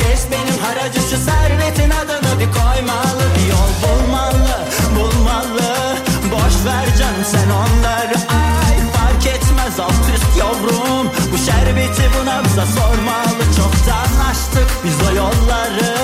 Kes 0.00 0.22
benim 0.30 0.58
haracı 0.64 1.00
Şu 1.10 1.16
servetin 1.16 1.90
adını 1.90 2.40
bir 2.40 2.50
koymalı. 2.58 3.24
Bir 3.36 3.46
yol 3.54 3.72
bulmalı 3.82 4.56
bulmalı. 4.96 5.96
Boş 6.32 6.54
ver 6.66 6.86
canım 6.98 7.24
sen 7.32 7.50
onları 7.50 8.16
Ay. 8.42 8.76
Fark 8.96 9.26
etmez 9.26 9.80
alt 9.80 10.04
üst 10.14 10.36
yavrum. 10.38 11.06
Bu 11.32 11.38
şerbeti 11.38 12.02
buna 12.20 12.44
bize 12.44 12.66
sormalı. 12.78 13.42
Çoktan 13.56 14.10
açtık 14.30 14.70
biz 14.84 15.08
o 15.08 15.14
yolları. 15.16 15.94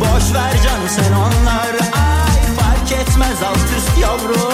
Boş 0.00 0.34
ver 0.34 0.54
canım 0.64 0.88
sen 0.88 1.12
onları 1.12 1.82
Ay. 1.82 2.56
Fark 2.58 2.92
etmez 2.92 3.42
alt 3.42 3.68
üst 3.78 3.98
yavrum 4.02 4.53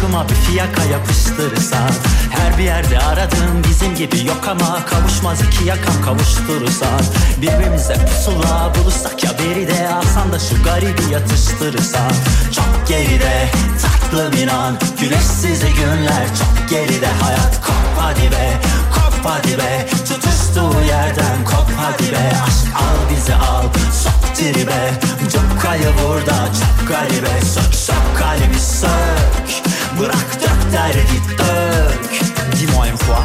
Aşkıma 0.00 0.28
bir 0.28 0.34
fiyaka 0.34 0.84
yapıştırırsan 0.84 1.90
Her 2.30 2.58
bir 2.58 2.64
yerde 2.64 2.98
aradığım 2.98 3.64
bizim 3.70 3.94
gibi 3.94 4.26
yok 4.26 4.48
ama 4.48 4.86
Kavuşmaz 4.86 5.38
iki 5.42 5.64
yakam 5.64 6.02
kavuşturursan. 6.04 7.00
Birbirimize 7.42 7.94
pusula 7.94 8.72
bulursak 8.74 9.24
ya 9.24 9.30
beri 9.38 9.68
de 9.68 9.88
Alsan 9.88 10.32
da 10.32 10.38
şu 10.38 10.62
garibi 10.64 11.12
yatıştırırsan. 11.12 12.12
Çok 12.56 12.88
geride 12.88 13.48
tatlım 13.82 14.42
inan 14.42 14.78
Güneşsiz 15.00 15.60
günler. 15.60 16.26
Çok 16.38 16.68
geride 16.70 17.08
Hayat 17.20 17.60
kop 17.66 17.96
hadi 17.98 18.30
be 18.30 18.60
kop 18.94 19.14
hadi 19.24 19.58
be. 19.58 19.86
Tutuştuğu 20.08 20.80
yerden 20.88 21.44
kop 21.44 21.70
hadi 21.76 22.12
be. 22.12 22.32
Aşk 22.46 22.76
al 22.76 23.16
bizi 23.16 23.34
al 23.34 23.64
sok 23.92 24.36
tribe 24.36 24.90
Çok 25.32 25.62
kayı 25.62 25.88
burada 26.02 26.46
çok 26.46 26.88
garibe. 26.88 27.40
Sök 27.40 27.74
sök 27.74 28.18
kalbi 28.18 28.58
sök 28.58 29.70
Bırak 29.98 30.40
dök 30.40 30.72
derdi 30.72 31.20
dök 31.38 32.20
Dis-moi 32.52 32.86
une 32.88 32.96
fois 32.96 33.24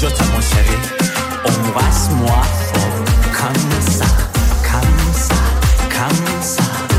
Je 0.00 0.06
t'aime 0.06 0.28
mon 0.34 0.40
chéri. 0.40 0.78
Embrasse-moi 1.44 2.42
fort. 2.72 3.04
Comme 3.38 3.92
ça 3.92 4.04
Comme 4.70 5.14
ça 5.14 5.34
Comme 5.90 6.42
ça 6.42 6.93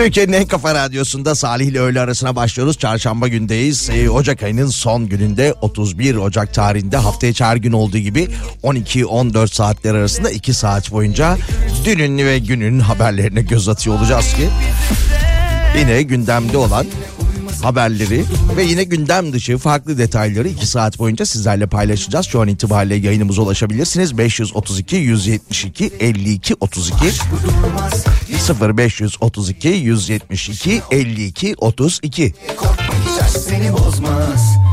Türkiye'nin 0.00 0.32
en 0.32 0.46
kafa 0.46 0.74
radyosunda 0.74 1.34
Salih 1.34 1.66
ile 1.66 1.80
öğle 1.80 2.00
arasına 2.00 2.36
başlıyoruz. 2.36 2.78
Çarşamba 2.78 3.28
gündeyiz. 3.28 3.90
Ee, 3.90 4.10
Ocak 4.10 4.42
ayının 4.42 4.68
son 4.68 5.08
gününde 5.08 5.54
31 5.60 6.14
Ocak 6.16 6.54
tarihinde 6.54 6.96
haftaya 6.96 7.32
her 7.38 7.56
gün 7.56 7.72
olduğu 7.72 7.98
gibi 7.98 8.28
12-14 8.62 9.54
saatler 9.54 9.94
arasında 9.94 10.30
2 10.30 10.54
saat 10.54 10.92
boyunca 10.92 11.38
dünün 11.84 12.18
ve 12.18 12.38
günün 12.38 12.80
haberlerine 12.80 13.42
göz 13.42 13.68
atıyor 13.68 13.96
olacağız 13.98 14.34
ki 14.34 14.48
yine 15.78 16.02
gündemde 16.02 16.58
olan 16.58 16.86
haberleri 17.62 18.24
ve 18.56 18.62
yine 18.62 18.84
gündem 18.84 19.32
dışı 19.32 19.58
farklı 19.58 19.98
detayları 19.98 20.48
2 20.48 20.66
saat 20.66 20.98
boyunca 20.98 21.26
sizlerle 21.26 21.66
paylaşacağız. 21.66 22.26
Şu 22.26 22.40
an 22.40 22.48
itibariyle 22.48 22.94
yayınımıza 22.94 23.42
ulaşabilirsiniz. 23.42 24.18
532 24.18 24.96
172 24.96 25.92
52 26.00 26.54
32 26.60 27.06
0532 28.78 29.68
172 29.68 30.82
52 30.90 31.54
32 31.58 32.34
Korkma 32.56 32.94
hiç 33.04 33.22
aşk 33.22 33.36
seni 33.36 33.72
bozmaz 33.72 34.69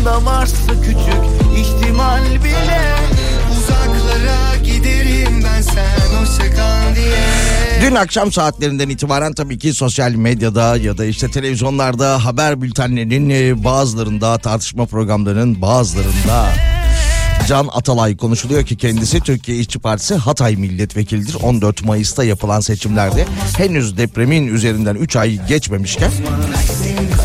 Aklımda 0.00 0.24
varsa 0.24 0.72
küçük 0.82 1.58
ihtimal 1.58 2.24
bile 2.44 2.96
Uzaklara 3.52 4.56
giderim 4.64 5.44
ben 5.44 5.62
sen 5.62 6.20
hoşça 6.20 6.56
kal 6.56 6.94
diye 6.96 7.80
Dün 7.82 7.94
akşam 7.94 8.32
saatlerinden 8.32 8.88
itibaren 8.88 9.32
tabii 9.32 9.58
ki 9.58 9.72
sosyal 9.74 10.10
medyada 10.10 10.76
ya 10.76 10.98
da 10.98 11.04
işte 11.04 11.30
televizyonlarda 11.30 12.24
haber 12.24 12.62
bültenlerinin 12.62 13.30
e, 13.30 13.64
bazılarında 13.64 14.38
tartışma 14.38 14.86
programlarının 14.86 15.62
bazılarında 15.62 16.48
Can 17.48 17.68
Atalay 17.72 18.16
konuşuluyor 18.16 18.64
ki 18.64 18.76
kendisi 18.76 19.20
Türkiye 19.20 19.58
İşçi 19.58 19.78
Partisi 19.78 20.14
Hatay 20.14 20.56
milletvekilidir. 20.56 21.34
14 21.42 21.84
Mayıs'ta 21.84 22.24
yapılan 22.24 22.60
seçimlerde 22.60 23.26
henüz 23.56 23.96
depremin 23.96 24.46
üzerinden 24.46 24.94
3 24.94 25.16
ay 25.16 25.46
geçmemişken 25.46 26.10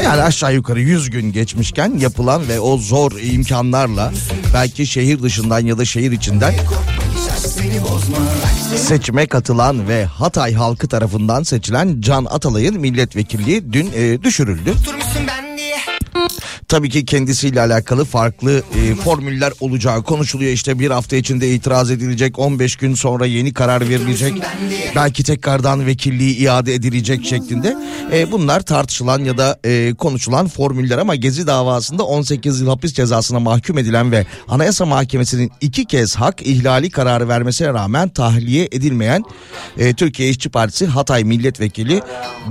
yani 0.05 0.21
aşağı 0.21 0.53
yukarı 0.53 0.81
100 0.81 1.09
gün 1.09 1.31
geçmişken 1.31 1.97
yapılan 1.97 2.47
ve 2.47 2.59
o 2.59 2.77
zor 2.77 3.11
imkanlarla 3.11 4.11
belki 4.53 4.87
şehir 4.87 5.23
dışından 5.23 5.59
ya 5.59 5.77
da 5.77 5.85
şehir 5.85 6.11
içinden 6.11 6.53
seçime 8.75 9.27
katılan 9.27 9.87
ve 9.87 10.05
Hatay 10.05 10.53
halkı 10.53 10.87
tarafından 10.87 11.43
seçilen 11.43 12.01
Can 12.01 12.25
Atalay'ın 12.25 12.79
milletvekilliği 12.79 13.73
dün 13.73 13.91
e, 13.95 14.23
düşürüldü. 14.23 14.73
Tabii 16.67 16.89
ki 16.89 17.05
kendisiyle 17.05 17.61
alakalı 17.61 18.05
farklı 18.05 18.63
e, 18.75 18.95
formüller 18.95 19.53
olacağı 19.59 20.03
konuşuluyor. 20.03 20.51
İşte 20.51 20.79
bir 20.79 20.91
hafta 20.91 21.15
içinde 21.15 21.51
itiraz 21.51 21.91
edilecek, 21.91 22.39
15 22.39 22.75
gün 22.75 22.95
sonra 22.95 23.25
yeni 23.25 23.53
karar 23.53 23.89
verilecek. 23.89 24.33
Belki 24.95 25.23
tekrardan 25.23 25.85
vekilliği 25.85 26.37
iade 26.37 26.73
edilecek 26.73 27.25
şeklinde. 27.25 27.77
E, 28.13 28.31
bunlar 28.31 28.61
tartışılan 28.61 29.23
ya 29.23 29.37
da 29.37 29.59
e, 29.63 29.93
konuşulan 29.93 30.47
formüller 30.47 30.97
ama 30.97 31.15
Gezi 31.15 31.47
davasında 31.47 32.03
18 32.03 32.61
yıl 32.61 32.67
hapis 32.67 32.93
cezasına 32.93 33.39
mahkum 33.39 33.77
edilen 33.77 34.11
ve 34.11 34.25
Anayasa 34.47 34.85
Mahkemesi'nin 34.85 35.51
iki 35.61 35.85
kez 35.85 36.15
hak 36.15 36.47
ihlali 36.47 36.89
kararı 36.89 37.27
vermesine 37.29 37.67
rağmen 37.67 38.09
tahliye 38.09 38.69
edilmeyen 38.71 39.23
e, 39.77 39.93
Türkiye 39.93 40.29
İşçi 40.29 40.49
Partisi 40.49 40.85
Hatay 40.85 41.23
Milletvekili 41.23 42.01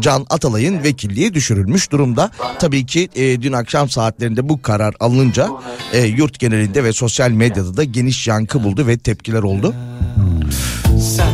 Can 0.00 0.26
Atalay'ın 0.30 0.82
vekilliği 0.82 1.34
düşürülmüş 1.34 1.92
durumda. 1.92 2.30
Tabii 2.58 2.86
ki 2.86 3.08
e, 3.14 3.42
dün 3.42 3.52
akşam 3.54 3.88
saatlerinde 3.88 4.48
bu 4.48 4.62
karar 4.62 4.94
alınınca 5.00 5.50
e, 5.92 6.00
yurt 6.00 6.38
genelinde 6.38 6.84
ve 6.84 6.92
sosyal 6.92 7.30
medyada 7.30 7.76
da 7.76 7.84
geniş 7.84 8.28
yankı 8.28 8.64
buldu 8.64 8.86
ve 8.86 8.98
tepkiler 8.98 9.42
oldu. 9.42 9.74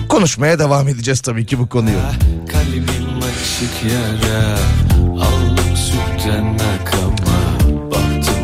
Konuşmaya 0.09 0.59
devam 0.59 0.89
edeceğiz 0.89 1.21
tabii 1.21 1.47
ki 1.47 1.59
bu 1.59 1.69
konuyu. 1.69 1.97
Kalbim 2.53 2.85
açık 3.61 3.93
yara 3.93 4.59
Aldım 5.25 5.77
sütten 5.77 6.53
nakama 6.53 7.31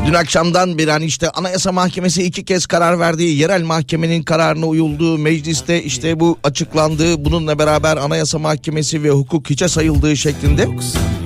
Dün 0.07 0.15
akşamdan 0.15 0.79
beri 0.79 0.91
hani 0.91 1.05
işte 1.05 1.31
Anayasa 1.31 1.73
Mahkemesi 1.73 2.23
iki 2.23 2.45
kez 2.45 2.67
karar 2.67 2.99
verdiği, 2.99 3.39
yerel 3.39 3.63
mahkemenin 3.63 4.23
kararına 4.23 4.67
uyulduğu, 4.67 5.19
mecliste 5.19 5.83
işte 5.83 6.21
bu 6.21 6.39
açıklandığı, 6.45 7.25
bununla 7.25 7.59
beraber 7.59 7.97
Anayasa 7.97 8.39
Mahkemesi 8.39 9.03
ve 9.03 9.11
hukuk 9.11 9.51
hiçe 9.51 9.69
sayıldığı 9.69 10.17
şeklinde 10.17 10.67
bir 10.71 11.26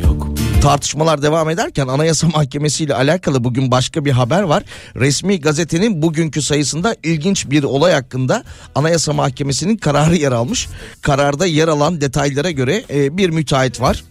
tartışmalar 0.61 1.23
devam 1.23 1.51
ederken 1.51 1.87
Anayasa 1.89 2.29
Mahkemesi 2.29 2.85
ile 2.85 2.95
alakalı 2.95 3.45
bugün 3.45 3.71
başka 3.71 4.05
bir 4.05 4.11
haber 4.11 4.43
var. 4.43 4.63
Resmi 4.97 5.41
gazetenin 5.41 6.03
bugünkü 6.03 6.43
sayısında 6.43 6.97
ilginç 7.03 7.51
bir 7.51 7.63
olay 7.63 7.93
hakkında 7.93 8.45
Anayasa 8.75 9.13
Mahkemesi'nin 9.13 9.77
kararı 9.77 10.17
yer 10.17 10.33
almış. 10.33 10.69
Kararda 11.03 11.47
yer 11.47 11.69
alan 11.69 12.01
detaylara 12.01 12.51
göre 12.51 12.85
e, 12.91 13.17
bir 13.17 13.31
müteahhit 13.31 13.81
var. 13.81 14.05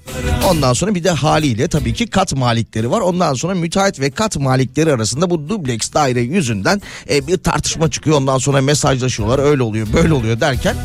Ondan 0.49 0.73
sonra 0.73 0.95
bir 0.95 1.03
de 1.03 1.11
haliyle 1.11 1.67
tabii 1.67 1.93
ki 1.93 2.07
kat 2.07 2.33
malikleri 2.35 2.91
var. 2.91 3.01
Ondan 3.01 3.33
sonra 3.33 3.55
müteahhit 3.55 3.99
ve 3.99 4.11
kat 4.11 4.37
malikleri 4.37 4.93
arasında 4.93 5.29
bu 5.29 5.49
dubleks 5.49 5.93
daire 5.93 6.21
yüzünden 6.21 6.81
e, 7.09 7.27
bir 7.27 7.37
tartışma 7.37 7.91
çıkıyor. 7.91 8.17
Ondan 8.17 8.37
sonra 8.37 8.61
mesajlaşıyorlar 8.61 9.39
öyle 9.39 9.63
oluyor 9.63 9.87
böyle 9.93 10.13
oluyor 10.13 10.39
derken 10.39 10.75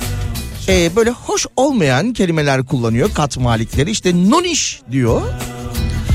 e, 0.69 0.97
böyle 0.97 1.11
hoş 1.11 1.47
olmayan 1.57 2.13
kelimeler 2.13 2.65
kullanıyor 2.65 3.11
kat 3.15 3.39
malikleri. 3.39 3.91
İşte 3.91 4.31
noniş 4.31 4.81
diyor. 4.91 5.23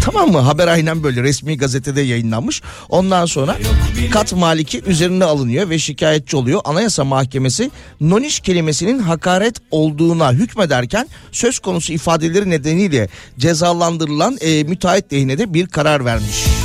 Tamam 0.06 0.32
mı? 0.32 0.40
Haber 0.40 0.68
aynen 0.68 1.04
böyle 1.04 1.24
resmi 1.24 1.58
gazetede 1.58 2.02
yayınlanmış. 2.02 2.62
Ondan 2.90 3.26
sonra 3.26 3.58
kat 4.12 4.34
maliki 4.34 4.82
üzerine 4.86 5.26
alınıyor 5.26 5.70
ve 5.70 5.80
şikayetçi 5.80 6.38
oluyor. 6.38 6.62
Anayasa 6.64 7.04
Mahkemesi 7.04 7.72
noniş 8.02 8.40
kelimesinin 8.40 9.00
hakaret 9.00 9.56
olduğuna 9.72 10.34
hükmederken 10.34 11.08
söz 11.32 11.60
konusu 11.60 11.94
ifadeleri 11.94 12.50
nedeniyle 12.50 13.10
cezalandırılan 13.40 14.38
e, 14.42 14.64
müteahhit 14.64 15.14
lehine 15.14 15.38
de 15.38 15.54
bir 15.54 15.68
karar 15.68 16.06
vermiş. 16.06 16.59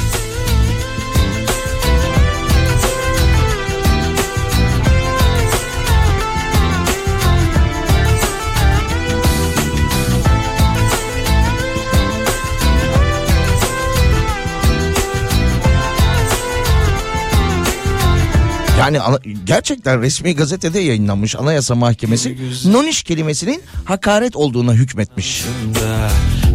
Yani 18.84 19.00
ana- 19.00 19.18
gerçekten 19.46 20.02
resmi 20.02 20.34
gazetede 20.36 20.80
yayınlanmış 20.80 21.36
Anayasa 21.36 21.74
Mahkemesi 21.74 22.36
noniş 22.72 23.02
kelimesinin 23.02 23.62
hakaret 23.84 24.36
olduğuna 24.36 24.72
hükmetmiş. 24.74 25.44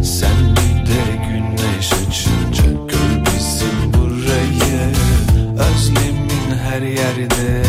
Sen 0.04 0.36
bir 0.50 0.86
de 0.86 1.26
güneş 1.28 1.92
açınca 1.92 2.70
Gör 2.72 3.24
bizim 3.26 3.92
burayı. 3.92 4.92
Özlemin 5.58 6.56
her 6.70 6.82
yerde 6.82 7.62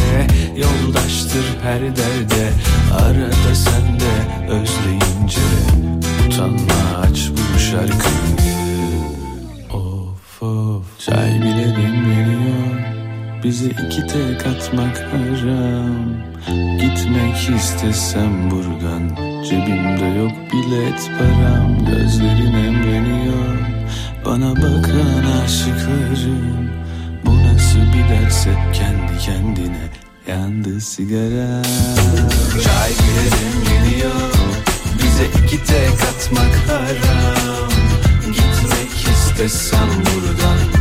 Yoldaştır 0.57 1.45
her 1.63 1.81
derde. 1.81 2.51
Arada 2.99 3.55
sen 3.55 3.99
de 3.99 4.47
özleyince 4.51 5.41
Utanma 6.27 6.99
aç 7.01 7.19
bu 7.55 7.59
şarkıyı. 7.59 8.51
Of 9.73 10.43
of. 10.43 10.83
Çay 11.05 11.29
bile 11.41 11.75
demleniyor 11.75 11.90
Bize 13.43 13.65
iki 13.65 14.07
tek 14.07 14.47
atmak 14.47 14.97
haram. 14.97 16.13
Gitmek 16.79 17.59
istesem 17.59 18.51
buradan 18.51 19.09
Cebimde 19.49 20.05
yok 20.19 20.31
bilet 20.53 21.11
param. 21.19 21.85
Gözlerin 21.85 22.53
emreniyor 22.53 23.57
Bana 24.25 24.55
bakan 24.55 25.41
aşıklarım. 25.43 26.69
Bu 27.25 27.37
nasıl 27.37 27.79
bir 27.79 28.09
derse 28.09 28.49
kendi 28.73 29.19
kendine 29.25 29.89
Yandı 30.27 30.81
sigara. 30.81 31.61
Çay 32.63 32.89
bile 32.89 33.25
demleniyor 33.31 34.31
Bize 34.97 35.25
iki 35.43 35.63
tek 35.63 35.93
atmak 35.93 36.55
haram. 36.67 37.69
Gitmek 38.25 39.15
istesem 39.15 39.89
buradan 39.89 40.80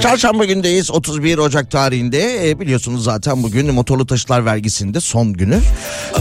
Çarşamba 0.00 0.44
gündeyiz 0.44 0.90
31 0.90 1.38
Ocak 1.38 1.70
tarihinde 1.70 2.50
E, 2.50 2.60
biliyorsunuz 2.60 3.04
zaten 3.04 3.42
bugün 3.42 3.74
motorlu 3.74 4.06
taşıtlar 4.06 4.44
vergisinde 4.44 5.00
son 5.00 5.32
günü 5.32 5.60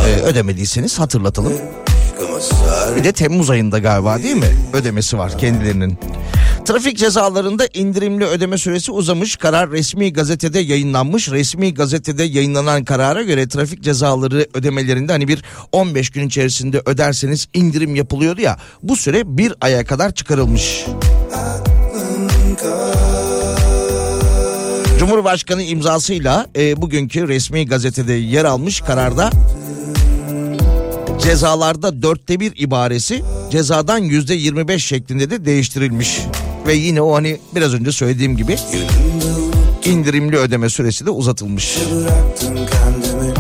E, 0.08 0.22
ödemediyseniz 0.22 1.00
hatırlatalım. 1.00 1.54
Bir 2.96 3.04
de 3.04 3.12
Temmuz 3.12 3.50
ayında 3.50 3.80
galiba 3.80 4.24
değil 4.24 4.36
mi 4.36 4.56
ödemesi 4.74 5.18
var 5.18 5.38
kendilerinin. 5.38 5.98
Trafik 6.68 6.98
cezalarında 6.98 7.68
indirimli 7.74 8.26
ödeme 8.26 8.58
süresi 8.58 8.92
uzamış. 8.92 9.36
Karar 9.36 9.72
resmi 9.72 10.14
gazetede 10.14 10.60
yayınlanmış. 10.60 11.32
Resmi 11.32 11.74
gazetede 11.74 12.24
yayınlanan 12.24 12.84
karara 12.84 13.24
göre 13.24 13.48
trafik 13.48 13.84
cezaları 13.84 14.48
ödemelerinde 14.54 15.12
hani 15.12 15.28
bir 15.28 15.44
15 15.72 16.10
gün 16.10 16.28
içerisinde 16.28 16.82
öderseniz 16.86 17.48
indirim 17.54 17.96
yapılıyordu 17.96 18.42
ya. 18.42 18.58
Bu 18.84 18.96
süre 18.96 19.38
bir 19.38 19.54
aya 19.62 19.86
kadar 19.86 20.14
çıkarılmış. 20.14 20.86
Cumhurbaşkanı 25.00 25.64
imzasıyla 25.64 26.48
e, 26.56 26.82
bugünkü 26.82 27.28
resmi 27.28 27.66
gazetede 27.66 28.14
yer 28.14 28.46
almış 28.46 28.82
kararda 28.82 29.30
cezalarda 31.22 32.02
dörtte 32.02 32.40
bir 32.40 32.54
ibaresi 32.56 33.24
cezadan 33.52 34.00
yüzde 34.00 34.34
25 34.34 34.86
şeklinde 34.86 35.30
de 35.30 35.46
değiştirilmiş. 35.46 36.20
Ve 36.68 36.74
yine 36.74 37.02
o 37.02 37.16
hani 37.16 37.38
biraz 37.56 37.74
önce 37.74 37.92
söylediğim 37.92 38.38
gibi 38.38 38.58
indirimli 39.86 40.38
ödeme 40.38 40.70
süresi 40.70 41.06
de 41.06 41.10
uzatılmış. 41.10 41.78
Bıraktım 41.94 42.56
kendimi 42.56 43.34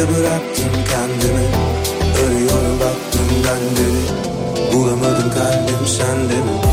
Akışa 0.00 0.18
bıraktım 0.18 0.72
kendimi 0.90 1.46
Arıyorum 2.24 2.80
baktığımdan 2.80 3.60
beri 3.76 4.72
Bulamadım 4.72 5.30
kalbim 5.30 5.86
sende 5.86 6.36
mi 6.36 6.69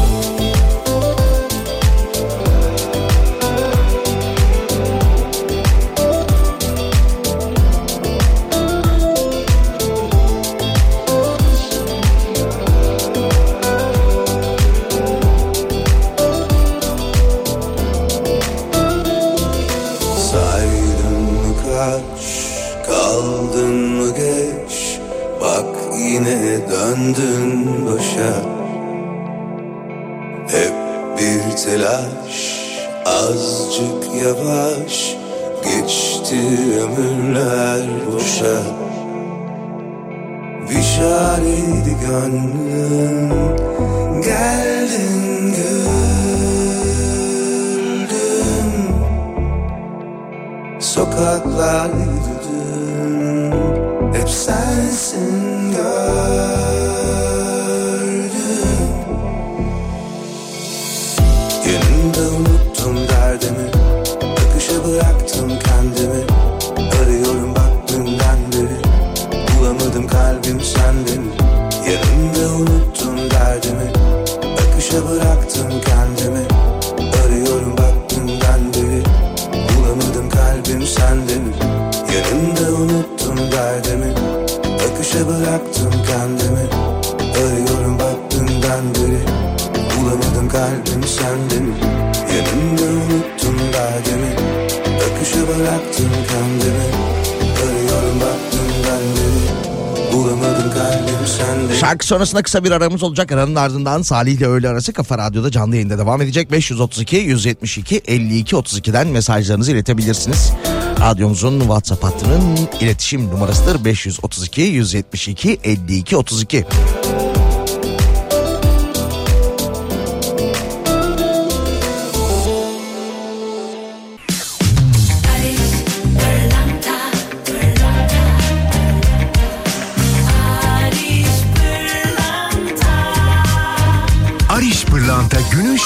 sonrasında 102.08 102.42
kısa 102.42 102.64
bir 102.64 102.72
aramız 102.72 103.04
olacak. 103.04 103.32
Aranın 103.32 103.56
ardından 103.56 104.02
Salih 104.02 104.34
ile 104.34 104.48
öğle 104.48 104.70
arası 104.70 104.94
Kafa 104.94 105.18
Radyo'da 105.18 105.52
canlı 105.52 105.76
yayında 105.76 105.98
devam 105.98 106.22
edecek. 106.22 106.52
532 106.52 107.16
172 107.16 108.02
52 108.08 108.56
32'den 108.56 109.08
mesajlarınızı 109.08 109.72
iletebilirsiniz. 109.72 110.52
Radyomuzun 111.00 111.60
WhatsApp 111.60 112.04
hattının 112.04 112.70
iletişim 112.82 113.28
numarasıdır 113.28 113.86
532 113.86 114.62
172 114.62 115.60
52 115.64 116.18
32. 116.18 116.66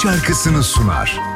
şarkısını 0.02 0.62
sunar. 0.62 1.31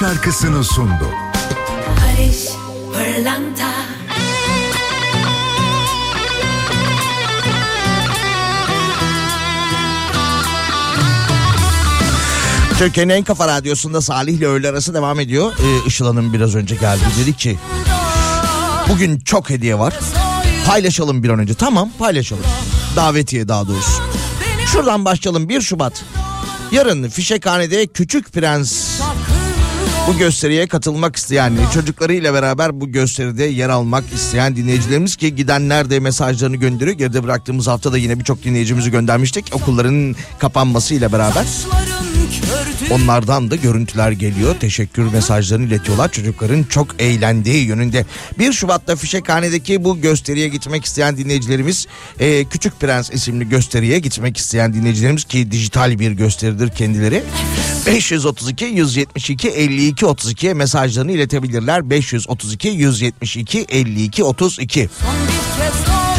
Şarkısını 0.00 0.64
sundu. 0.64 1.08
Barış 1.86 2.48
Pırlanta 2.92 3.70
Türkiye'nin 12.78 13.12
en 13.12 13.24
kafa 13.24 13.48
radyosunda 13.48 14.00
Salih 14.00 14.32
ile 14.32 14.46
öğle 14.46 14.68
arası 14.68 14.94
devam 14.94 15.20
ediyor. 15.20 15.52
Ee, 15.58 15.86
Işıl 15.86 16.06
Hanım 16.06 16.32
biraz 16.32 16.54
önce 16.54 16.74
geldi 16.74 17.02
dedi 17.20 17.36
ki 17.36 17.58
bugün 18.88 19.18
çok 19.18 19.50
hediye 19.50 19.78
var. 19.78 19.94
Paylaşalım 20.66 21.22
bir 21.22 21.28
an 21.28 21.38
önce. 21.38 21.54
Tamam 21.54 21.90
paylaşalım. 21.98 22.44
Davetiye 22.96 23.48
daha 23.48 23.68
doğrusu. 23.68 24.02
Şuradan 24.66 25.04
başlayalım 25.04 25.48
1 25.48 25.60
Şubat. 25.60 26.04
Yarın 26.72 27.08
Fişekhane'de 27.08 27.86
Küçük 27.86 28.32
Prens 28.32 28.89
bu 30.08 30.18
gösteriye 30.18 30.66
katılmak 30.66 31.16
isteyen 31.16 31.52
çocuklarıyla 31.74 32.34
beraber 32.34 32.80
bu 32.80 32.92
gösteride 32.92 33.44
yer 33.44 33.68
almak 33.68 34.04
isteyen 34.14 34.56
dinleyicilerimiz 34.56 35.16
ki 35.16 35.34
gidenler 35.36 35.90
de 35.90 36.00
mesajlarını 36.00 36.56
gönderiyor. 36.56 36.98
Geride 36.98 37.24
bıraktığımız 37.24 37.66
hafta 37.66 37.92
da 37.92 37.98
yine 37.98 38.18
birçok 38.18 38.44
dinleyicimizi 38.44 38.90
göndermiştik. 38.90 39.50
Okulların 39.54 40.16
kapanmasıyla 40.38 41.12
beraber 41.12 41.44
onlardan 42.90 43.50
da 43.50 43.56
görüntüler 43.56 44.12
geliyor. 44.12 44.56
Teşekkür 44.60 45.02
mesajlarını 45.12 45.66
iletiyorlar. 45.66 46.12
Çocukların 46.12 46.62
çok 46.62 47.02
eğlendiği 47.02 47.66
yönünde. 47.66 48.06
1 48.38 48.52
Şubat'ta 48.52 48.96
Fişekhane'deki 48.96 49.84
bu 49.84 50.00
gösteriye 50.00 50.48
gitmek 50.48 50.84
isteyen 50.84 51.16
dinleyicilerimiz 51.16 51.86
e, 52.20 52.44
Küçük 52.44 52.80
Prens 52.80 53.10
isimli 53.10 53.48
gösteriye 53.48 53.98
gitmek 53.98 54.36
isteyen 54.36 54.74
dinleyicilerimiz 54.74 55.24
ki 55.24 55.50
dijital 55.50 55.98
bir 55.98 56.12
gösteridir 56.12 56.68
kendileri. 56.68 57.22
532 57.86 58.64
172 58.64 59.48
52 59.48 60.06
32 60.06 60.54
mesajlarını 60.54 61.12
iletebilirler. 61.12 61.90
532 61.90 62.68
172 62.68 63.66
52 63.68 64.24
32. 64.24 64.88
Son 65.02 65.14
bir 65.22 65.32
kez 65.56 65.88
ayrı 65.88 66.10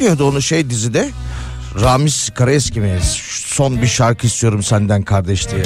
diyordu 0.00 0.28
onu 0.28 0.42
şey 0.42 0.70
dizide? 0.70 1.10
Ramiz 1.80 2.30
Karaeski 2.34 2.80
mi? 2.80 2.98
Son 3.46 3.82
bir 3.82 3.86
şarkı 3.86 4.26
istiyorum 4.26 4.62
senden 4.62 5.02
kardeş 5.02 5.48
diye. 5.50 5.62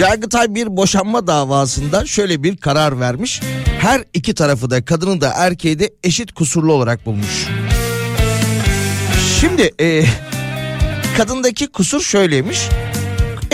Yargıtay 0.00 0.54
bir 0.54 0.76
boşanma 0.76 1.26
davasında 1.26 2.06
şöyle 2.06 2.42
bir 2.42 2.56
karar 2.56 3.00
vermiş. 3.00 3.40
Her 3.80 4.04
iki 4.14 4.34
tarafı 4.34 4.70
da 4.70 4.84
kadını 4.84 5.20
da 5.20 5.32
erkeği 5.36 5.78
de 5.78 5.90
eşit 6.04 6.32
kusurlu 6.32 6.72
olarak 6.72 7.06
bulmuş. 7.06 7.46
Şimdi 9.40 9.70
e, 9.80 10.04
kadındaki 11.16 11.66
kusur 11.66 12.00
şöyleymiş. 12.00 12.58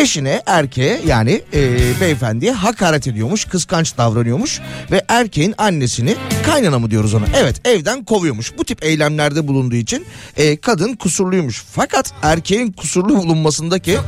Eşine 0.01 0.43
erkeğe 0.47 1.01
yani 1.07 1.43
e, 1.55 1.79
beyefendiye 2.01 2.53
hakaret 2.53 3.07
ediyormuş, 3.07 3.45
kıskanç 3.45 3.99
davranıyormuş 3.99 4.61
ve 4.91 5.05
erkeğin 5.09 5.55
annesini 5.59 6.17
kaynana 6.47 6.79
mı 6.79 6.91
diyoruz 6.91 7.15
ona? 7.15 7.25
Evet 7.37 7.67
evden 7.67 8.05
kovuyormuş. 8.05 8.59
Bu 8.59 8.65
tip 8.65 8.85
eylemlerde 8.85 9.49
bulunduğu 9.49 9.75
için 9.75 10.07
e, 10.37 10.57
kadın 10.57 10.95
kusurluymuş. 10.95 11.65
Fakat 11.73 12.13
erkeğin 12.23 12.73
kusurlu 12.73 13.17
bulunmasındaki 13.17 13.99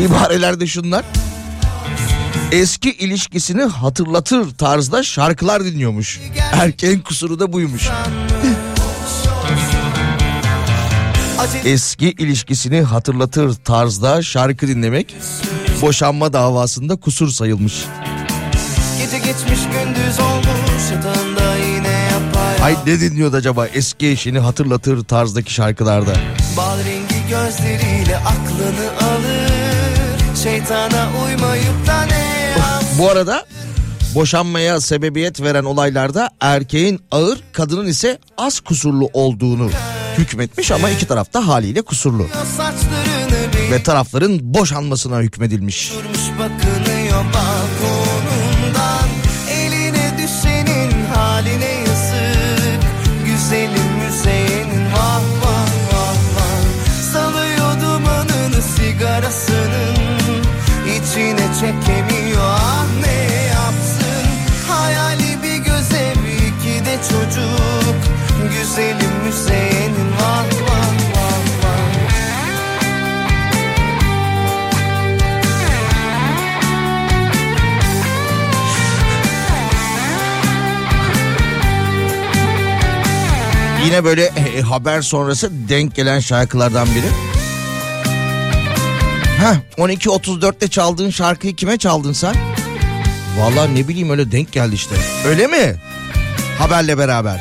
ibarelerde 0.00 0.66
şunlar. 0.66 1.04
Eski 2.52 2.90
ilişkisini 2.90 3.62
hatırlatır 3.62 4.54
tarzda 4.54 5.02
şarkılar 5.02 5.64
dinliyormuş. 5.64 6.20
Erkeğin 6.52 7.00
kusuru 7.00 7.40
da 7.40 7.52
buymuş. 7.52 7.88
Eski 11.64 12.10
ilişkisini 12.10 12.80
hatırlatır 12.82 13.54
tarzda 13.54 14.22
şarkı 14.22 14.68
dinlemek 14.68 15.16
boşanma 15.82 16.32
davasında 16.32 16.96
kusur 16.96 17.28
sayılmış. 17.28 17.84
Gece 18.98 19.18
geçmiş 19.18 19.60
gündüz 19.60 20.20
olmuş 20.20 20.90
yatağında 20.92 21.56
yine 21.56 21.88
yapay 21.88 22.62
Ay 22.62 22.76
ne 22.86 23.00
dinliyordu 23.00 23.36
acaba 23.36 23.66
eski 23.66 24.06
eşini 24.08 24.38
hatırlatır 24.38 25.04
tarzdaki 25.04 25.52
şarkılarda? 25.52 26.12
Bal 26.56 26.78
rengi 26.78 27.28
gözleriyle 27.30 28.16
aklını 28.16 29.08
alır 29.10 29.50
Şeytana 30.42 31.08
uymayıp 31.26 31.86
da 31.86 32.02
ne 32.02 32.54
Bu 32.98 33.10
arada 33.10 33.46
boşanmaya 34.14 34.80
sebebiyet 34.80 35.42
veren 35.42 35.64
olaylarda 35.64 36.30
erkeğin 36.40 37.00
ağır 37.10 37.38
kadının 37.52 37.86
ise 37.86 38.18
az 38.38 38.60
kusurlu 38.60 39.10
olduğunu 39.12 39.70
hükmetmiş 40.20 40.70
ama 40.70 40.90
iki 40.90 41.06
tarafta 41.06 41.46
haliyle 41.46 41.82
kusurlu. 41.82 42.26
Ve 43.70 43.82
tarafların 43.82 44.38
boşanmasına 44.54 45.20
hükmedilmiş. 45.20 45.92
durmuş 45.92 46.38
bakınıyor 46.38 47.24
balkonundan 47.24 48.19
Yine 83.90 84.04
böyle 84.04 84.24
e, 84.24 84.60
haber 84.60 85.02
sonrası 85.02 85.50
denk 85.68 85.94
gelen 85.94 86.20
şarkılardan 86.20 86.88
biri. 86.88 87.06
Heh 89.38 89.56
12.34'te 89.78 90.68
çaldığın 90.68 91.10
şarkıyı 91.10 91.56
kime 91.56 91.78
çaldın 91.78 92.12
sen? 92.12 92.34
Vallahi 93.38 93.74
ne 93.74 93.88
bileyim 93.88 94.10
öyle 94.10 94.32
denk 94.32 94.52
geldi 94.52 94.74
işte. 94.74 94.94
Öyle 95.26 95.46
mi? 95.46 95.76
Haberle 96.58 96.98
beraber. 96.98 97.40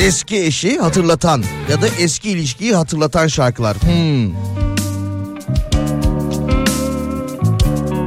Eski 0.00 0.36
eşi 0.44 0.78
hatırlatan 0.78 1.44
ya 1.70 1.82
da 1.82 1.88
eski 1.88 2.30
ilişkiyi 2.30 2.74
hatırlatan 2.74 3.26
şarkılar. 3.26 3.76
Hmm. 3.76 4.32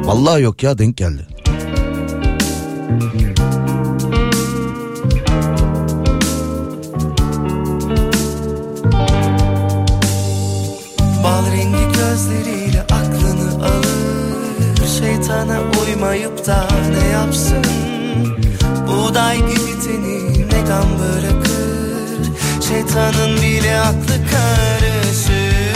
Vallahi 0.06 0.42
yok 0.42 0.64
ya 0.64 0.78
denk 0.78 0.98
geldi. 0.98 1.28
Şeytana 15.28 15.60
uymayıp 15.82 16.48
da 16.48 16.68
ne 16.92 17.08
yapsın? 17.08 17.66
Buğday 18.88 19.38
gibi 19.38 19.80
teni 19.86 20.48
ne 20.50 20.62
gam 20.68 20.90
bırakır? 21.00 22.32
Şeytanın 22.68 23.42
bile 23.42 23.80
aklı 23.80 24.16
karışır. 24.32 25.74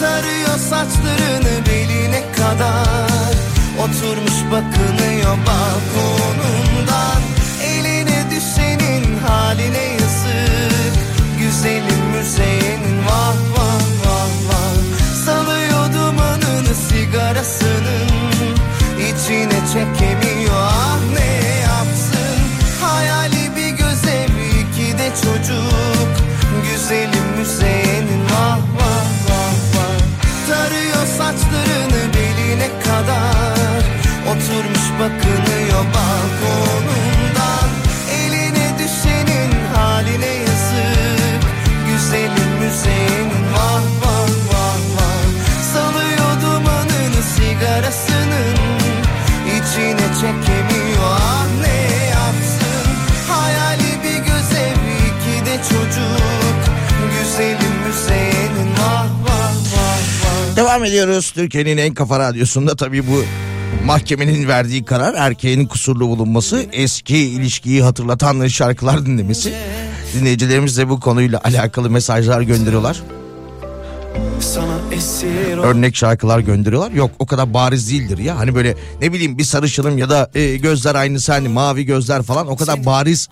Tarıyor 0.00 0.58
saçlarını 0.58 1.66
beline 1.66 2.22
kadar. 2.32 3.34
Oturmuş 3.78 4.52
bakınıyor 4.52 5.36
balkonundan. 5.46 7.20
Eline 7.64 8.24
düşenin 8.30 9.18
haline 9.26 9.84
yazık. 9.92 10.94
Güzelim 11.38 12.04
müzeyenin 12.16 13.06
vah 13.06 13.36
vah 13.56 13.82
vah 14.04 14.30
vah. 14.48 15.24
Salıyor 15.26 15.92
dumanını 15.92 16.74
sigarasının 16.88 18.09
당신의 19.30 19.66
책임이 19.68 20.29
Devam 60.80 60.92
ediyoruz. 60.92 61.30
Türkiye'nin 61.30 61.76
en 61.76 61.94
kafa 61.94 62.18
radyosunda 62.18 62.76
tabii 62.76 63.06
bu 63.06 63.24
mahkemenin 63.84 64.48
verdiği 64.48 64.84
karar 64.84 65.14
erkeğin 65.14 65.66
kusurlu 65.66 66.08
bulunması, 66.08 66.66
eski 66.72 67.16
ilişkiyi 67.16 67.82
hatırlatan 67.82 68.46
şarkılar 68.46 69.06
dinlemesi. 69.06 69.52
Dinleyicilerimiz 70.14 70.78
de 70.78 70.88
bu 70.88 71.00
konuyla 71.00 71.40
alakalı 71.44 71.90
mesajlar 71.90 72.40
gönderiyorlar. 72.40 73.02
Örnek 75.62 75.96
şarkılar 75.96 76.38
gönderiyorlar. 76.38 76.90
Yok 76.90 77.10
o 77.18 77.26
kadar 77.26 77.54
bariz 77.54 77.90
değildir 77.90 78.18
ya. 78.18 78.38
Hani 78.38 78.54
böyle 78.54 78.76
ne 79.02 79.12
bileyim 79.12 79.38
bir 79.38 79.44
sarışınım 79.44 79.98
ya 79.98 80.10
da 80.10 80.30
e, 80.34 80.56
gözler 80.56 80.94
aynısı 80.94 81.32
hani 81.32 81.48
mavi 81.48 81.84
gözler 81.84 82.22
falan 82.22 82.46
o 82.46 82.56
kadar 82.56 82.86
bariz 82.86 83.28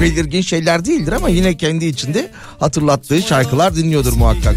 belirgin 0.00 0.40
şeyler 0.40 0.84
değildir 0.84 1.12
ama 1.12 1.28
yine 1.28 1.56
kendi 1.56 1.84
içinde 1.86 2.30
hatırlattığı 2.60 3.22
şarkılar 3.22 3.76
dinliyordur 3.76 4.12
muhakkak. 4.12 4.56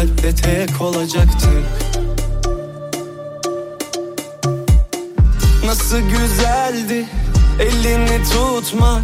Kalpte 0.00 0.34
tek 0.34 0.80
olacaktık. 0.80 1.64
Nasıl 5.64 5.98
güzeldi 6.00 7.06
elini 7.60 8.22
tutmak 8.24 9.02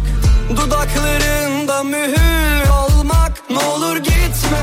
Dudaklarında 0.49 1.83
mühür 1.83 2.69
olmak. 2.69 3.49
Ne 3.49 3.57
olur 3.57 3.97
gitme 3.97 4.59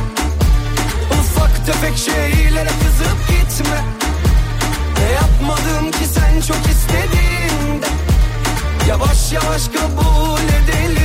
Ufak 1.10 1.66
tefek 1.66 1.96
şeylere 1.96 2.68
kızıp 2.68 3.28
gitme. 3.28 3.84
Ne 4.98 5.12
yapmadım 5.12 5.90
ki 5.90 6.04
sen 6.14 6.40
çok 6.40 6.66
istediğinde? 6.70 7.86
Yavaş 8.88 9.32
yavaş 9.32 9.68
kabul 9.68 10.40
edelim 10.40 11.03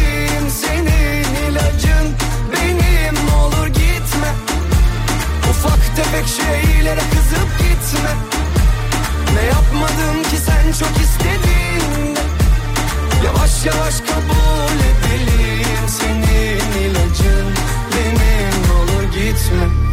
Ufak 5.59 5.95
tefek 5.95 6.25
şeylere 6.27 6.99
kızıp 6.99 7.57
gitme. 7.59 8.11
Ne 9.35 9.41
yapmadım 9.41 10.23
ki 10.23 10.37
sen 10.37 10.71
çok 10.71 10.97
istediğinde 11.01 12.19
Yavaş 13.25 13.65
yavaş 13.65 13.99
kabul 13.99 14.79
edelim 14.89 15.87
Senin 15.87 16.89
ilacın. 16.89 17.53
Benim 17.95 18.71
olur 18.77 19.03
gitme 19.03 19.88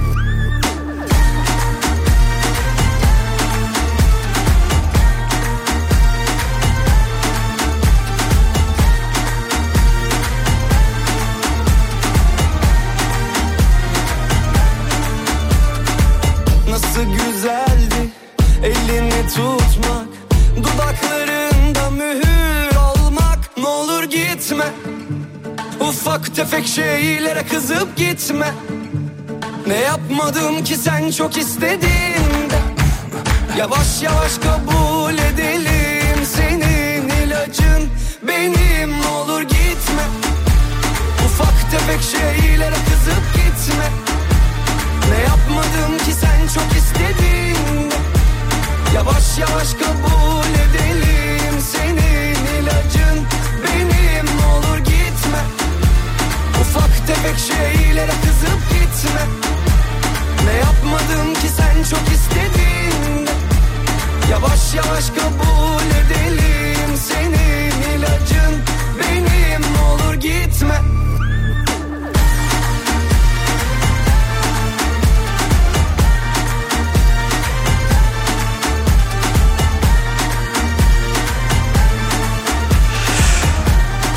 Nasıl 16.96 17.10
güzeldi 17.10 18.10
elini 18.62 19.28
tutmak 19.28 20.06
Dudaklarında 20.56 21.90
mühür 21.90 22.76
olmak 22.76 23.38
Ne 23.56 23.66
olur 23.66 24.04
gitme 24.04 24.64
Ufak 25.80 26.34
tefek 26.34 26.66
şeylere 26.66 27.42
kızıp 27.42 27.96
gitme. 27.96 28.54
Ne 29.66 29.74
yapmadım 29.74 30.64
ki 30.64 30.76
sen 30.76 31.10
çok 31.10 31.36
istediğinde? 31.36 32.58
Yavaş 33.58 34.02
yavaş 34.02 34.38
kabul 34.38 35.14
edelim 35.14 36.24
Senin 36.34 37.08
ilacın. 37.08 37.90
Benim 38.28 39.00
Ne 39.00 39.08
olur 39.08 39.42
gitme 39.42 40.02
Ufak 41.26 41.70
tefek 41.70 42.02
şeylere 42.02 42.74
kızıp 42.74 43.34
gitme 43.34 44.05
ne 45.10 45.20
yapmadım 45.22 45.98
ki 45.98 46.12
sen 46.20 46.40
çok 46.54 46.76
istediğinde 46.76 47.94
Yavaş 48.94 49.38
yavaş 49.38 49.74
kabul 49.74 50.50
edelim. 50.64 51.60
Senin 51.72 52.60
ilacın 52.60 53.26
benim. 53.64 54.26
Olur 54.52 54.78
gitme. 54.78 55.40
Ufak 56.60 57.06
tefek 57.06 57.38
şeylere 57.38 58.12
kızıp 58.22 58.60
gitme 58.70 59.35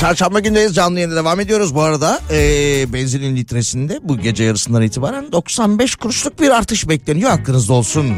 Çarşamba 0.10 0.39
gündeyiz 0.39 0.76
canlı 0.76 1.00
yayına 1.00 1.15
devam 1.15 1.39
ediyoruz. 1.39 1.76
Bu 1.76 1.82
arada 1.82 2.19
eee, 2.32 2.86
benzinin 2.93 3.36
litresinde 3.36 4.00
bu 4.04 4.17
gece 4.17 4.43
yarısından 4.43 4.82
itibaren 4.82 5.32
95 5.32 5.95
kuruşluk 5.95 6.41
bir 6.41 6.50
artış 6.50 6.89
bekleniyor. 6.89 7.30
Hakkınızda 7.30 7.74
olsun. 7.74 8.13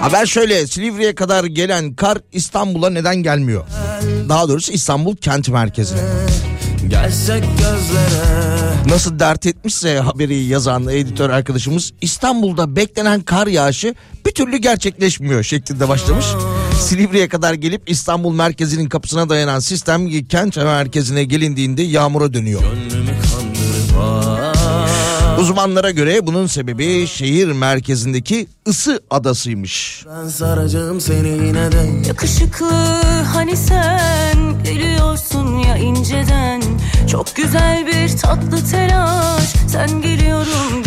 Haber 0.00 0.26
şöyle 0.26 0.66
Silivri'ye 0.66 1.14
kadar 1.14 1.44
gelen 1.44 1.94
kar 1.94 2.18
İstanbul'a 2.32 2.90
neden 2.90 3.16
gelmiyor? 3.16 3.64
Daha 4.28 4.48
doğrusu 4.48 4.72
İstanbul 4.72 5.16
kent 5.16 5.48
merkezine. 5.48 6.00
Gelsek 6.88 7.44
gözlere 7.44 8.70
Nasıl 8.88 9.18
dert 9.18 9.46
etmişse 9.46 9.98
haberi 9.98 10.44
yazan 10.44 10.88
editör 10.88 11.30
arkadaşımız 11.30 11.92
İstanbul'da 12.00 12.76
beklenen 12.76 13.20
kar 13.20 13.46
yağışı 13.46 13.94
bir 14.26 14.30
türlü 14.30 14.56
gerçekleşmiyor 14.56 15.42
şeklinde 15.42 15.88
başlamış. 15.88 16.26
Silivri'ye 16.80 17.28
kadar 17.28 17.54
gelip 17.54 17.90
İstanbul 17.90 18.34
merkezinin 18.34 18.88
kapısına 18.88 19.28
dayanan 19.28 19.58
sistem 19.58 20.26
kent 20.28 20.56
merkezine 20.56 21.24
gelindiğinde 21.24 21.82
yağmura 21.82 22.32
dönüyor. 22.32 22.62
Uzmanlara 25.38 25.90
göre 25.90 26.26
bunun 26.26 26.46
sebebi 26.46 27.06
şehir 27.06 27.52
merkezindeki 27.52 28.46
ısı 28.68 29.00
adasıymış. 29.10 30.04
Ben 30.08 30.28
saracağım 30.28 31.00
seni 31.00 31.28
yine 31.28 31.72
de 31.72 32.08
Yakışıklı 32.08 32.70
hani 33.34 33.56
sen 33.56 34.64
gülüyorsun 34.64 35.58
ya 35.58 35.76
inceden 35.76 36.62
Çok 37.10 37.36
güzel 37.36 37.86
bir 37.86 38.16
tatlı 38.18 38.70
telaş 38.70 39.44
sen 39.68 40.02
geliyorum 40.02 40.84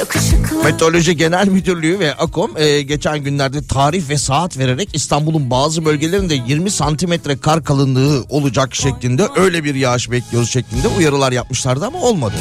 Yakışıklı 0.00 0.64
Meteoroloji 0.64 1.16
Genel 1.16 1.48
Müdürlüğü 1.48 1.98
ve 1.98 2.14
AKOM 2.14 2.56
e, 2.56 2.82
geçen 2.82 3.18
günlerde 3.18 3.66
tarih 3.66 4.08
ve 4.08 4.18
saat 4.18 4.58
vererek 4.58 4.88
İstanbul'un 4.92 5.50
bazı 5.50 5.84
bölgelerinde 5.84 6.34
20 6.34 6.70
santimetre 6.70 7.40
kar 7.40 7.64
kalınlığı 7.64 8.24
olacak 8.28 8.74
şeklinde 8.74 9.26
öyle 9.36 9.64
bir 9.64 9.74
yağış 9.74 10.10
bekliyoruz 10.10 10.50
şeklinde 10.50 10.88
uyarılar 10.88 11.32
yapmışlardı 11.32 11.86
ama 11.86 11.98
olmadı. 12.00 12.34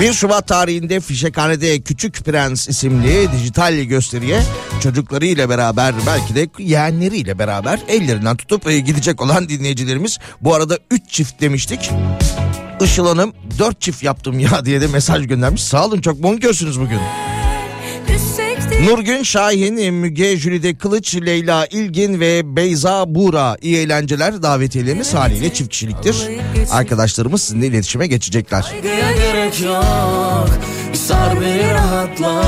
1 0.00 0.12
Şubat 0.12 0.48
tarihinde 0.48 1.00
Fişekhane'de 1.00 1.80
Küçük 1.80 2.24
Prens 2.24 2.68
isimli 2.68 3.32
dijital 3.32 3.74
gösteriye 3.74 4.42
çocuklarıyla 4.82 5.48
beraber 5.48 5.94
belki 6.06 6.34
de 6.34 6.48
yeğenleriyle 6.58 7.38
beraber 7.38 7.80
ellerinden 7.88 8.36
tutup 8.36 8.66
e, 8.66 8.78
gidecek 8.78 9.22
olan 9.22 9.48
dinleyicilerimiz. 9.48 10.18
Bu 10.40 10.54
arada 10.54 10.78
3 10.90 11.10
çift 11.10 11.40
demiştik. 11.40 11.90
Işıl 12.80 13.06
Hanım 13.06 13.32
4 13.58 13.80
çift 13.80 14.02
yaptım 14.02 14.38
ya 14.38 14.64
diye 14.64 14.80
de 14.80 14.86
mesaj 14.86 15.26
göndermiş. 15.26 15.64
Sağ 15.64 15.86
olun 15.86 16.00
çok 16.00 16.22
bonkörsünüz 16.22 16.80
bugün. 16.80 17.00
Nurgün 18.84 19.22
Şahin, 19.22 19.94
Müge 19.94 20.36
Jülide 20.36 20.74
Kılıç, 20.74 21.16
Leyla 21.16 21.66
İlgin 21.66 22.20
ve 22.20 22.56
Beyza 22.56 23.14
Buğra 23.14 23.56
iyi 23.62 23.76
eğlenceler 23.76 24.42
davetiyeleriniz 24.42 25.14
haliyle 25.14 25.52
çift 25.52 25.70
kişiliktir. 25.70 26.16
Arkadaşlarımız 26.70 27.42
sizinle 27.42 27.66
iletişime 27.66 28.06
geçecekler. 28.06 28.72
Gerek 28.82 29.60
yok 29.60 30.48
sar 31.08 31.40
beni 31.40 31.74
rahatla 31.74 32.42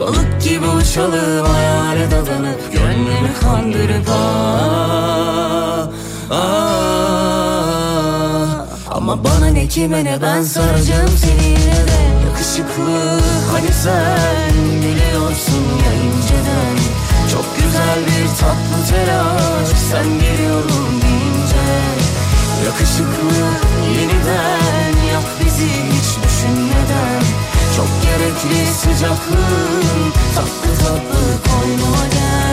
Balık 0.00 0.42
gibi 0.42 0.66
uçalım 0.66 1.46
hayale 1.46 2.10
dadanıp 2.10 2.72
Gönlümü 2.72 3.32
kandırıp 3.40 4.08
ah, 4.08 5.88
ah. 6.30 6.70
Ama 8.90 9.24
bana 9.24 9.46
ne 9.46 9.68
kime 9.68 10.04
ne 10.04 10.22
ben 10.22 10.42
saracağım 10.42 11.10
seni 11.16 11.48
yine 11.48 11.86
de 11.86 12.09
Yakışıklı 12.50 13.20
hani 13.52 13.72
sen 13.72 14.54
biliyorsun 14.82 15.64
ya 15.84 15.92
inceden. 15.92 16.76
Çok 17.32 17.44
güzel 17.56 17.98
bir 18.06 18.28
tatlı 18.40 18.78
telaş. 18.90 19.68
Sen 19.90 20.04
geliyorum 20.20 21.00
deyince. 21.02 21.66
Yakışıklı 22.66 23.44
yeniden 24.00 25.06
yap 25.12 25.24
bizi 25.44 25.66
hiç 25.66 26.24
düşünmeden. 26.24 27.22
Çok 27.76 27.88
gerekli 28.02 28.66
sıcaklığın 28.74 30.12
tatlı 30.34 30.84
tatlı 30.84 31.50
koynuma 31.50 32.06
gel 32.12 32.49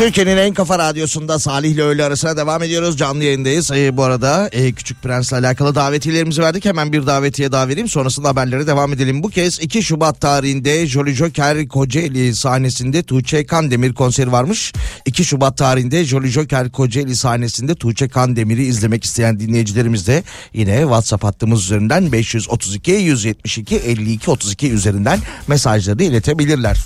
Türkiye'nin 0.00 0.36
en 0.36 0.54
kafa 0.54 0.78
radyosunda 0.78 1.38
Salih 1.38 1.70
ile 1.70 1.82
öğle 1.82 2.04
arasına 2.04 2.36
devam 2.36 2.62
ediyoruz. 2.62 2.96
Canlı 2.96 3.24
yayındayız. 3.24 3.70
Ee, 3.70 3.96
bu 3.96 4.02
arada 4.02 4.48
e, 4.52 4.72
Küçük 4.72 5.02
Prens'le 5.02 5.32
alakalı 5.32 5.74
davetiyelerimizi 5.74 6.42
verdik. 6.42 6.64
Hemen 6.64 6.92
bir 6.92 7.06
davetiye 7.06 7.52
daha 7.52 7.68
vereyim. 7.68 7.88
Sonrasında 7.88 8.28
haberlere 8.28 8.66
devam 8.66 8.92
edelim. 8.92 9.22
Bu 9.22 9.28
kez 9.28 9.60
2 9.60 9.82
Şubat 9.82 10.20
tarihinde 10.20 10.86
Jolly 10.86 11.14
Joker 11.14 11.68
Kocaeli 11.68 12.34
sahnesinde 12.34 13.02
Tuğçe 13.02 13.46
Kandemir 13.46 13.94
konseri 13.94 14.32
varmış. 14.32 14.72
2 15.06 15.24
Şubat 15.24 15.56
tarihinde 15.56 16.04
Jolly 16.04 16.28
Joker 16.28 16.70
Kocaeli 16.70 17.16
sahnesinde 17.16 17.74
Tuğçe 17.74 18.08
Kandemir'i 18.08 18.64
izlemek 18.64 19.04
isteyen 19.04 19.40
dinleyicilerimiz 19.40 20.06
de 20.06 20.22
yine 20.54 20.80
WhatsApp 20.80 21.24
hattımız 21.24 21.64
üzerinden 21.64 22.12
532 22.12 22.92
172 22.92 23.76
52 23.76 24.30
32 24.30 24.70
üzerinden 24.70 25.18
mesajları 25.48 26.02
iletebilirler. 26.02 26.76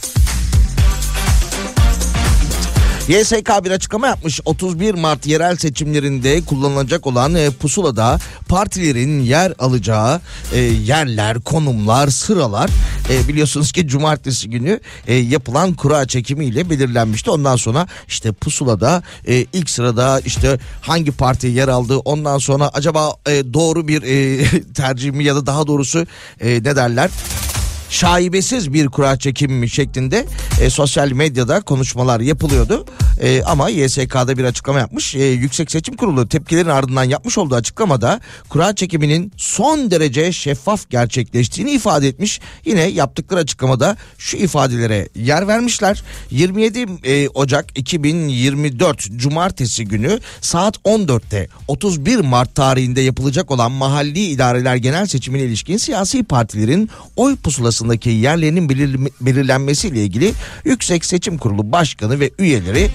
YSK 3.08 3.64
bir 3.64 3.70
açıklama 3.70 4.06
yapmış. 4.06 4.40
31 4.44 4.94
Mart 4.94 5.26
yerel 5.26 5.56
seçimlerinde 5.56 6.40
kullanılacak 6.40 7.06
olan 7.06 7.34
e, 7.34 7.50
pusulada 7.50 8.18
partilerin 8.48 9.20
yer 9.20 9.52
alacağı 9.58 10.20
e, 10.52 10.58
yerler, 10.60 11.40
konumlar, 11.40 12.08
sıralar 12.08 12.70
e, 13.10 13.28
biliyorsunuz 13.28 13.72
ki 13.72 13.88
cumartesi 13.88 14.50
günü 14.50 14.80
e, 15.06 15.14
yapılan 15.14 15.74
kura 15.74 16.06
çekimiyle 16.06 16.70
belirlenmişti. 16.70 17.30
Ondan 17.30 17.56
sonra 17.56 17.86
işte 18.08 18.32
pusulada 18.32 19.02
e, 19.26 19.46
ilk 19.52 19.70
sırada 19.70 20.20
işte 20.20 20.58
hangi 20.80 21.12
parti 21.12 21.46
yer 21.46 21.68
aldığı 21.68 21.98
ondan 21.98 22.38
sonra 22.38 22.68
acaba 22.68 23.16
doğru 23.26 23.88
bir 23.88 24.02
e, 24.02 24.44
tercih 24.74 25.12
mi 25.12 25.24
ya 25.24 25.36
da 25.36 25.46
daha 25.46 25.66
doğrusu 25.66 26.06
ne 26.40 26.76
derler 26.76 27.10
şaibesiz 27.94 28.72
bir 28.72 28.88
kura 28.88 29.18
çekimi 29.18 29.70
şeklinde 29.70 30.26
e, 30.60 30.70
sosyal 30.70 31.08
medyada 31.12 31.60
konuşmalar 31.60 32.20
yapılıyordu. 32.20 32.86
E, 33.20 33.42
ama 33.42 33.70
YSK'da 33.70 34.38
bir 34.38 34.44
açıklama 34.44 34.78
yapmış. 34.78 35.14
E, 35.14 35.24
Yüksek 35.24 35.70
Seçim 35.70 35.96
Kurulu 35.96 36.28
tepkilerin 36.28 36.68
ardından 36.68 37.04
yapmış 37.04 37.38
olduğu 37.38 37.54
açıklamada 37.54 38.20
kura 38.48 38.74
çekiminin 38.74 39.32
son 39.36 39.90
derece 39.90 40.32
şeffaf 40.32 40.90
gerçekleştiğini 40.90 41.70
ifade 41.70 42.08
etmiş. 42.08 42.40
Yine 42.64 42.82
yaptıkları 42.82 43.40
açıklamada 43.40 43.96
şu 44.18 44.36
ifadelere 44.36 45.08
yer 45.14 45.48
vermişler. 45.48 46.02
27 46.30 46.86
e, 47.04 47.28
Ocak 47.28 47.78
2024 47.78 49.16
Cumartesi 49.16 49.84
günü 49.84 50.20
saat 50.40 50.76
14'te 50.76 51.48
31 51.68 52.20
Mart 52.20 52.54
tarihinde 52.54 53.00
yapılacak 53.00 53.50
olan 53.50 53.72
mahalli 53.72 54.24
idareler 54.24 54.76
genel 54.76 55.06
seçimine 55.06 55.42
ilişkin 55.42 55.76
siyasi 55.76 56.24
partilerin 56.24 56.90
oy 57.16 57.36
pusulasındaki 57.84 58.10
yerlerinin 58.10 58.68
belir- 58.68 59.10
belirlenmesiyle 59.20 60.02
ilgili 60.04 60.32
Yüksek 60.64 61.04
Seçim 61.04 61.38
Kurulu 61.38 61.72
Başkanı 61.72 62.20
ve 62.20 62.30
üyeleri 62.38 62.90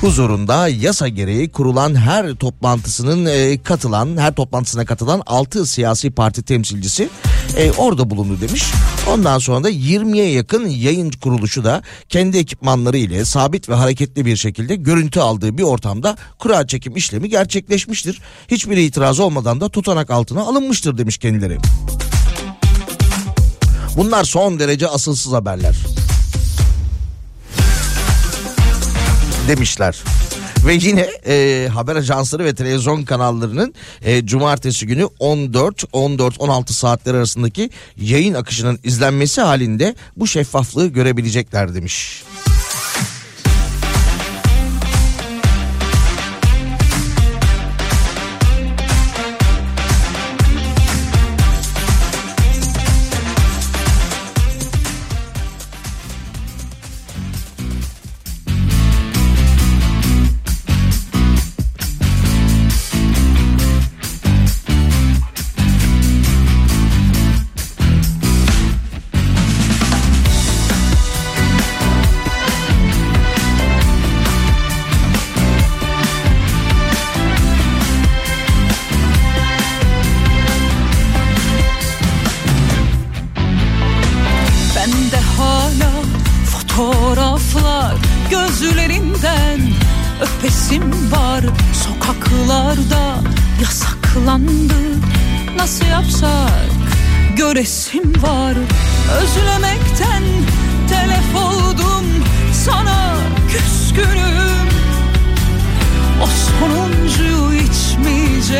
huzurunda 0.00 0.68
yasa 0.68 1.08
gereği 1.08 1.48
kurulan 1.50 1.94
her 1.94 2.34
toplantısının 2.34 3.26
e, 3.26 3.58
katılan 3.62 4.16
her 4.16 4.34
toplantısına 4.34 4.84
katılan 4.84 5.22
6 5.26 5.66
siyasi 5.66 6.10
parti 6.10 6.42
temsilcisi 6.42 7.08
e, 7.56 7.70
orada 7.72 8.10
bulundu 8.10 8.38
demiş. 8.40 8.64
Ondan 9.08 9.38
sonra 9.38 9.64
da 9.64 9.70
20'ye 9.70 10.30
yakın 10.30 10.66
yayın 10.68 11.10
kuruluşu 11.10 11.64
da 11.64 11.82
kendi 12.08 12.38
ekipmanları 12.38 12.96
ile 12.98 13.24
sabit 13.24 13.68
ve 13.68 13.74
hareketli 13.74 14.24
bir 14.26 14.36
şekilde 14.36 14.76
görüntü 14.76 15.20
aldığı 15.20 15.58
bir 15.58 15.62
ortamda 15.62 16.16
kura 16.38 16.66
çekim 16.66 16.96
işlemi 16.96 17.28
gerçekleşmiştir. 17.28 18.20
Hiçbir 18.48 18.76
itiraz 18.76 19.20
olmadan 19.20 19.60
da 19.60 19.68
tutanak 19.68 20.10
altına 20.10 20.40
alınmıştır 20.40 20.98
demiş 20.98 21.18
kendileri. 21.18 21.58
Bunlar 23.96 24.24
son 24.24 24.58
derece 24.58 24.88
asılsız 24.88 25.32
haberler. 25.32 25.76
Demişler. 29.48 30.02
Ve 30.66 30.74
yine 30.74 31.08
e, 31.26 31.68
haber 31.68 31.96
ajansları 31.96 32.44
ve 32.44 32.54
televizyon 32.54 33.02
kanallarının 33.02 33.74
e, 34.02 34.26
cumartesi 34.26 34.86
günü 34.86 35.08
14 35.18 35.84
14 35.92 36.40
16 36.40 36.74
saatler 36.74 37.14
arasındaki 37.14 37.70
yayın 38.00 38.34
akışının 38.34 38.78
izlenmesi 38.84 39.40
halinde 39.40 39.94
bu 40.16 40.26
şeffaflığı 40.26 40.86
görebilecekler 40.86 41.74
demiş. 41.74 42.24
Bende 42.36 42.59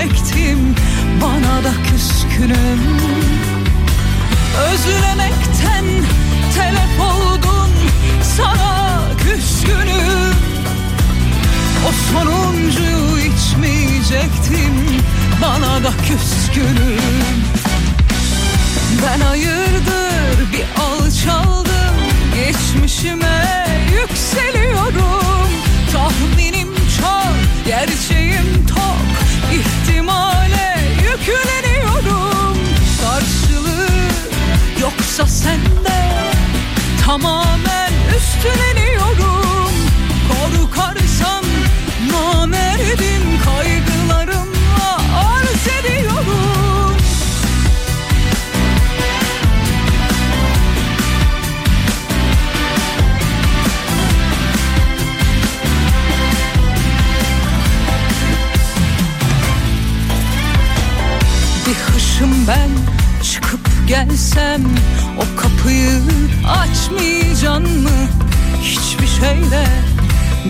içmeyecektim 0.01 0.75
bana 1.23 1.65
da 1.65 1.73
küskünüm. 1.91 2.81
Özlemekten 4.73 5.85
telef 6.55 7.01
oldun 7.01 7.71
sana 8.37 9.03
küskünüm. 9.25 10.35
O 11.89 11.93
sonuncuyu 12.13 13.19
içmeyecektim 13.19 15.03
bana 15.43 15.85
da 15.85 15.91
küskünüm. 16.09 17.01
Ben 19.03 19.21
hayırdır 19.21 20.53
bir 20.53 20.83
alçaldım 20.83 21.95
geçmişime 22.35 23.67
yükseliyorum. 23.93 25.51
Tahminim 25.93 26.69
çok 27.01 27.65
gerçeğim 27.67 28.67
tok 28.67 29.01
ihtimale 29.53 29.90
yükleniyorum. 31.11 32.59
Karşılığı 33.03 33.89
yoksa 34.81 35.27
sende 35.27 36.01
tamamen 37.05 37.93
üstleniyorum. 38.17 39.73
Korkarsan 40.29 41.45
namerdim 42.13 43.41
kaygılarımla 43.45 43.90
ben 62.51 62.71
çıkıp 63.25 63.61
gelsem 63.89 64.63
O 65.19 65.41
kapıyı 65.41 66.01
açmayacan 66.49 67.63
mı? 67.63 68.09
Hiçbir 68.63 69.07
şeyle 69.07 69.67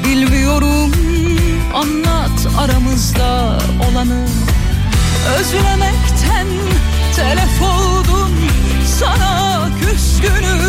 bilmiyorum. 0.05 0.92
Anlat 1.74 2.48
aramızda 2.59 3.59
olanı. 3.90 4.26
Özlemekten 5.38 6.46
telef 7.16 7.62
oldum. 7.62 8.32
Sana 8.98 9.68
küskünüm. 9.80 10.61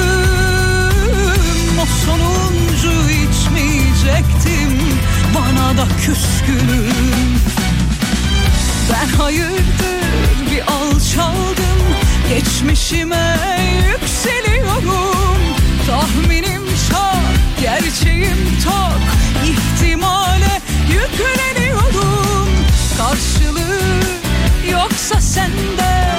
O 1.82 1.86
sonuncu 2.06 3.10
içmeyecektim. 3.10 4.80
Bana 5.36 5.78
da 5.78 5.88
küskünüm 6.06 7.51
ben 9.02 9.08
hayırdır 9.18 10.52
bir 10.52 10.62
alçaldım 10.62 11.82
Geçmişime 12.30 13.38
yükseliyorum. 13.92 15.42
Tahminim 15.88 16.62
çok, 16.90 17.62
gerçeğim 17.62 18.38
tok 18.64 19.02
İhtimale 19.46 20.62
yükleniyorum. 20.90 22.50
Karşılığı 22.98 23.82
yoksa 24.72 25.22
sende 25.22 26.16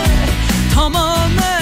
Tamamen 0.75 1.62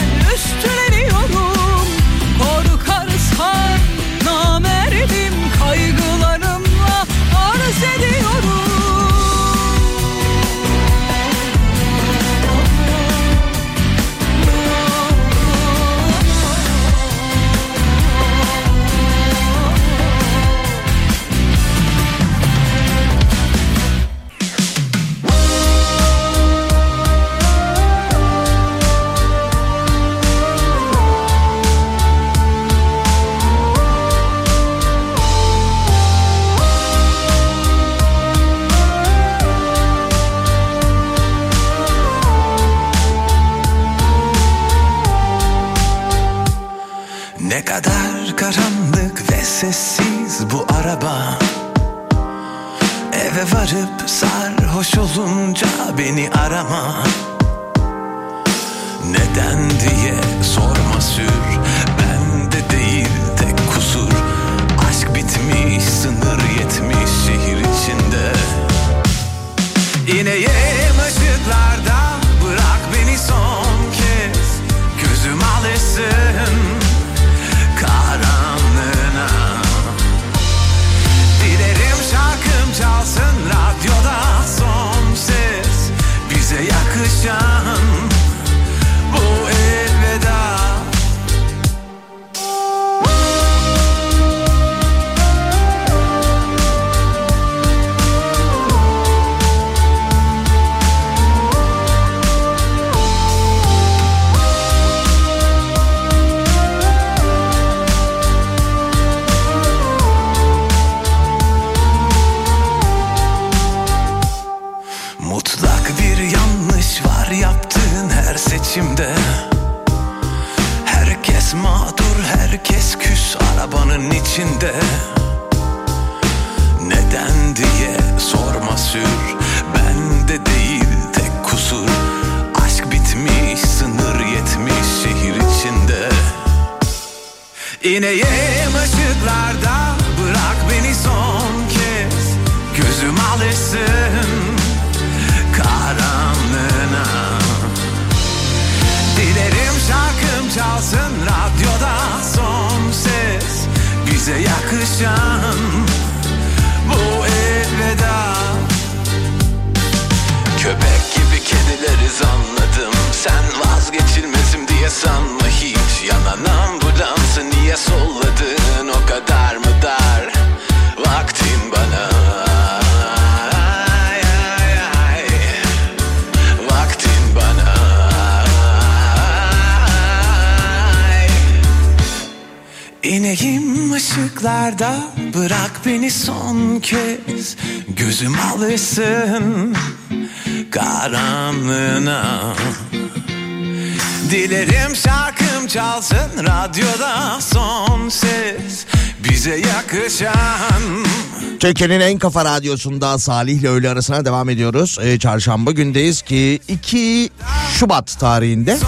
Türkiye'nin 201.61 202.01
en 202.01 202.19
kafa 202.19 202.45
radyosunda 202.45 203.19
Salih 203.19 203.61
ile 203.61 203.69
öğle 203.69 203.91
arasına 203.91 204.25
devam 204.25 204.49
ediyoruz. 204.49 204.99
Ee, 205.03 205.19
çarşamba 205.19 205.73
gündeyiz 205.73 206.23
ki 206.23 206.61
2 206.69 207.31
Şubat 207.79 208.17
tarihinde 208.21 208.79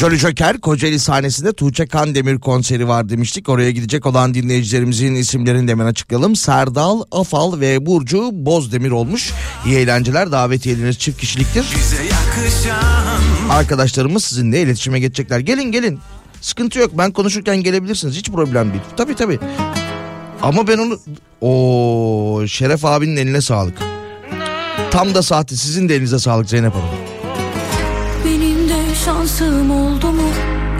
Jolly 0.00 0.16
Joker 0.16 0.60
Kocaeli 0.60 0.98
sahnesinde 0.98 1.52
Tuğçe 1.52 1.86
Kandemir 1.86 2.38
konseri 2.38 2.88
var 2.88 3.08
demiştik. 3.08 3.48
Oraya 3.48 3.70
gidecek 3.70 4.06
olan 4.06 4.34
dinleyicilerimizin 4.34 5.14
isimlerini 5.14 5.68
de 5.68 5.72
hemen 5.72 5.86
açıklayalım. 5.86 6.36
Serdal 6.36 7.02
Afal 7.12 7.60
ve 7.60 7.86
Burcu 7.86 8.30
Bozdemir 8.32 8.90
olmuş. 8.90 9.32
İyi 9.66 9.76
eğlenceler 9.76 10.32
davetiyeleriniz 10.32 10.98
çift 10.98 11.20
kişiliktir. 11.20 11.66
Arkadaşlarımız 13.50 14.24
sizinle 14.24 14.62
iletişime 14.62 15.00
geçecekler. 15.00 15.38
Gelin 15.38 15.72
gelin. 15.72 15.98
Sıkıntı 16.40 16.78
yok 16.78 16.90
ben 16.98 17.10
konuşurken 17.10 17.56
gelebilirsiniz 17.56 18.16
hiç 18.16 18.30
problem 18.30 18.70
değil. 18.70 18.82
Tabii 18.96 19.14
tabii. 19.14 19.38
Ama 20.42 20.66
ben 20.68 20.78
onu... 20.78 20.98
o 21.40 22.46
Şeref 22.46 22.84
abinin 22.84 23.16
eline 23.16 23.40
sağlık. 23.40 23.78
Tam 24.90 25.14
da 25.14 25.22
saati 25.22 25.56
sizin 25.56 25.88
de 25.88 25.94
elinize 25.94 26.18
sağlık 26.18 26.50
Zeynep 26.50 26.74
Hanım. 26.74 26.86
Benim 28.24 28.68
de 28.68 28.94
şansım 29.04 29.70
oldu 29.70 30.12
mu? 30.12 30.22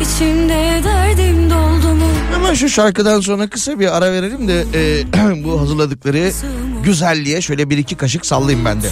İçimde 0.02 0.80
derdim 0.84 1.50
doldu 1.50 1.94
mu? 1.94 2.06
Hemen 2.34 2.54
şu 2.54 2.68
şarkıdan 2.68 3.20
sonra 3.20 3.48
kısa 3.50 3.80
bir 3.80 3.96
ara 3.96 4.12
verelim 4.12 4.48
de 4.48 4.64
e, 4.74 5.04
bu 5.44 5.60
hazırladıkları 5.60 6.32
güzelliğe 6.84 7.40
şöyle 7.40 7.70
bir 7.70 7.78
iki 7.78 7.94
kaşık 7.94 8.26
sallayayım 8.26 8.64
ben 8.64 8.82
de. 8.82 8.88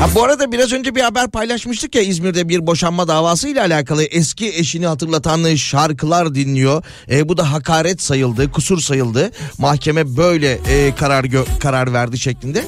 Ha 0.00 0.08
bu 0.14 0.24
arada 0.24 0.52
biraz 0.52 0.72
önce 0.72 0.94
bir 0.94 1.00
haber 1.00 1.30
paylaşmıştık 1.30 1.94
ya 1.94 2.02
İzmir'de 2.02 2.48
bir 2.48 2.66
boşanma 2.66 3.08
davası 3.08 3.48
ile 3.48 3.60
alakalı 3.60 4.04
eski 4.04 4.48
eşini 4.48 4.86
hatırlatan 4.86 5.54
şarkılar 5.54 6.34
dinliyor. 6.34 6.84
E, 7.10 7.28
bu 7.28 7.36
da 7.36 7.52
hakaret 7.52 8.02
sayıldı, 8.02 8.50
kusur 8.52 8.80
sayıldı. 8.80 9.30
Mahkeme 9.58 10.16
böyle 10.16 10.52
e, 10.52 10.94
karar 10.94 11.24
gö- 11.24 11.58
karar 11.60 11.92
verdi 11.92 12.18
şeklinde. 12.18 12.64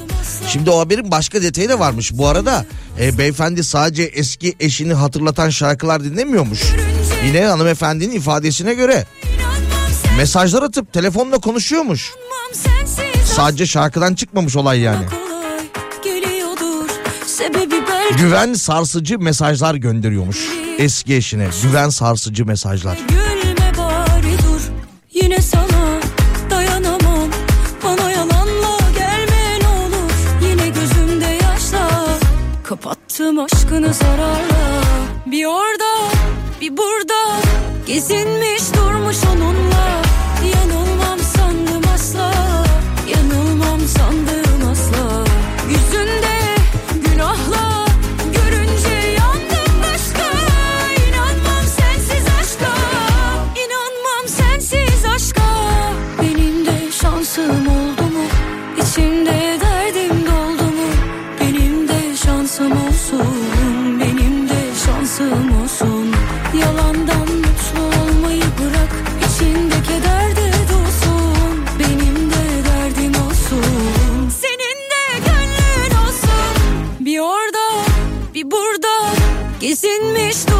Şimdi 0.47 0.69
o 0.69 0.79
haberin 0.79 1.11
başka 1.11 1.41
detayı 1.41 1.69
da 1.69 1.79
varmış. 1.79 2.11
Bu 2.13 2.27
arada 2.27 2.65
e, 2.99 3.17
beyefendi 3.17 3.63
sadece 3.63 4.03
eski 4.03 4.55
eşini 4.59 4.93
hatırlatan 4.93 5.49
şarkılar 5.49 6.03
dinlemiyormuş. 6.03 6.61
Yine 7.25 7.45
hanımefendinin 7.45 8.15
ifadesine 8.15 8.73
göre 8.73 9.05
mesajlar 10.17 10.63
atıp 10.63 10.93
telefonla 10.93 11.37
konuşuyormuş. 11.37 12.11
Sadece 13.35 13.65
şarkıdan 13.65 14.15
çıkmamış 14.15 14.55
olay 14.55 14.79
yani. 14.79 15.05
Güven 18.17 18.53
sarsıcı 18.53 19.19
mesajlar 19.19 19.75
gönderiyormuş 19.75 20.49
eski 20.77 21.15
eşine. 21.15 21.47
Güven 21.63 21.89
sarsıcı 21.89 22.45
mesajlar. 22.45 22.97
Gülme 23.07 23.71
bari 23.77 24.37
dur. 24.37 24.61
Yine 25.13 25.41
sana 25.41 25.99
dayanamam. 26.49 27.29
Bana 27.83 28.11
yalanla 28.11 28.77
gelme 28.97 29.59
ne 29.61 29.67
olur. 29.67 30.11
Yine 30.49 30.67
gözümde 30.69 31.25
yaşlar. 31.25 32.19
Kapattım 32.63 33.39
aşkını 33.39 33.93
zararla. 33.93 34.81
Bir 35.25 35.45
orada 35.45 36.11
bir 36.61 36.77
burada. 36.77 37.37
Gezinmiş 37.87 38.61
durmuş 38.75 39.17
onunla 39.35 39.76
burada 78.51 79.13
gezinmiş 79.59 80.47
dur. 80.47 80.56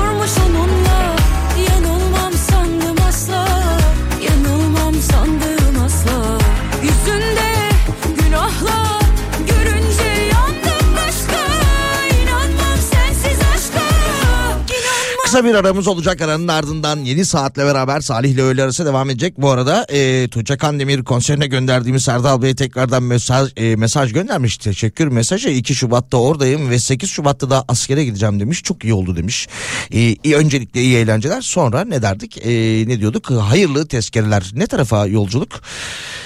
Kısa 15.37 15.49
bir 15.49 15.55
aramız 15.55 15.87
olacak 15.87 16.21
aranın 16.21 16.47
ardından 16.47 16.99
yeni 16.99 17.25
saatle 17.25 17.65
beraber 17.65 18.01
Salih 18.01 18.29
ile 18.29 18.41
öğle 18.41 18.63
arası 18.63 18.85
devam 18.85 19.09
edecek. 19.09 19.33
Bu 19.37 19.49
arada 19.49 19.85
e, 19.89 20.27
Tuğçe 20.27 20.57
Kandemir 20.57 21.03
konserine 21.03 21.47
gönderdiğimiz 21.47 22.03
Serdal 22.03 22.41
Bey'e 22.41 22.55
tekrardan 22.55 23.03
mesaj, 23.03 23.51
e, 23.57 23.75
mesaj 23.75 24.13
göndermiş. 24.13 24.57
Teşekkür 24.57 25.07
mesajı 25.07 25.49
2 25.49 25.75
Şubat'ta 25.75 26.17
oradayım 26.17 26.69
ve 26.69 26.79
8 26.79 27.09
Şubat'ta 27.09 27.49
da 27.49 27.65
askere 27.67 28.05
gideceğim 28.05 28.39
demiş. 28.39 28.63
Çok 28.63 28.83
iyi 28.83 28.93
oldu 28.93 29.15
demiş. 29.15 29.47
E, 29.91 30.35
öncelikle 30.35 30.81
iyi 30.81 30.97
eğlenceler 30.97 31.41
sonra 31.41 31.85
ne 31.85 32.01
derdik 32.01 32.37
e, 32.37 32.49
ne 32.87 32.99
diyorduk 32.99 33.31
hayırlı 33.31 33.87
tezkereler. 33.87 34.51
Ne 34.53 34.67
tarafa 34.67 35.07
yolculuk? 35.07 35.61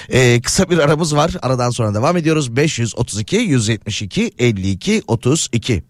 E, 0.08 0.40
kısa 0.40 0.70
bir 0.70 0.78
aramız 0.78 1.16
var 1.16 1.32
aradan 1.42 1.70
sonra 1.70 1.94
devam 1.94 2.16
ediyoruz. 2.16 2.56
532 2.56 3.36
172 3.36 4.32
52 4.38 5.02
32 5.06 5.82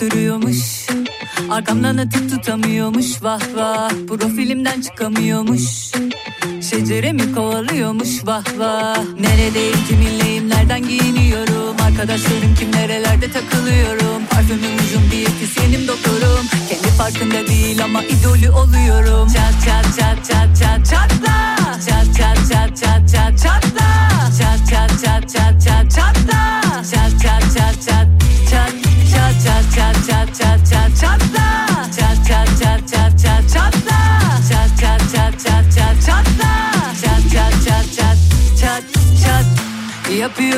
konuşup 0.00 0.10
duruyormuş. 0.10 0.86
Arkamdan 1.50 1.96
atıp 1.96 2.30
tutamıyormuş. 2.30 3.22
Vah 3.22 3.40
vah 3.54 3.90
Profilimden 4.08 4.80
çıkamıyormuş. 4.80 5.92
Şeceremi 6.70 7.34
kovalıyormuş? 7.34 8.26
Vah 8.26 8.44
vah. 8.58 8.98
Neredeyim 9.20 9.76
kiminleyim 9.88 10.48
nereden 10.48 10.88
giyiniyorum? 10.88 11.76
Arkadaşlarım 11.86 12.54
kim 12.58 12.72
nerelerde 12.72 13.30
takılıyorum? 13.32 14.26
Parfümüm 14.30 14.74
ucum 14.74 15.10
diyetisyenim 15.10 15.88
doktorum. 15.88 16.46
Kendi 16.68 16.88
farkında 16.88 17.46
değil 17.46 17.84
ama 17.84 18.02
idolü 18.02 18.50
oluyorum. 18.50 19.28
Çat 19.28 19.54
çat 19.64 19.84
çat 19.98 20.18
çat 20.28 20.56
çat 20.60 20.86
çatla. 20.90 21.56
Çat 21.88 22.16
çat 22.16 22.38
çat 22.52 22.76
çat 22.76 23.08
çat 23.12 23.38
çatla. 23.42 24.10
Çat 24.38 24.70
çat 24.70 24.90
çat 25.04 25.22
çat 25.34 25.49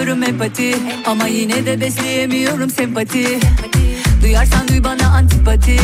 Yapıyorum 0.02 0.22
empati 0.22 0.74
ama 1.06 1.26
yine 1.26 1.66
de 1.66 1.80
besleyemiyorum 1.80 2.70
sempati. 2.70 3.38
Duyarsan 4.22 4.68
duy 4.68 4.84
bana 4.84 5.08
antipati. 5.08 5.76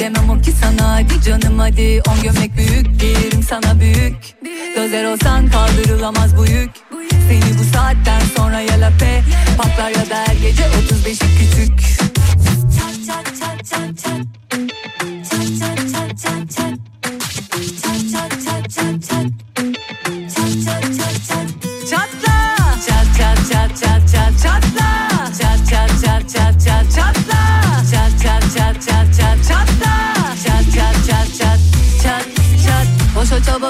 Demem 0.00 0.30
o 0.30 0.40
ki 0.40 0.52
sana 0.52 0.94
hadi 0.94 1.22
canım 1.24 1.58
hadi. 1.58 2.02
On 2.08 2.22
gömlek 2.22 2.56
büyük 2.56 3.00
giyerim 3.00 3.42
sana 3.42 3.80
büyük. 3.80 4.16
Gözler 4.74 5.04
olsan 5.04 5.50
kaldırılamaz 5.50 6.36
bu 6.36 6.46
yük. 6.46 6.70
Seni 7.28 7.58
bu 7.58 7.76
saatten 7.76 8.20
sonra 8.36 8.60
ya 8.60 8.80
lape 8.80 9.22
Patlar 9.58 9.90
ya 9.90 10.10
da 10.10 10.16
her 10.26 10.34
gece 10.34 10.62
35'i 10.62 11.38
küçük 11.38 11.99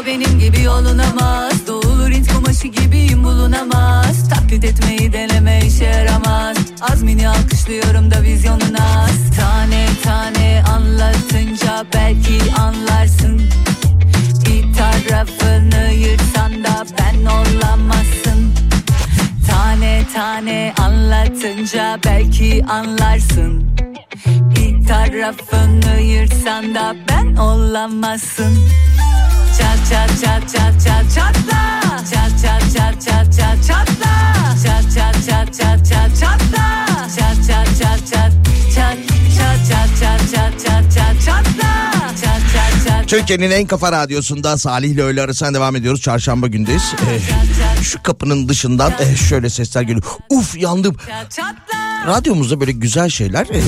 Benim 0.07 0.39
gibi 0.39 0.63
yolunamaz 0.63 1.67
Doğulur 1.67 2.11
int 2.11 2.33
kumaşı 2.33 2.69
gibiyim 2.69 3.25
bulunamaz. 3.25 4.29
Taklit 4.29 4.65
etmeyi 4.65 5.13
deneme 5.13 5.61
işe 5.67 5.85
yaramaz. 5.85 6.57
Azmini 6.93 7.29
alkışlıyorum 7.29 8.11
da 8.11 8.23
vizyonun 8.23 8.75
az 8.75 9.37
Tane 9.41 9.87
tane 10.03 10.63
anlatınca 10.73 11.85
belki 11.95 12.39
anlarsın. 12.61 13.43
Bir 14.47 14.75
tarafını 14.75 15.93
yırtsan 15.93 16.65
da 16.65 16.85
ben 16.99 17.25
olamazsın. 17.27 18.55
Tane 19.51 20.03
tane 20.15 20.75
anlatınca 20.79 21.99
belki 22.05 22.65
anlarsın. 22.65 23.77
Bir 24.27 24.87
tarafını 24.87 26.01
yırtsan 26.01 26.75
da 26.75 26.97
ben 27.09 27.37
olamazsın 27.37 28.59
Çat 29.91 30.11
çat 30.21 30.43
çat 30.43 30.53
çat 30.53 30.85
çat 30.85 31.15
çatla 31.15 31.81
Çat 32.11 32.31
çat 32.43 32.75
çat 32.75 33.03
çat 33.03 33.33
çat 33.37 33.67
çatla 33.67 34.13
Çat 34.65 34.95
çat 34.95 35.27
çat 35.27 35.55
çat 35.55 35.87
çat 35.89 36.19
çatla 36.21 36.87
Çat 37.17 37.37
çat 37.47 37.67
çat 37.79 37.99
çat 38.11 38.33
çat 38.75 38.99
çat 39.37 39.59
çat 39.69 39.89
çat 40.01 40.31
çat 40.31 40.65
çat 40.65 40.95
çat 40.95 41.25
çatla 41.27 41.91
Çat 42.21 42.41
çat 42.53 42.87
çat 42.89 43.09
Türkiye'nin 43.09 43.51
en 43.51 43.67
kafa 43.67 43.93
radyosunda 43.93 44.59
Salih 44.59 44.91
ile 44.91 45.03
öğle 45.03 45.23
arasına 45.23 45.55
devam 45.55 45.77
ediyoruz. 45.77 46.01
Çarşamba 46.01 46.47
gündeyiz. 46.47 46.95
Ee, 47.11 47.83
şu 47.83 48.03
kapının 48.03 48.49
dışından 48.49 48.93
e, 49.01 49.17
şöyle 49.17 49.51
sesler 49.51 49.83
geliyor. 49.83 50.03
Uf 50.29 50.57
yandım. 50.57 50.97
Radyomuzda 52.07 52.61
böyle 52.61 52.73
güzel 52.73 53.09
şeyler 53.09 53.47
e, 53.47 53.61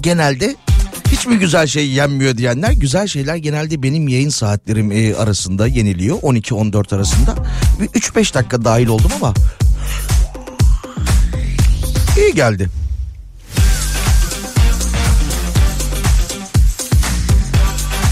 genelde 0.00 0.56
hiç 1.16 1.26
mi 1.26 1.38
güzel 1.38 1.66
şey 1.66 1.88
yenmiyor 1.88 2.36
diyenler 2.36 2.72
güzel 2.72 3.06
şeyler 3.06 3.36
genelde 3.36 3.82
benim 3.82 4.08
yayın 4.08 4.28
saatlerim 4.28 4.92
e, 4.92 5.14
arasında 5.14 5.66
yeniliyor 5.66 6.18
12-14 6.18 6.96
arasında 6.96 7.34
bir 7.80 7.86
3-5 7.86 8.34
dakika 8.34 8.64
dahil 8.64 8.86
oldum 8.86 9.10
ama 9.16 9.34
iyi 12.18 12.34
geldi. 12.34 12.70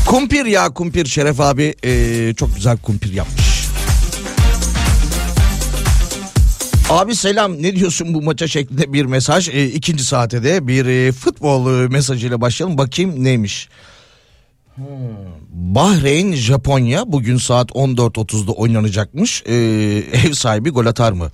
Kumpir 0.07 0.47
ya 0.47 0.71
kumpir 0.71 1.07
Şeref 1.07 1.41
abi 1.41 1.75
e, 1.85 2.35
çok 2.37 2.57
güzel 2.57 2.77
kumpir 2.77 3.13
yapmış. 3.13 3.44
Abi 6.91 7.15
selam 7.15 7.63
ne 7.63 7.77
diyorsun 7.77 8.15
bu 8.15 8.23
maça 8.23 8.49
şeklinde 8.49 8.93
bir 8.93 9.05
mesaj. 9.05 9.49
E, 9.49 9.67
ikinci 9.67 10.05
saate 10.05 10.43
de 10.43 10.69
bir 10.69 10.87
e, 10.87 11.13
futbol 11.13 11.85
e, 11.85 11.89
mesajıyla 11.89 12.41
başlayalım. 12.41 12.79
Bakayım 12.79 13.25
neymiş. 13.25 13.69
Hmm. 14.75 14.85
Bahreyn 15.51 16.33
Japonya 16.33 17.13
bugün 17.13 17.37
saat 17.37 17.71
14.30'da 17.71 18.53
oynanacakmış. 18.53 19.43
E, 19.47 19.55
ev 20.13 20.33
sahibi 20.33 20.71
gol 20.71 20.87
atar 20.87 21.13
mı? 21.13 21.31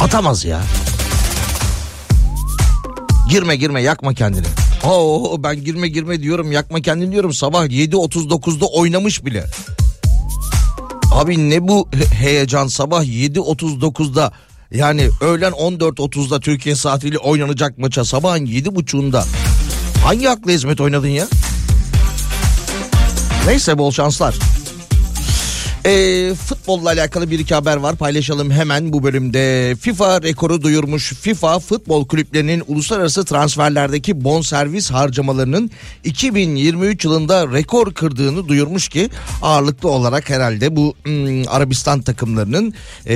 Atamaz 0.00 0.44
ya. 0.44 0.62
Girme 3.30 3.56
girme 3.56 3.82
yakma 3.82 4.14
kendini. 4.14 4.46
Oo 4.84 5.42
ben 5.42 5.64
girme 5.64 5.88
girme 5.88 6.22
diyorum 6.22 6.52
yakma 6.52 6.80
kendini 6.80 7.12
diyorum. 7.12 7.32
Sabah 7.32 7.64
7.39'da 7.66 8.66
oynamış 8.66 9.24
bile. 9.24 9.44
Abi 11.16 11.50
ne 11.50 11.68
bu 11.68 11.88
he- 11.92 12.14
heyecan 12.16 12.66
sabah 12.66 13.04
7.39'da 13.04 14.32
yani 14.70 15.10
öğlen 15.20 15.52
14.30'da 15.52 16.40
Türkiye 16.40 16.74
saatiyle 16.74 17.18
oynanacak 17.18 17.78
maça 17.78 18.04
sabahın 18.04 18.46
7.30'unda. 18.46 19.24
Hangi 20.04 20.30
akla 20.30 20.50
hizmet 20.52 20.80
oynadın 20.80 21.08
ya? 21.08 21.26
Neyse 23.46 23.78
bol 23.78 23.90
şanslar. 23.90 24.34
Ee, 25.86 26.34
futbolla 26.34 26.88
alakalı 26.88 27.30
bir 27.30 27.38
iki 27.38 27.54
haber 27.54 27.76
var 27.76 27.96
paylaşalım 27.96 28.50
hemen 28.50 28.92
bu 28.92 29.02
bölümde. 29.02 29.74
FIFA 29.80 30.22
rekoru 30.22 30.62
duyurmuş. 30.62 31.12
FIFA 31.12 31.58
futbol 31.58 32.06
kulüplerinin 32.06 32.62
uluslararası 32.66 33.24
transferlerdeki 33.24 34.24
bonservis 34.24 34.90
harcamalarının 34.90 35.70
2023 36.04 37.04
yılında 37.04 37.52
rekor 37.52 37.94
kırdığını 37.94 38.48
duyurmuş 38.48 38.88
ki 38.88 39.10
ağırlıklı 39.42 39.88
olarak 39.88 40.30
herhalde 40.30 40.76
bu 40.76 40.94
hmm, 41.04 41.48
Arabistan 41.48 42.02
takımlarının 42.02 42.74
e, 43.06 43.14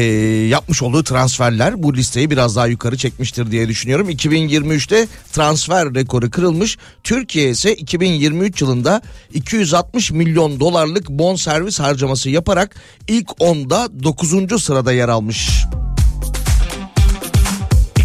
yapmış 0.48 0.82
olduğu 0.82 1.04
transferler 1.04 1.82
bu 1.82 1.94
listeyi 1.94 2.30
biraz 2.30 2.56
daha 2.56 2.66
yukarı 2.66 2.96
çekmiştir 2.96 3.50
diye 3.50 3.68
düşünüyorum. 3.68 4.10
2023'te 4.10 5.08
transfer 5.32 5.94
rekoru 5.94 6.30
kırılmış. 6.30 6.78
Türkiye 7.04 7.50
ise 7.50 7.74
2023 7.74 8.62
yılında 8.62 9.02
260 9.34 10.10
milyon 10.10 10.60
dolarlık 10.60 11.08
bonservis 11.08 11.80
harcaması 11.80 12.30
yaparak 12.30 12.59
ilk 13.08 13.28
10'da 13.28 13.88
9. 14.02 14.62
sırada 14.62 14.92
yer 14.92 15.08
almış. 15.08 15.64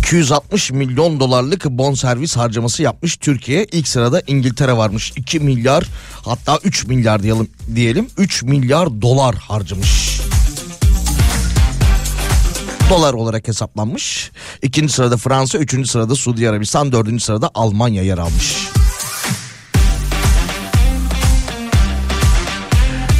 260 0.05 0.71
milyon 0.71 1.19
dolarlık 1.19 1.65
bonservis 1.65 2.37
harcaması 2.37 2.83
yapmış 2.83 3.17
Türkiye. 3.17 3.65
İlk 3.71 3.87
sırada 3.87 4.21
İngiltere 4.27 4.77
varmış. 4.77 5.13
2 5.15 5.39
milyar 5.39 5.83
hatta 6.25 6.59
3 6.63 6.87
milyar 6.87 7.23
diyelim 7.23 7.47
diyelim 7.75 8.07
3 8.17 8.43
milyar 8.43 9.01
dolar 9.01 9.35
harcamış. 9.35 10.19
Dolar 12.89 13.13
olarak 13.13 13.47
hesaplanmış. 13.47 14.31
İkinci 14.61 14.93
sırada 14.93 15.17
Fransa, 15.17 15.57
üçüncü 15.57 15.89
sırada 15.89 16.15
Suudi 16.15 16.49
Arabistan, 16.49 16.91
dördüncü 16.91 17.23
sırada 17.23 17.51
Almanya 17.53 18.03
yer 18.03 18.17
almış. 18.17 18.74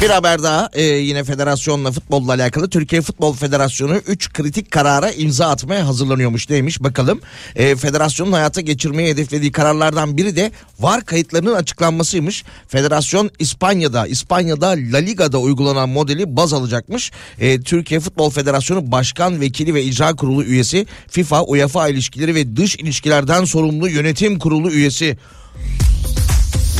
Bir 0.02 0.10
haber 0.10 0.42
daha 0.42 0.70
e, 0.72 0.82
yine 0.82 1.24
federasyonla 1.24 1.92
futbolla 1.92 2.32
alakalı 2.32 2.70
Türkiye 2.70 3.02
Futbol 3.02 3.34
Federasyonu 3.34 3.96
3 3.96 4.32
kritik 4.32 4.70
karara 4.70 5.10
imza 5.10 5.48
atmaya 5.48 5.86
hazırlanıyormuş 5.86 6.50
neymiş 6.50 6.82
bakalım. 6.82 7.20
E, 7.56 7.76
federasyonun 7.76 8.32
hayata 8.32 8.60
geçirmeyi 8.60 9.08
hedeflediği 9.08 9.52
kararlardan 9.52 10.16
biri 10.16 10.36
de 10.36 10.52
VAR 10.80 11.04
kayıtlarının 11.04 11.54
açıklanmasıymış. 11.54 12.44
Federasyon 12.68 13.30
İspanya'da 13.38 14.06
İspanya'da 14.06 14.68
La 14.68 14.98
Liga'da 14.98 15.38
uygulanan 15.38 15.88
modeli 15.88 16.36
baz 16.36 16.52
alacakmış. 16.52 17.12
E, 17.38 17.60
Türkiye 17.60 18.00
Futbol 18.00 18.30
Federasyonu 18.30 18.92
Başkan 18.92 19.40
Vekili 19.40 19.74
ve 19.74 19.82
İcra 19.82 20.14
Kurulu 20.14 20.44
üyesi 20.44 20.86
FIFA 21.08 21.42
UEFA 21.42 21.88
ilişkileri 21.88 22.34
ve 22.34 22.56
dış 22.56 22.76
ilişkilerden 22.76 23.44
sorumlu 23.44 23.88
yönetim 23.88 24.38
kurulu 24.38 24.70
üyesi. 24.70 25.18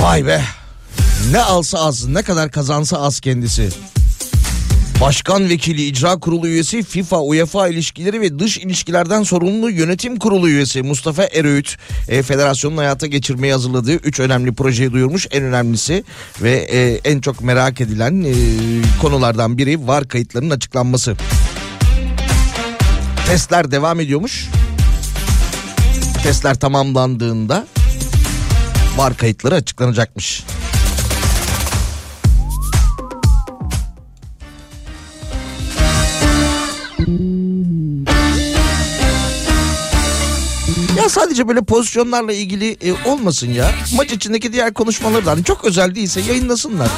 Vay 0.01 0.27
be. 0.27 0.41
Ne 1.31 1.41
alsa 1.41 1.79
az, 1.79 2.07
ne 2.07 2.23
kadar 2.23 2.51
kazansa 2.51 2.99
az 2.99 3.21
kendisi. 3.21 3.69
Başkan 5.01 5.49
vekili, 5.49 5.85
icra 5.85 6.17
kurulu 6.17 6.49
üyesi, 6.49 6.83
FIFA, 6.83 7.21
UEFA 7.21 7.69
ilişkileri 7.69 8.21
ve 8.21 8.39
dış 8.39 8.59
ilişkilerden 8.59 9.23
sorumlu 9.23 9.71
yönetim 9.71 10.17
kurulu 10.17 10.49
üyesi 10.49 10.83
Mustafa 10.83 11.25
Eröğüt 11.25 11.77
e, 12.09 12.23
federasyonun 12.23 12.77
hayata 12.77 13.07
geçirmeye 13.07 13.53
hazırladığı 13.53 13.93
3 13.95 14.21
önemli 14.21 14.55
projeyi 14.55 14.93
duyurmuş. 14.93 15.27
En 15.31 15.43
önemlisi 15.43 16.05
ve 16.43 16.53
e, 16.53 17.01
en 17.11 17.21
çok 17.21 17.41
merak 17.41 17.81
edilen 17.81 18.25
e, 18.25 18.33
konulardan 19.01 19.59
biri 19.59 19.87
var 19.87 20.09
kayıtlarının 20.09 20.51
açıklanması. 20.51 21.17
Testler 23.27 23.71
devam 23.71 24.01
ediyormuş. 24.01 24.49
Testler 26.23 26.55
tamamlandığında 26.55 27.67
var 28.97 29.17
kayıtları 29.17 29.55
açıklanacakmış. 29.55 30.45
Ya 40.97 41.09
sadece 41.09 41.49
böyle 41.49 41.61
pozisyonlarla 41.61 42.33
ilgili 42.33 42.77
e, 42.83 43.09
olmasın 43.09 43.49
ya. 43.53 43.71
Maç 43.97 44.13
içindeki 44.13 44.53
diğer 44.53 44.75
konuşmaları 44.75 45.27
da 45.27 45.31
hani 45.31 45.45
çok 45.45 45.65
özel 45.65 45.95
değilse 45.95 46.21
yayınlasınlar. 46.21 46.89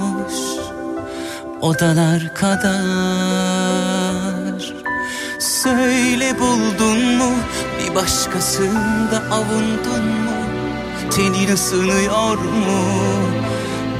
Boş 0.00 0.34
odalar 1.60 2.34
kadar. 2.34 3.60
Söyle 5.38 6.38
buldun 6.38 7.16
mu 7.16 7.30
bir 7.78 7.94
başkasında 7.94 9.22
avundun 9.30 10.04
mu? 10.04 10.30
Tenin 11.10 11.54
ısınıyor 11.54 12.38
mu 12.38 12.82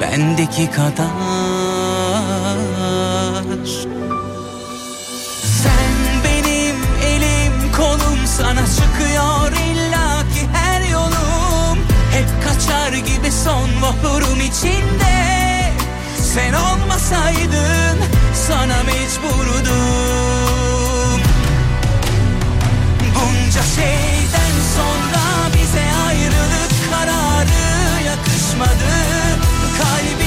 bendeki 0.00 0.70
kadar? 0.70 1.06
Sen 5.62 5.94
benim 6.24 6.76
elim 7.04 7.72
kolum 7.76 8.26
sana 8.26 8.66
çıkıyor 8.66 9.52
illaki 9.52 10.48
her 10.52 10.80
yolum. 10.90 11.78
Hep 12.12 12.28
kaçar 12.44 12.92
gibi 12.92 13.32
son 13.44 13.82
vapurum 13.82 14.40
içinde 14.40 15.09
Sen 16.34 16.52
olmasaydın 16.52 17.98
sana 18.48 18.82
mecburdum. 18.82 19.70
Bunca 23.14 23.62
şeyden 23.62 24.54
sonra 24.76 25.24
bize 25.54 25.84
ayrılık 26.06 26.72
kararı 26.90 28.04
yakışmadı. 28.04 28.92
Kalbim 29.78 30.19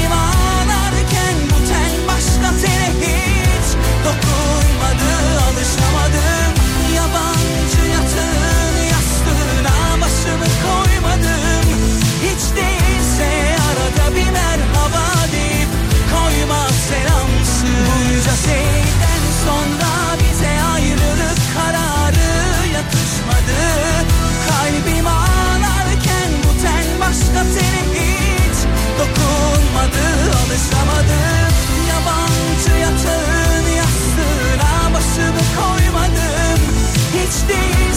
Sonra 19.45 19.93
bize 20.19 20.53
ayrılık 20.73 21.39
kararı 21.55 22.31
yatışmadı 22.73 23.61
Kalbim 24.47 25.07
ağlarken 25.07 26.31
bu 26.43 26.61
ten 26.63 26.85
başka 27.01 27.41
tenim 27.55 27.89
hiç 27.93 28.57
dokunmadı 28.99 30.05
Alışamadım 30.41 31.53
yabancı 31.89 32.73
yatağın 32.81 33.65
yastığına 33.77 34.93
başımı 34.93 35.43
koymadım. 35.57 36.59
Hiç 37.13 37.49
değil 37.49 37.92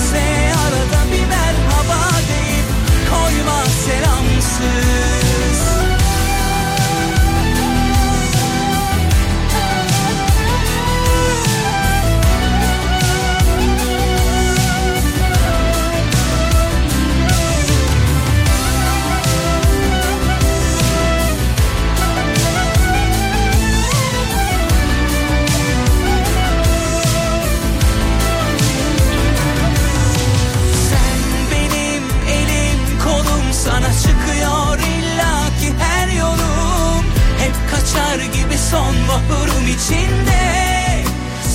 Sonbaharım 38.70 39.66
içinde. 39.66 41.04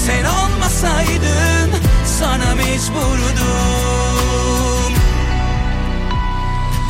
Sen 0.06 0.26
olmasaydın 0.26 1.72
Sana 2.20 2.56
mecburdum. 2.56 3.82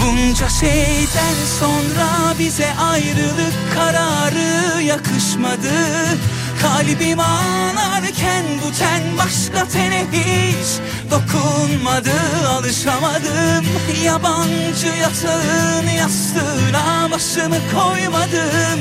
Bunca 0.01 0.49
şeyden 0.49 1.36
sonra 1.59 2.34
bize 2.39 2.67
ayrılık 2.91 3.53
kararı 3.76 4.82
yakışmadı. 4.82 5.72
Kalbim 6.61 7.19
ağlarken 7.19 8.45
bu 8.65 8.72
ten 8.80 9.17
başka 9.17 9.67
tene 9.67 10.05
hiç 10.11 10.67
dokunmadı 11.12 12.12
Alışamadım 12.49 13.66
yabancı 14.03 14.88
yatağın 15.01 15.88
yastığına 15.97 17.12
başımı 17.12 17.55
koymadım. 17.74 18.80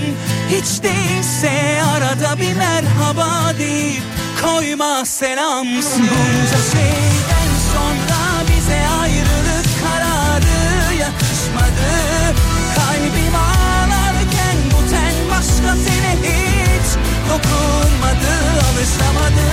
Hiç 0.49 0.83
değilse 0.83 1.83
arada 1.97 2.41
bir 2.41 2.55
merhaba 2.55 3.59
deyip 3.59 4.03
koyma 4.43 5.05
selamsın 5.05 6.03
Bunca 6.03 6.63
şeyden 6.73 7.51
sonra 7.73 8.21
bize 8.49 8.81
ayrılık 9.01 9.67
kararı 9.83 10.95
yakışmadı. 10.95 11.91
Kalbim 12.77 13.35
ağlarken 13.35 14.57
bu 14.73 14.91
ten 14.91 15.15
başka 15.31 15.75
tene 15.85 16.17
hiç 16.23 16.97
dokunmadı 17.29 18.33
Alışamadım 18.73 19.50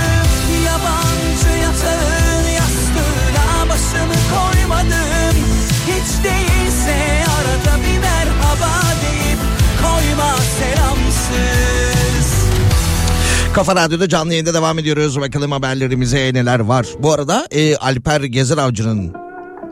Kafa 13.57 13.75
Radyo'da 13.75 14.09
canlı 14.09 14.31
yayında 14.31 14.53
devam 14.53 14.79
ediyoruz. 14.79 15.21
Bakalım 15.21 15.51
haberlerimize 15.51 16.33
neler 16.33 16.59
var. 16.59 16.87
Bu 16.99 17.13
arada 17.13 17.47
e, 17.51 17.75
Alper 17.75 18.21
Gezer 18.21 18.57
Avcı'nın 18.57 19.13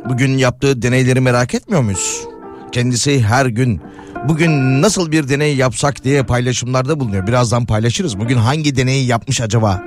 bugün 0.09 0.37
yaptığı 0.37 0.81
deneyleri 0.81 1.19
merak 1.19 1.55
etmiyor 1.55 1.81
muyuz? 1.81 2.21
Kendisi 2.71 3.23
her 3.23 3.45
gün 3.45 3.81
bugün 4.27 4.81
nasıl 4.81 5.11
bir 5.11 5.29
deney 5.29 5.55
yapsak 5.55 6.03
diye 6.03 6.23
paylaşımlarda 6.23 6.99
bulunuyor. 6.99 7.27
Birazdan 7.27 7.65
paylaşırız. 7.65 8.19
Bugün 8.19 8.37
hangi 8.37 8.75
deneyi 8.75 9.07
yapmış 9.07 9.41
acaba? 9.41 9.83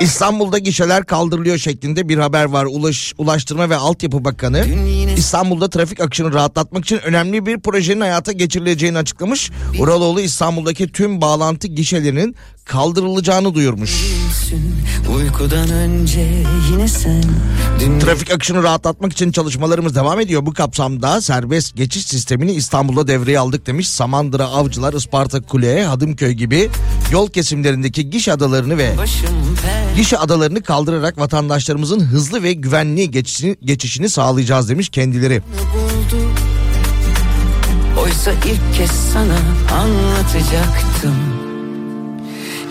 İstanbul'da 0.00 0.58
gişeler 0.58 1.06
kaldırılıyor 1.06 1.58
şeklinde 1.58 2.08
bir 2.08 2.18
haber 2.18 2.44
var. 2.44 2.64
Ulaş, 2.64 3.14
Ulaştırma 3.18 3.70
ve 3.70 3.76
Altyapı 3.76 4.24
Bakanı 4.24 4.64
İstanbul'da 5.16 5.70
trafik 5.70 6.00
akışını 6.00 6.32
rahatlatmak 6.32 6.84
için 6.84 6.98
önemli 6.98 7.46
bir 7.46 7.60
projenin 7.60 8.00
hayata 8.00 8.32
geçirileceğini 8.32 8.98
açıklamış. 8.98 9.50
Uraloğlu 9.78 10.20
İstanbul'daki 10.20 10.92
tüm 10.92 11.20
bağlantı 11.20 11.68
gişelerinin 11.68 12.36
kaldırılacağını 12.64 13.54
duyurmuş. 13.54 14.04
Uykudan 15.16 15.70
önce 15.70 16.44
yine 16.70 16.88
sen 16.88 17.22
Trafik 18.00 18.30
akışını 18.30 18.62
rahatlatmak 18.62 19.12
için 19.12 19.32
çalışmalarımız 19.32 19.94
devam 19.94 20.20
ediyor. 20.20 20.46
Bu 20.46 20.52
kapsamda 20.52 21.20
serbest 21.20 21.76
geçiş 21.76 22.06
sistemini 22.06 22.52
İstanbul'da 22.52 23.08
devreye 23.08 23.38
aldık 23.38 23.66
demiş. 23.66 23.88
Samandıra, 23.88 24.44
Avcılar, 24.44 24.94
Isparta 24.94 25.42
Kule, 25.42 25.84
Hadımköy 25.84 26.32
gibi 26.32 26.68
yol 27.12 27.28
kesimlerindeki 27.28 28.10
gişe 28.10 28.32
adalarını 28.32 28.78
ve 28.78 28.94
gişe 29.96 30.18
adalarını 30.18 30.62
kaldırarak 30.62 31.18
vatandaşlarımızın 31.18 32.00
hızlı 32.00 32.42
ve 32.42 32.52
güvenli 32.52 33.10
geçişini, 33.10 33.56
geçişini 33.62 34.08
sağlayacağız 34.08 34.68
demiş 34.68 34.88
kendileri. 35.12 35.42
buldu 35.74 36.22
Oysa 38.02 38.30
ilk 38.32 38.76
kez 38.76 38.90
sana 38.90 39.38
anlatacaktım. 39.80 41.14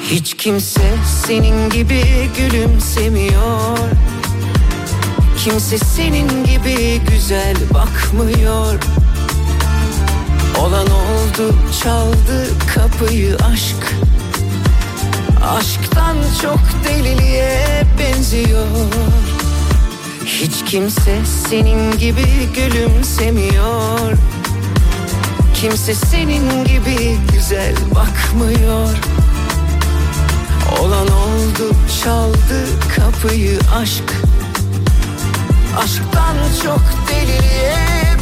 Hiç 0.09 0.33
kimse 0.33 0.81
senin 1.25 1.69
gibi 1.69 2.03
gülümsemiyor. 2.37 3.77
Kimse 5.37 5.77
senin 5.77 6.45
gibi 6.45 7.01
güzel 7.09 7.55
bakmıyor. 7.73 8.79
Olan 10.59 10.87
oldu 10.87 11.55
çaldı 11.83 12.47
kapıyı 12.75 13.35
aşk. 13.35 13.95
Aşktan 15.57 16.17
çok 16.41 16.59
deliliğe 16.87 17.83
benziyor 17.99 18.65
hiç 20.25 20.65
kimse 20.65 21.25
senin 21.49 21.97
gibi 21.97 22.25
gülümsemiyor. 22.55 24.11
Kimse 25.53 25.95
senin 25.95 26.65
gibi 26.65 27.17
güzel 27.33 27.75
bakmıyor. 27.95 28.89
Olan 30.79 31.07
oldu 31.07 31.75
çaldı 32.03 32.65
kapıyı 32.95 33.59
aşk. 33.75 34.13
Aşktan 35.77 36.35
çok 36.63 36.81
deliliğe 37.09 37.75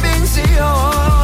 benziyor 0.04 1.23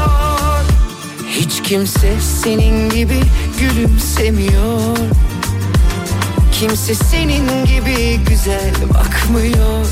Hiç 1.31 1.61
kimse 1.63 2.19
senin 2.43 2.89
gibi 2.89 3.19
gülümsemiyor. 3.59 4.97
Kimse 6.59 6.95
senin 6.95 7.65
gibi 7.65 8.19
güzel 8.29 8.73
bakmıyor. 8.93 9.85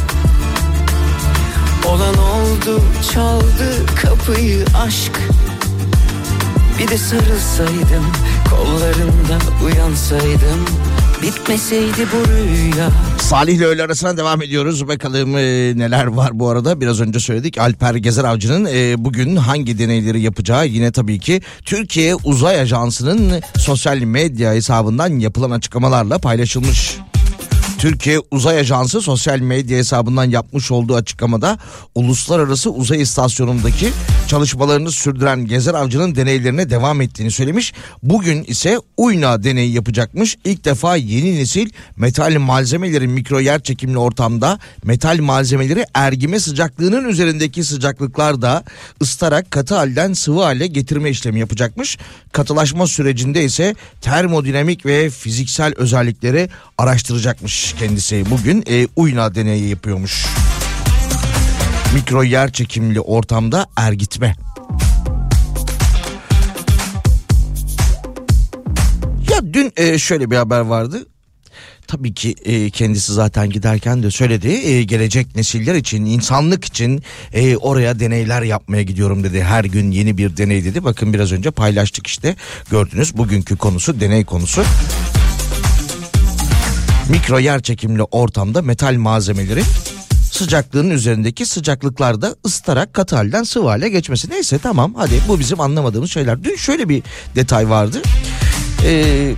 Olan 1.85 2.15
oldu 2.17 2.81
çaldı 3.13 3.85
kapıyı 4.01 4.65
aşk. 4.85 5.19
Bir 6.79 6.87
de 6.87 6.97
sarılsaydım 6.97 8.05
kollarında 8.49 9.37
uyansaydım 9.65 10.65
Bitmeseydi 11.21 12.07
bu 12.13 12.27
rüya 12.31 12.89
Salih 13.21 13.53
ile 13.53 13.65
öğle 13.65 13.83
arasına 13.83 14.17
devam 14.17 14.41
ediyoruz. 14.41 14.87
Bakalım 14.87 15.37
e, 15.37 15.41
neler 15.77 16.05
var 16.05 16.29
bu 16.33 16.49
arada. 16.49 16.81
Biraz 16.81 17.01
önce 17.01 17.19
söyledik 17.19 17.57
Alper 17.57 17.95
Gezer 17.95 18.23
Avcı'nın 18.23 18.65
e, 18.65 19.05
bugün 19.05 19.35
hangi 19.35 19.79
deneyleri 19.79 20.21
yapacağı 20.21 20.67
yine 20.67 20.91
tabii 20.91 21.19
ki 21.19 21.41
Türkiye 21.65 22.15
Uzay 22.15 22.59
Ajansı'nın 22.59 23.41
sosyal 23.57 23.97
medya 23.97 24.53
hesabından 24.53 25.19
yapılan 25.19 25.51
açıklamalarla 25.51 26.17
paylaşılmış. 26.17 26.97
Türkiye 27.79 28.19
Uzay 28.31 28.59
Ajansı 28.59 29.01
sosyal 29.01 29.39
medya 29.39 29.77
hesabından 29.77 30.23
yapmış 30.29 30.71
olduğu 30.71 30.95
açıklamada 30.95 31.57
uluslararası 31.95 32.71
uzay 32.71 33.01
istasyonundaki 33.01 33.89
çalışmalarını 34.27 34.91
sürdüren 34.91 35.45
Gezer 35.45 35.73
Avcı'nın 35.73 36.15
deneylerine 36.15 36.69
devam 36.69 37.01
ettiğini 37.01 37.31
söylemiş. 37.31 37.73
Bugün 38.03 38.43
ise 38.43 38.79
Uyna 38.97 39.43
deneyi 39.43 39.73
yapacakmış. 39.73 40.37
İlk 40.45 40.65
defa 40.65 40.95
yeni 40.95 41.35
nesil 41.35 41.69
metal 41.97 42.37
malzemeleri 42.39 43.07
mikro 43.07 43.39
yer 43.39 43.63
çekimli 43.63 43.97
ortamda 43.97 44.59
metal 44.83 45.19
malzemeleri 45.19 45.85
ergime 45.93 46.39
sıcaklığının 46.39 47.09
üzerindeki 47.09 47.63
sıcaklıklarda 47.63 48.63
ıstarak 49.01 49.51
katı 49.51 49.75
halden 49.75 50.13
sıvı 50.13 50.43
hale 50.43 50.67
getirme 50.67 51.09
işlemi 51.09 51.39
yapacakmış. 51.39 51.97
Katılaşma 52.31 52.87
sürecinde 52.87 53.43
ise 53.43 53.75
termodinamik 54.01 54.85
ve 54.85 55.09
fiziksel 55.09 55.73
özellikleri 55.77 56.49
araştıracakmış 56.77 57.68
kendisi. 57.73 58.25
Bugün 58.29 58.63
e, 58.69 58.87
Uyna 58.95 59.35
deneyi 59.35 59.69
yapıyormuş. 59.69 60.25
Mikro 61.93 62.23
yer 62.23 62.51
çekimli 62.51 63.01
ortamda 63.01 63.67
ergitme. 63.77 64.35
Ya 69.31 69.53
dün 69.53 69.73
e, 69.77 69.97
şöyle 69.97 70.31
bir 70.31 70.35
haber 70.35 70.59
vardı. 70.59 71.05
Tabii 71.87 72.13
ki 72.13 72.35
e, 72.45 72.69
kendisi 72.69 73.13
zaten 73.13 73.49
giderken 73.49 74.03
de 74.03 74.11
söyledi. 74.11 74.47
E, 74.47 74.83
gelecek 74.83 75.35
nesiller 75.35 75.75
için, 75.75 76.05
insanlık 76.05 76.65
için 76.65 77.03
e, 77.33 77.57
oraya 77.57 77.99
deneyler 77.99 78.41
yapmaya 78.41 78.83
gidiyorum 78.83 79.23
dedi. 79.23 79.43
Her 79.43 79.63
gün 79.63 79.91
yeni 79.91 80.17
bir 80.17 80.37
deney 80.37 80.65
dedi. 80.65 80.83
Bakın 80.83 81.13
biraz 81.13 81.31
önce 81.31 81.51
paylaştık 81.51 82.07
işte. 82.07 82.35
Gördünüz 82.71 83.17
bugünkü 83.17 83.57
konusu 83.57 83.99
deney 83.99 84.25
konusu. 84.25 84.63
Mikro 87.09 87.39
yer 87.39 87.61
çekimli 87.61 88.03
ortamda 88.03 88.61
metal 88.61 88.95
malzemeleri 88.95 89.63
sıcaklığın 90.31 90.89
üzerindeki 90.89 91.45
sıcaklıklarda 91.45 92.35
ısıtarak 92.45 92.93
katı 92.93 93.15
halden 93.15 93.43
sıvı 93.43 93.67
hale 93.67 93.89
geçmesi. 93.89 94.29
Neyse 94.29 94.59
tamam 94.63 94.93
hadi 94.97 95.21
bu 95.27 95.39
bizim 95.39 95.61
anlamadığımız 95.61 96.11
şeyler. 96.11 96.43
Dün 96.43 96.55
şöyle 96.55 96.89
bir 96.89 97.03
detay 97.35 97.69
vardı. 97.69 98.01
Eee 98.85 99.35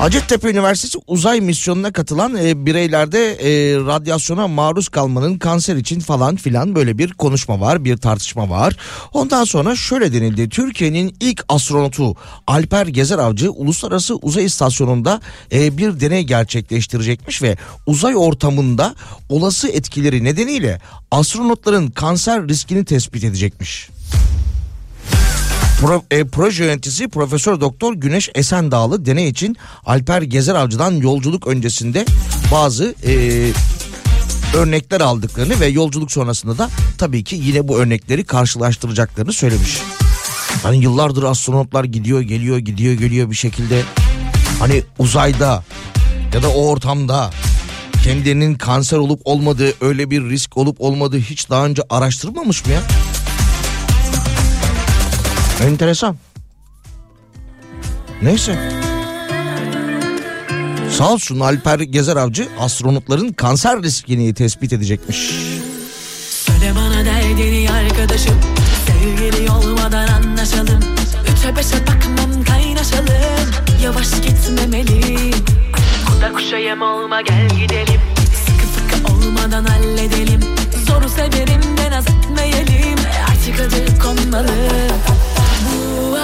Hacettepe 0.00 0.50
Üniversitesi 0.50 0.98
uzay 1.06 1.40
misyonuna 1.40 1.92
katılan 1.92 2.36
e, 2.36 2.66
bireylerde 2.66 3.32
e, 3.32 3.76
radyasyona 3.76 4.48
maruz 4.48 4.88
kalmanın 4.88 5.38
kanser 5.38 5.76
için 5.76 6.00
falan 6.00 6.36
filan 6.36 6.74
böyle 6.74 6.98
bir 6.98 7.12
konuşma 7.12 7.60
var, 7.60 7.84
bir 7.84 7.96
tartışma 7.96 8.50
var. 8.50 8.76
Ondan 9.12 9.44
sonra 9.44 9.76
şöyle 9.76 10.12
denildi. 10.12 10.48
Türkiye'nin 10.48 11.16
ilk 11.20 11.44
astronotu 11.48 12.16
Alper 12.46 12.86
Gezer 12.86 13.18
Avcı 13.18 13.50
Uluslararası 13.50 14.16
Uzay 14.16 14.44
İstasyonu'nda 14.44 15.20
e, 15.52 15.78
bir 15.78 16.00
deney 16.00 16.24
gerçekleştirecekmiş 16.24 17.42
ve 17.42 17.56
uzay 17.86 18.16
ortamında 18.16 18.94
olası 19.28 19.68
etkileri 19.68 20.24
nedeniyle 20.24 20.80
astronotların 21.10 21.90
kanser 21.90 22.48
riskini 22.48 22.84
tespit 22.84 23.24
edecekmiş. 23.24 23.90
Pro, 25.80 26.02
e, 26.10 26.24
proje 26.24 26.64
yöneticisi 26.64 27.08
Profesör 27.08 27.60
Doktor 27.60 27.94
Güneş 27.94 28.30
Esendağlı 28.34 29.06
deney 29.06 29.28
için 29.28 29.56
Alper 29.84 30.22
Gezer 30.22 30.54
Avcı'dan 30.54 30.92
yolculuk 30.92 31.46
öncesinde 31.46 32.04
bazı 32.52 32.94
e, 33.06 33.12
örnekler 34.56 35.00
aldıklarını 35.00 35.60
ve 35.60 35.66
yolculuk 35.66 36.12
sonrasında 36.12 36.58
da 36.58 36.70
tabii 36.98 37.24
ki 37.24 37.36
yine 37.36 37.68
bu 37.68 37.78
örnekleri 37.78 38.24
karşılaştıracaklarını 38.24 39.32
söylemiş. 39.32 39.78
Hani 40.62 40.82
yıllardır 40.82 41.22
astronotlar 41.22 41.84
gidiyor 41.84 42.20
geliyor 42.20 42.58
gidiyor 42.58 42.94
geliyor 42.94 43.30
bir 43.30 43.36
şekilde 43.36 43.82
hani 44.58 44.82
uzayda 44.98 45.64
ya 46.34 46.42
da 46.42 46.50
o 46.50 46.66
ortamda 46.66 47.30
kendilerinin 48.04 48.54
kanser 48.54 48.98
olup 48.98 49.20
olmadığı 49.24 49.72
öyle 49.80 50.10
bir 50.10 50.22
risk 50.22 50.56
olup 50.56 50.80
olmadığı 50.80 51.18
hiç 51.18 51.50
daha 51.50 51.66
önce 51.66 51.82
araştırmamış 51.90 52.66
mı 52.66 52.72
ya? 52.72 52.80
Enteresan. 55.60 56.16
Neyse. 58.22 58.58
Sağ 60.90 61.12
olsun 61.12 61.40
Alper 61.40 61.80
Gezer 61.80 62.16
Avcı 62.16 62.48
astronotların 62.58 63.32
kanser 63.32 63.82
riskini 63.82 64.34
tespit 64.34 64.72
edecekmiş. 64.72 65.30
Söyle 66.30 66.72
bana 66.76 67.04
derdini 67.04 67.70
arkadaşım. 67.70 68.40
Sevgili 68.86 69.50
olmadan 69.50 70.08
anlaşalım. 70.08 70.84
Üçe 71.32 71.56
beşe 71.56 71.86
bakmam 71.86 72.44
kaynaşalım. 72.44 73.50
Yavaş 73.82 74.10
gitmemeliyim 74.10 75.44
Kuda 76.06 76.32
kuşa 76.32 76.56
yem 76.56 76.82
olma 76.82 77.20
gel 77.20 77.48
gidelim. 77.48 78.00
Sıkı 78.46 78.66
sıkı 78.74 79.12
olmadan 79.12 79.64
halledelim. 79.64 80.40
Zoru 80.86 81.08
severim 81.08 81.76
de 81.76 81.90
naz 81.90 82.04
etmeyelim. 82.06 82.98
Artık 83.30 83.60
adı 83.60 83.98
konmalı 83.98 84.54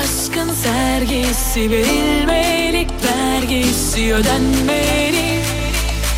aşkın 0.06 0.54
sergisi 0.54 1.70
verilmelik 1.70 2.90
Vergisi 3.04 4.14
ödenmeli. 4.14 5.42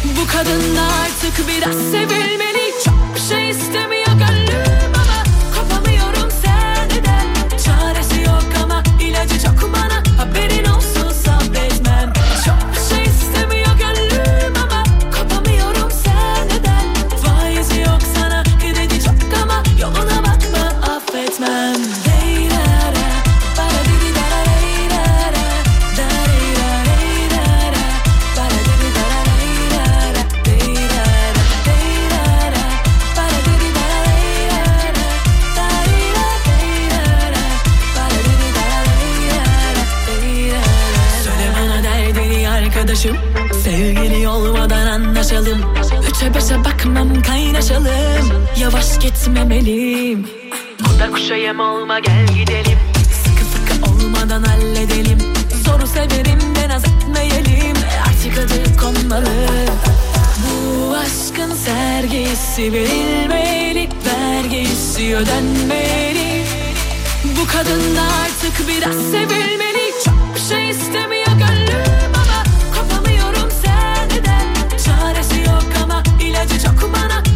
Bu 0.05 0.27
kadın 0.33 0.77
artık 0.77 1.49
biraz 1.49 1.75
sevilmeli. 1.91 2.73
Çok 2.85 3.15
bir 3.15 3.21
şey 3.21 3.51
istemiyor 3.51 4.07
gönlüm 4.07 4.93
ama 4.95 5.23
Kopamıyorum 5.55 6.31
senden 6.43 7.49
Çaresi 7.65 8.21
yok 8.21 8.45
ama 8.65 8.83
ilacı 9.01 9.41
çok 9.45 9.73
bana 9.73 10.19
Haberin 10.19 10.65
olsun 10.65 10.78
Beşe 46.49 46.65
bakmam 46.65 47.23
kaynaşalım. 47.23 48.49
Yavaş 48.61 48.99
gitmemeliyim. 48.99 50.27
Kuda 50.85 51.11
kuşa 51.11 51.35
yem 51.35 51.61
olma 51.61 51.99
gel 51.99 52.27
gidelim. 52.27 52.79
Sıkı 53.25 53.45
sıkı 53.45 53.91
olmadan 53.91 54.43
halledelim. 54.43 55.19
Zoru 55.65 55.87
severim 55.87 56.55
de 56.55 56.69
naz 56.69 56.83
etmeyelim. 56.85 57.77
Artık 58.07 58.39
adı 58.39 58.77
konmalı. 58.77 59.31
Bu 60.45 60.95
aşkın 60.95 61.55
sergisi 61.55 62.73
verilmeli 62.73 63.89
Vergisi 64.07 65.17
ödenmeli. 65.17 66.45
Bu 67.25 67.47
kadın 67.53 67.97
artık 67.97 68.69
biraz 68.69 68.97
sevilmeli. 69.11 69.93
Çok 70.05 70.35
bir 70.35 70.41
şey 70.41 70.71
istemiyor 70.71 71.18
ama 76.39 76.45
ilacı 76.45 76.65
çok 76.65 76.93
bana 76.93 77.19
Haberin 77.19 77.28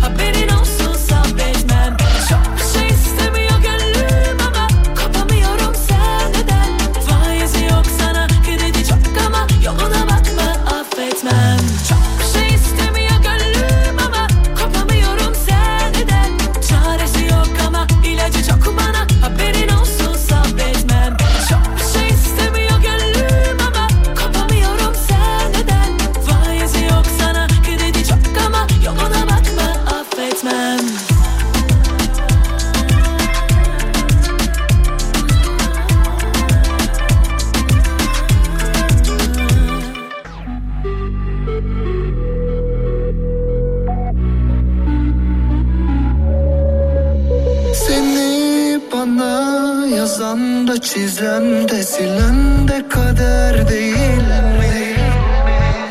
bana 49.02 49.86
yazan 49.86 50.68
da 50.68 50.80
çizen 50.80 51.68
de 51.68 51.82
silen 51.82 52.68
de 52.68 52.88
kader 52.88 53.68
değil 53.68 54.22
mi? 54.58 54.96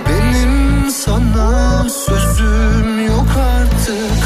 Benim 0.09 0.91
sana 0.91 1.89
sözüm 1.89 3.05
yok 3.07 3.27
artık. 3.57 4.21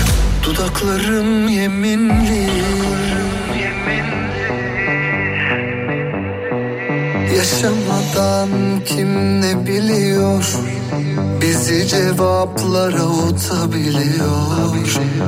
Dudaklarım 0.46 1.48
yeminli. 1.48 2.50
Yaşamadan 7.38 8.50
kim 8.86 9.42
ne 9.42 9.68
biliyor 9.68 10.46
Bizi 11.56 11.88
cevaplara 11.88 13.04
utabiliyor 13.06 14.76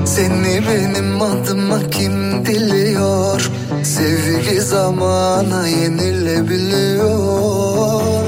Seni 0.05 0.61
benim 0.67 1.21
adıma 1.21 1.89
kim 1.89 2.45
diliyor? 2.45 3.49
Sevgi 3.83 4.61
zamana 4.61 5.67
yenilebiliyor. 5.67 8.23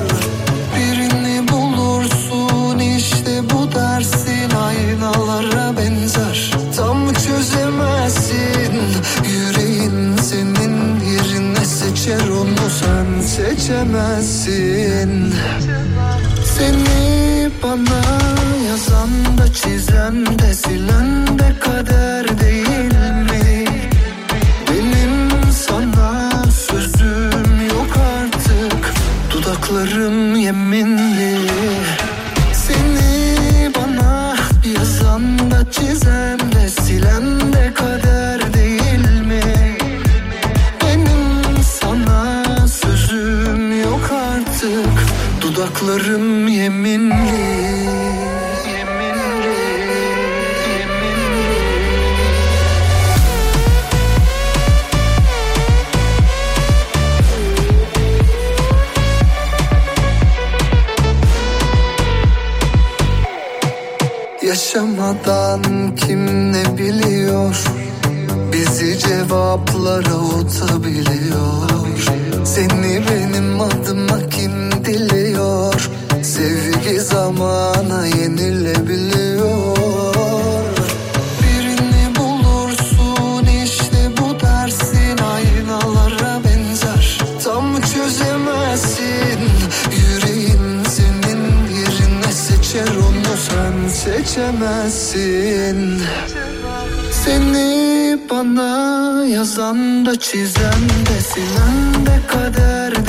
Birini 0.75 1.47
bulursun 1.47 2.79
işte 2.79 3.41
bu 3.49 3.71
dersin. 3.75 4.49
Aynalara 4.49 5.77
benzer. 5.77 6.53
Tam 6.77 7.13
çözemezsin. 7.13 8.73
Yüreğin 9.29 10.17
senin 10.17 10.99
yerine 10.99 11.65
seçer 11.65 12.29
onu. 12.29 12.69
Sen 12.79 13.21
seçemezsin. 13.21 15.33
Seni 16.57 17.18
bana 17.63 18.01
yazan 18.67 19.37
da 19.37 19.53
çizen 19.53 20.39
de 20.39 20.53
silen 20.53 21.39
de 21.39 21.59
kader 21.59 22.39
değil 22.39 22.93
mi? 23.29 23.65
Benim 24.69 25.51
sana 25.51 26.31
sözüm 26.51 27.67
yok 27.69 27.97
artık 28.21 28.93
Dudaklarım 29.33 30.35
yeminli 30.35 31.18
biliyor 67.39 67.55
Bizi 68.53 68.99
cevaplara 68.99 70.15
utabiliyor 70.15 71.69
Seni 72.45 73.01
benim 73.09 73.61
adıma 73.61 74.29
kim 74.29 74.71
diliyor? 74.85 75.89
Sevgi 76.23 76.99
zamana 76.99 78.05
yenilebiliyor. 78.05 79.77
Birini 81.41 82.15
bulursun 82.15 83.45
işte 83.63 84.11
bu 84.17 84.39
dersin. 84.39 85.17
Aynalara 85.17 86.43
benzer. 86.43 87.19
Tam 87.43 87.81
çözemezsin. 87.81 89.39
Yüreğin 89.91 90.83
senin 90.83 91.41
yerine 91.75 92.31
seçer 92.33 92.95
onu. 92.95 93.37
Sen 93.49 93.87
seçemezsin 93.89 95.77
Seni 97.25 98.17
bana 98.29 99.25
yazan 99.25 100.05
da 100.05 100.19
çizen 100.19 100.83
de 101.07 101.21
silen 101.21 102.05
de 102.05 102.27
kader 102.27 102.95
değil 102.95 103.08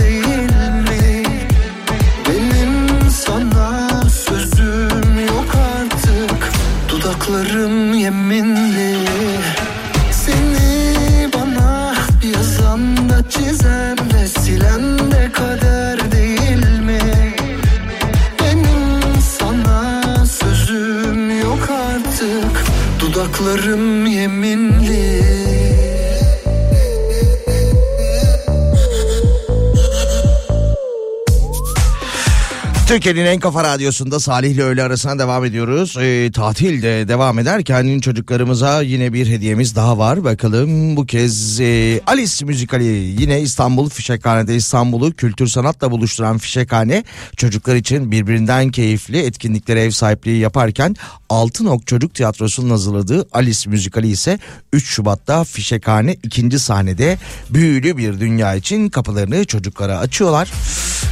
Dudaklarım 23.51 24.07
yeminli 24.07 24.70
Türkiye'nin 32.91 33.27
en 33.27 33.41
kafa 33.41 33.65
radyosunda 33.65 34.21
Salih 34.21 34.51
ile 34.51 34.63
öğle 34.63 34.83
arasına 34.83 35.19
devam 35.19 35.45
ediyoruz. 35.45 35.97
Ee, 36.01 36.31
tatil 36.33 36.83
de 36.83 37.09
devam 37.09 37.39
ederken 37.39 38.01
çocuklarımıza 38.01 38.83
yine 38.83 39.13
bir 39.13 39.27
hediyemiz 39.27 39.77
daha 39.77 39.99
var. 39.99 40.25
Bakalım 40.25 40.97
bu 40.97 41.07
kez 41.07 41.61
e, 41.61 42.01
Alice 42.07 42.45
Müzikali 42.45 42.85
yine 43.21 43.41
İstanbul 43.41 43.89
Fişekhane'de 43.89 44.57
İstanbul'u 44.57 45.13
kültür 45.13 45.47
sanatla 45.47 45.91
buluşturan 45.91 46.39
Fişekhane 46.39 47.05
çocuklar 47.37 47.77
için 47.77 48.11
birbirinden 48.11 48.71
keyifli 48.71 49.19
etkinliklere 49.19 49.83
ev 49.83 49.91
sahipliği 49.91 50.39
yaparken 50.39 50.97
Altınok 51.29 51.87
Çocuk 51.87 52.15
Tiyatrosu'nun 52.15 52.71
hazırladığı 52.71 53.29
Alice 53.33 53.71
Müzikali 53.71 54.09
ise 54.09 54.39
3 54.73 54.87
Şubat'ta 54.87 55.45
Fişekhane 55.45 56.17
ikinci 56.23 56.59
sahnede 56.59 57.19
büyülü 57.51 57.97
bir 57.97 58.21
dünya 58.21 58.55
için 58.55 58.89
kapılarını 58.89 59.45
çocuklara 59.45 59.99
açıyorlar. 59.99 60.51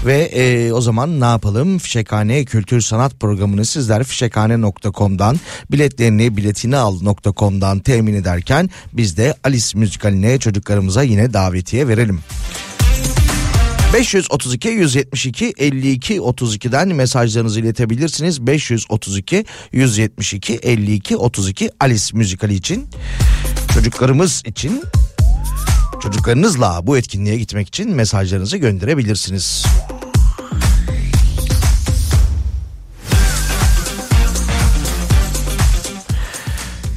Ve 0.06 0.22
e, 0.22 0.72
o 0.72 0.80
zaman 0.80 1.20
ne 1.20 1.24
yapalım? 1.24 1.78
Fişekhane 1.78 2.44
Kültür 2.44 2.80
Sanat 2.80 3.20
Programı'nı 3.20 3.64
sizler 3.64 4.04
fişekhane.com'dan 4.04 5.40
biletlerini 5.70 6.36
biletini 6.36 6.76
al.com'dan 6.76 7.78
temin 7.78 8.14
ederken 8.14 8.70
biz 8.92 9.16
de 9.16 9.34
Alice 9.44 9.78
Müzikaline 9.78 10.38
çocuklarımıza 10.38 11.02
yine 11.02 11.32
davetiye 11.32 11.88
verelim. 11.88 12.20
532 13.94 14.68
172 14.68 15.54
52 15.58 16.16
32'den 16.16 16.88
mesajlarınızı 16.88 17.60
iletebilirsiniz. 17.60 18.46
532 18.46 19.44
172 19.72 20.54
52 20.54 21.16
32 21.16 21.70
Alice 21.80 22.04
Müzikali 22.12 22.54
için 22.54 22.88
çocuklarımız 23.74 24.42
için 24.46 24.82
çocuklarınızla 26.00 26.80
bu 26.82 26.98
etkinliğe 26.98 27.36
gitmek 27.36 27.68
için 27.68 27.90
mesajlarınızı 27.90 28.56
gönderebilirsiniz. 28.56 29.66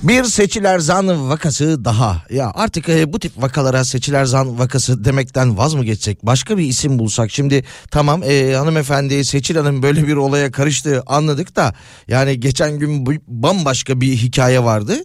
Bir 0.03 0.23
seçiler 0.23 0.79
zan 0.79 1.29
vakası 1.29 1.85
daha. 1.85 2.23
Ya 2.29 2.51
artık 2.55 2.89
e, 2.89 3.13
bu 3.13 3.19
tip 3.19 3.31
vakalara 3.41 3.83
seçiler 3.83 4.25
zan 4.25 4.59
vakası 4.59 5.05
demekten 5.05 5.57
vaz 5.57 5.73
mı 5.73 5.83
geçsek? 5.83 6.25
Başka 6.25 6.57
bir 6.57 6.63
isim 6.63 6.99
bulsak. 6.99 7.31
Şimdi 7.31 7.63
tamam 7.91 8.23
e, 8.23 8.53
hanımefendi 8.53 9.25
Seçil 9.25 9.55
Hanım 9.55 9.83
böyle 9.83 10.07
bir 10.07 10.15
olaya 10.15 10.51
karıştı 10.51 11.03
anladık 11.07 11.55
da. 11.55 11.73
Yani 12.07 12.39
geçen 12.39 12.79
gün 12.79 13.21
bambaşka 13.27 14.01
bir 14.01 14.17
hikaye 14.17 14.63
vardı. 14.63 14.95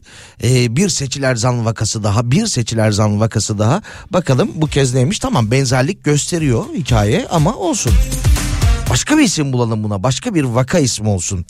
E, 0.42 0.76
bir 0.76 0.88
seçiler 0.88 1.36
zan 1.36 1.64
vakası 1.64 2.03
daha. 2.03 2.30
Bir 2.30 2.47
seçiler 2.47 2.90
zan 2.90 3.20
vakası 3.20 3.59
daha. 3.59 3.82
Bakalım 4.11 4.51
bu 4.55 4.66
kez 4.66 4.94
neymiş? 4.94 5.18
Tamam 5.18 5.51
benzerlik 5.51 6.05
gösteriyor 6.05 6.64
hikaye 6.74 7.26
ama 7.30 7.55
olsun. 7.55 7.92
Başka 8.91 9.18
bir 9.18 9.22
isim 9.22 9.53
bulalım 9.53 9.84
buna. 9.84 10.03
Başka 10.03 10.34
bir 10.34 10.45
vaka 10.45 10.78
ismi 10.78 11.09
olsun. 11.09 11.45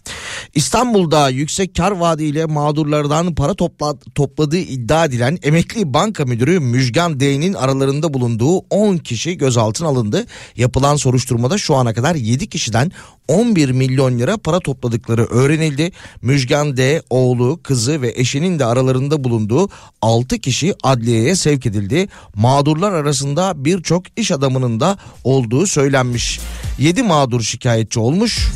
İstanbul'da 0.55 1.28
yüksek 1.28 1.74
kar 1.74 1.91
vaadiyle 1.91 2.45
mağdurlardan 2.45 3.34
para 3.34 3.55
topla, 3.55 3.95
topladığı 4.14 4.59
iddia 4.59 5.05
edilen 5.05 5.39
emekli 5.43 5.95
banka 5.95 6.24
müdürü 6.24 6.61
Müjgan 6.61 7.20
D'nin 7.20 7.55
aralarında 7.55 8.14
bulunduğu 8.14 8.59
10 8.59 8.97
kişi 8.97 9.39
gözaltına 9.39 9.89
alındı. 9.89 10.26
Yapılan 10.57 10.97
soruşturmada 10.97 11.58
şu 11.58 11.75
ana 11.75 11.95
kadar 11.95 12.14
7 12.14 12.46
kişiden 12.46 12.92
11 13.29 13.71
milyon 13.71 14.18
lira 14.18 14.37
para 14.37 14.61
topladıkları 14.61 15.25
öğrenildi. 15.25 15.92
Müjgan 16.22 16.76
D, 16.76 17.03
oğlu, 17.11 17.61
kızı 17.63 18.03
ve 18.03 18.13
eşinin 18.17 18.58
de 18.58 18.64
aralarında 18.64 19.25
bulunduğu 19.25 19.68
6 20.03 20.38
kişi 20.38 20.75
adliyeye 20.83 21.37
sevk 21.37 21.67
edildi. 21.67 22.08
Mağdurlar 22.34 22.92
arasında 22.92 23.64
birçok 23.64 24.18
iş 24.18 24.30
adamının 24.30 24.80
da 24.80 24.99
olduğu 25.25 25.67
söylenmiş. 25.67 26.41
7 26.79 27.03
mağdur 27.03 27.25
şikayetçi 27.42 28.00
olmuş. 28.00 28.48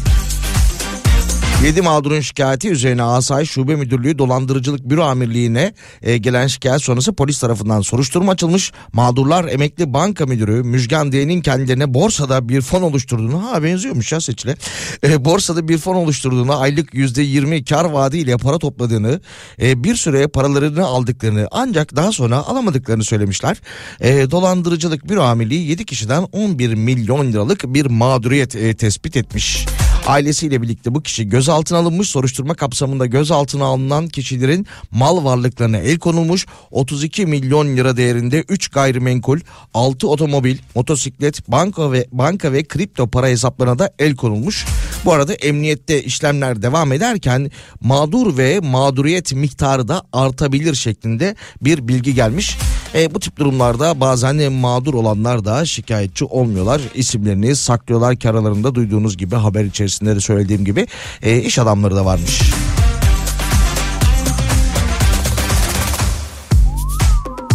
7 1.65 1.82
mağdurun 1.82 2.20
şikayeti 2.20 2.69
üzerine 2.70 3.03
Asayiş 3.03 3.51
Şube 3.51 3.77
Müdürlüğü 3.77 4.19
Dolandırıcılık 4.19 4.91
Büro 4.91 5.03
Amirliği'ne 5.03 5.74
e, 6.03 6.16
gelen 6.16 6.47
şikayet 6.47 6.82
sonrası 6.82 7.12
polis 7.12 7.39
tarafından 7.39 7.81
soruşturma 7.81 8.32
açılmış. 8.32 8.73
Mağdurlar 8.93 9.45
emekli 9.49 9.93
banka 9.93 10.27
müdürü 10.27 10.62
Müjgan 10.62 11.12
D'nin 11.12 11.41
kendilerine 11.41 11.95
borsada 11.95 12.49
bir 12.49 12.61
fon 12.61 12.82
oluşturduğunu 12.82 13.45
ha 13.45 13.62
benziyormuş 13.62 14.12
ya 14.12 14.20
seçile. 14.20 14.57
E, 15.05 15.24
borsada 15.24 15.69
bir 15.69 15.78
fon 15.78 15.95
oluşturduğunu 15.95 16.61
aylık 16.61 16.95
%20 16.95 17.65
kar 17.65 17.85
vaadiyle 17.85 18.37
para 18.37 18.59
topladığını 18.59 19.20
e, 19.62 19.85
bir 19.85 19.97
süre 19.97 20.28
paralarını 20.28 20.87
aldıklarını 20.87 21.49
ancak 21.51 21.97
daha 21.97 22.12
sonra 22.12 22.37
alamadıklarını 22.37 23.05
söylemişler. 23.05 23.61
E, 24.01 24.31
dolandırıcılık 24.31 25.09
Büro 25.09 25.23
Amirliği 25.23 25.69
7 25.69 25.85
kişiden 25.85 26.23
11 26.23 26.74
milyon 26.74 27.32
liralık 27.32 27.65
bir 27.65 27.87
mağduriyet 27.87 28.57
e, 28.57 28.74
tespit 28.74 29.16
etmiş. 29.16 29.66
Ailesiyle 30.06 30.62
birlikte 30.62 30.94
bu 30.94 31.02
kişi 31.02 31.28
gözaltına 31.28 31.78
alınmış. 31.78 32.09
Soruşturma 32.09 32.55
kapsamında 32.55 33.06
gözaltına 33.06 33.64
alınan 33.64 34.09
kişilerin 34.09 34.66
mal 34.90 35.24
varlıklarına 35.24 35.78
el 35.78 35.98
konulmuş. 35.98 36.47
32 36.70 37.27
milyon 37.27 37.77
lira 37.77 37.97
değerinde 37.97 38.44
3 38.48 38.68
gayrimenkul, 38.68 39.40
6 39.74 40.09
otomobil, 40.09 40.59
motosiklet, 40.74 41.48
banka 41.48 41.93
ve 41.93 42.06
banka 42.12 42.52
ve 42.52 42.64
kripto 42.64 43.06
para 43.06 43.27
hesaplarına 43.27 43.78
da 43.78 43.90
el 43.98 44.16
konulmuş. 44.16 44.66
Bu 45.05 45.12
arada 45.12 45.35
emniyette 45.35 46.02
işlemler 46.02 46.62
devam 46.62 46.93
ederken 46.93 47.51
mağdur 47.81 48.36
ve 48.39 48.60
mağduriyet 48.60 49.32
miktarı 49.32 49.89
da 49.89 50.02
artabilir 50.12 50.74
şeklinde 50.74 51.36
bir 51.60 51.89
bilgi 51.89 52.14
gelmiş. 52.14 52.59
E, 52.94 53.14
bu 53.14 53.20
tip 53.20 53.36
durumlarda 53.36 54.01
bazen 54.01 54.52
mağdur 54.52 54.94
olanlar 54.94 55.44
da 55.44 55.64
şikayetçi 55.64 56.24
olmuyorlar. 56.24 56.81
İsimlerini 56.94 57.56
saklıyorlar 57.56 58.16
ki 58.16 58.28
duyduğunuz 58.74 59.16
gibi 59.16 59.36
haber 59.36 59.64
içerisinde 59.64 60.16
de 60.16 60.20
söylediğim 60.20 60.64
gibi 60.64 60.86
e, 61.22 61.39
iş 61.39 61.59
adamları 61.59 61.97
da 61.97 62.05
varmış. 62.05 62.40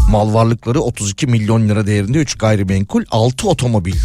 Mal 0.09 0.33
varlıkları 0.33 0.81
32 0.81 1.27
milyon 1.27 1.69
lira 1.69 1.87
değerinde 1.87 2.17
3 2.17 2.35
gayrimenkul 2.35 3.03
6 3.11 3.49
otomobil. 3.49 3.95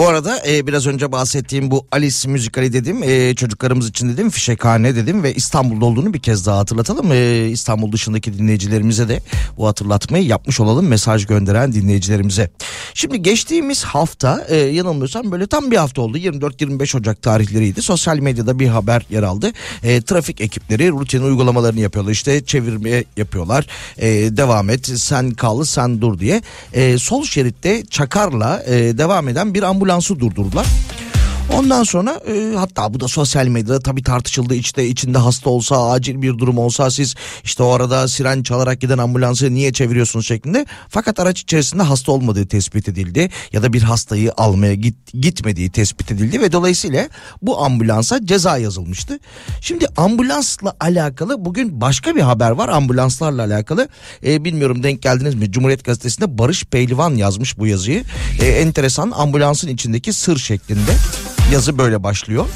Bu 0.00 0.08
arada 0.08 0.42
e, 0.48 0.66
biraz 0.66 0.86
önce 0.86 1.12
bahsettiğim 1.12 1.70
bu 1.70 1.86
Alice 1.92 2.28
müzikali 2.28 2.72
dedim 2.72 3.02
e, 3.02 3.34
çocuklarımız 3.34 3.88
için 3.88 4.08
dedim 4.08 4.30
fişekhane 4.30 4.96
dedim 4.96 5.22
ve 5.22 5.34
İstanbul'da 5.34 5.84
olduğunu 5.84 6.14
bir 6.14 6.18
kez 6.18 6.46
daha 6.46 6.58
hatırlatalım. 6.58 7.12
E, 7.12 7.48
İstanbul 7.48 7.92
dışındaki 7.92 8.38
dinleyicilerimize 8.38 9.08
de 9.08 9.20
bu 9.56 9.66
hatırlatmayı 9.66 10.26
yapmış 10.26 10.60
olalım 10.60 10.88
mesaj 10.88 11.26
gönderen 11.26 11.72
dinleyicilerimize. 11.72 12.50
Şimdi 12.94 13.22
geçtiğimiz 13.22 13.84
hafta 13.84 14.46
e, 14.48 14.56
yanılmıyorsam 14.56 15.32
böyle 15.32 15.46
tam 15.46 15.70
bir 15.70 15.76
hafta 15.76 16.02
oldu 16.02 16.18
24-25 16.18 16.98
Ocak 16.98 17.22
tarihleriydi. 17.22 17.82
Sosyal 17.82 18.18
medyada 18.18 18.58
bir 18.58 18.68
haber 18.68 19.06
yer 19.10 19.22
aldı. 19.22 19.52
E, 19.82 20.02
trafik 20.02 20.40
ekipleri 20.40 20.90
rutin 20.90 21.22
uygulamalarını 21.22 21.80
yapıyorlar 21.80 22.12
işte 22.12 22.44
çevirme 22.44 23.04
yapıyorlar 23.16 23.66
e, 23.98 24.08
devam 24.36 24.70
et 24.70 24.86
sen 24.86 25.30
kal 25.30 25.64
sen 25.64 26.00
dur 26.00 26.18
diye. 26.18 26.42
E, 26.72 26.98
sol 26.98 27.24
şeritte 27.24 27.84
çakarla 27.90 28.62
e, 28.66 28.98
devam 28.98 29.28
eden 29.28 29.54
bir 29.54 29.62
ambulans 29.62 29.89
ambulansı 29.90 30.20
durdurdular. 30.20 30.66
Ondan 31.54 31.82
sonra 31.82 32.20
e, 32.28 32.54
hatta 32.56 32.94
bu 32.94 33.00
da 33.00 33.08
sosyal 33.08 33.46
medyada 33.46 33.80
tabii 33.80 34.02
tartışıldı 34.02 34.54
işte 34.54 34.86
içinde 34.86 35.18
hasta 35.18 35.50
olsa 35.50 35.90
acil 35.90 36.22
bir 36.22 36.38
durum 36.38 36.58
olsa 36.58 36.90
siz 36.90 37.14
işte 37.44 37.62
o 37.62 37.70
arada 37.70 38.08
siren 38.08 38.42
çalarak 38.42 38.80
giden 38.80 38.98
ambulansı 38.98 39.54
niye 39.54 39.72
çeviriyorsunuz 39.72 40.26
şeklinde. 40.26 40.66
Fakat 40.88 41.20
araç 41.20 41.40
içerisinde 41.40 41.82
hasta 41.82 42.12
olmadığı 42.12 42.46
tespit 42.46 42.88
edildi 42.88 43.30
ya 43.52 43.62
da 43.62 43.72
bir 43.72 43.82
hastayı 43.82 44.32
almaya 44.36 44.74
git, 44.74 44.96
gitmediği 45.12 45.70
tespit 45.70 46.12
edildi 46.12 46.40
ve 46.40 46.52
dolayısıyla 46.52 47.08
bu 47.42 47.64
ambulansa 47.64 48.26
ceza 48.26 48.58
yazılmıştı. 48.58 49.18
Şimdi 49.60 49.86
ambulansla 49.96 50.76
alakalı 50.80 51.44
bugün 51.44 51.80
başka 51.80 52.16
bir 52.16 52.20
haber 52.20 52.50
var 52.50 52.68
ambulanslarla 52.68 53.44
alakalı. 53.44 53.88
E, 54.26 54.44
bilmiyorum 54.44 54.82
denk 54.82 55.02
geldiniz 55.02 55.34
mi 55.34 55.52
Cumhuriyet 55.52 55.84
Gazetesi'nde 55.84 56.38
Barış 56.38 56.64
Pehlivan 56.64 57.14
yazmış 57.14 57.58
bu 57.58 57.66
yazıyı. 57.66 58.04
E, 58.40 58.46
enteresan 58.46 59.10
ambulansın 59.10 59.68
içindeki 59.68 60.12
sır 60.12 60.38
şeklinde. 60.38 60.90
Yazı 61.52 61.78
böyle 61.78 62.02
başlıyor. 62.02 62.46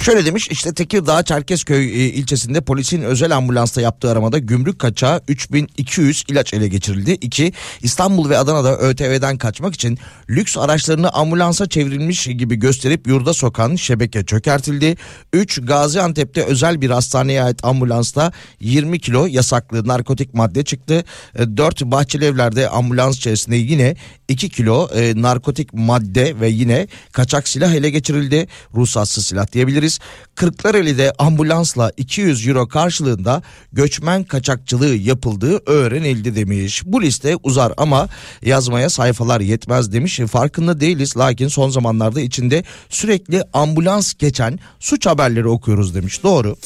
Şöyle 0.00 0.26
demiş 0.26 0.48
işte 0.50 0.74
Tekirdağ 0.74 1.22
Çerkezköy 1.22 1.84
e, 1.84 2.08
ilçesinde 2.08 2.60
polisin 2.60 3.02
özel 3.02 3.36
ambulansta 3.36 3.80
yaptığı 3.80 4.10
aramada 4.10 4.38
gümrük 4.38 4.78
kaçağı 4.78 5.20
3200 5.28 6.24
ilaç 6.28 6.54
ele 6.54 6.68
geçirildi. 6.68 7.12
2. 7.12 7.52
İstanbul 7.82 8.30
ve 8.30 8.38
Adana'da 8.38 8.78
ÖTV'den 8.78 9.38
kaçmak 9.38 9.74
için 9.74 9.98
lüks 10.30 10.58
araçlarını 10.58 11.10
ambulansa 11.10 11.68
çevrilmiş 11.68 12.26
gibi 12.26 12.56
gösterip 12.56 13.06
yurda 13.06 13.34
sokan 13.34 13.76
şebeke 13.76 14.24
çökertildi. 14.24 14.96
3. 15.32 15.60
Gaziantep'te 15.66 16.42
özel 16.42 16.80
bir 16.80 16.90
hastaneye 16.90 17.42
ait 17.42 17.64
ambulansta 17.64 18.32
20 18.60 19.00
kilo 19.00 19.26
yasaklı 19.26 19.88
narkotik 19.88 20.34
madde 20.34 20.64
çıktı. 20.64 21.04
4. 21.38 21.84
Bahçelievler'de 21.84 22.68
ambulans 22.68 23.16
içerisinde 23.16 23.56
yine 23.56 23.96
2 24.28 24.48
kilo 24.48 24.88
e, 24.94 25.22
narkotik 25.22 25.74
madde 25.74 26.40
ve 26.40 26.48
yine 26.48 26.86
kaçak 27.12 27.48
silah 27.48 27.74
ele 27.74 27.90
geçirildi. 27.90 28.48
Ruhsatsız 28.74 29.26
silah 29.26 29.52
diyebiliriz. 29.52 29.89
Kırklareli'de 30.34 31.12
ambulansla 31.18 31.92
200 31.96 32.48
euro 32.48 32.68
karşılığında 32.68 33.42
göçmen 33.72 34.24
kaçakçılığı 34.24 34.94
yapıldığı 34.94 35.60
öğrenildi 35.66 36.36
demiş. 36.36 36.82
Bu 36.86 37.02
liste 37.02 37.36
uzar 37.42 37.72
ama 37.76 38.08
yazmaya 38.42 38.90
sayfalar 38.90 39.40
yetmez 39.40 39.92
demiş. 39.92 40.20
Farkında 40.30 40.80
değiliz 40.80 41.16
lakin 41.16 41.48
son 41.48 41.70
zamanlarda 41.70 42.20
içinde 42.20 42.64
sürekli 42.88 43.42
ambulans 43.52 44.14
geçen 44.14 44.58
suç 44.80 45.06
haberleri 45.06 45.48
okuyoruz 45.48 45.94
demiş. 45.94 46.22
Doğru. 46.22 46.56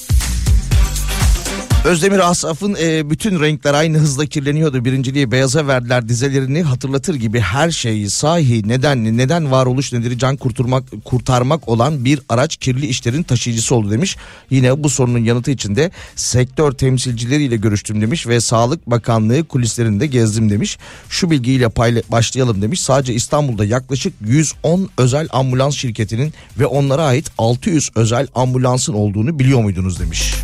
Özdemir 1.84 2.30
Asaf'ın 2.30 2.76
e, 2.82 3.10
bütün 3.10 3.40
renkler 3.40 3.74
aynı 3.74 3.98
hızla 3.98 4.26
kirleniyordu. 4.26 4.84
Birinciliği 4.84 5.30
beyaza 5.30 5.66
verdiler 5.66 6.08
dizelerini 6.08 6.62
hatırlatır 6.62 7.14
gibi 7.14 7.40
her 7.40 7.70
şeyi 7.70 8.10
sahi 8.10 8.68
nedenli 8.68 9.16
neden 9.16 9.50
varoluş 9.50 9.92
nedeni 9.92 10.18
can 10.18 10.36
kurtarmak, 10.36 10.84
kurtarmak 11.04 11.68
olan 11.68 12.04
bir 12.04 12.20
araç 12.28 12.56
kirli 12.56 12.86
işlerin 12.86 13.22
taşıyıcısı 13.22 13.74
oldu 13.74 13.90
demiş. 13.90 14.16
Yine 14.50 14.84
bu 14.84 14.90
sorunun 14.90 15.18
yanıtı 15.18 15.50
içinde 15.50 15.90
sektör 16.16 16.72
temsilcileriyle 16.72 17.56
görüştüm 17.56 18.00
demiş 18.00 18.26
ve 18.26 18.40
Sağlık 18.40 18.86
Bakanlığı 18.90 19.44
kulislerinde 19.44 20.06
gezdim 20.06 20.50
demiş. 20.50 20.78
Şu 21.08 21.30
bilgiyle 21.30 21.64
payla- 21.66 22.02
başlayalım 22.10 22.62
demiş. 22.62 22.80
Sadece 22.80 23.14
İstanbul'da 23.14 23.64
yaklaşık 23.64 24.14
110 24.26 24.88
özel 24.98 25.28
ambulans 25.32 25.74
şirketinin 25.74 26.32
ve 26.58 26.66
onlara 26.66 27.02
ait 27.02 27.30
600 27.38 27.90
özel 27.94 28.26
ambulansın 28.34 28.92
olduğunu 28.92 29.38
biliyor 29.38 29.62
muydunuz 29.62 30.00
demiş. 30.00 30.34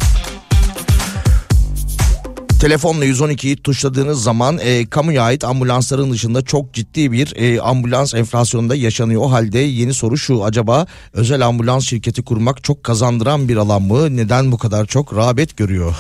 Telefonla 2.61 3.07
112'yi 3.07 3.57
tuşladığınız 3.57 4.23
zaman 4.23 4.59
e, 4.59 4.87
kamuya 4.87 5.23
ait 5.23 5.45
ambulansların 5.45 6.11
dışında 6.11 6.43
çok 6.43 6.75
ciddi 6.75 7.13
bir 7.13 7.37
e, 7.37 7.61
ambulans 7.61 8.15
enflasyonunda 8.15 8.75
yaşanıyor. 8.75 9.23
O 9.23 9.33
halde 9.33 9.59
yeni 9.59 9.95
soru 9.95 10.19
şu 10.19 10.45
acaba 10.45 10.87
özel 11.13 11.47
ambulans 11.47 11.85
şirketi 11.85 12.23
kurmak 12.23 12.65
çok 12.65 12.85
kazandıran 12.85 13.49
bir 13.49 13.57
alan 13.57 13.83
mı? 13.83 14.17
Neden 14.17 14.53
bu 14.53 14.59
kadar 14.59 14.87
çok 14.87 15.17
rağbet 15.17 15.57
görüyor? 15.57 15.95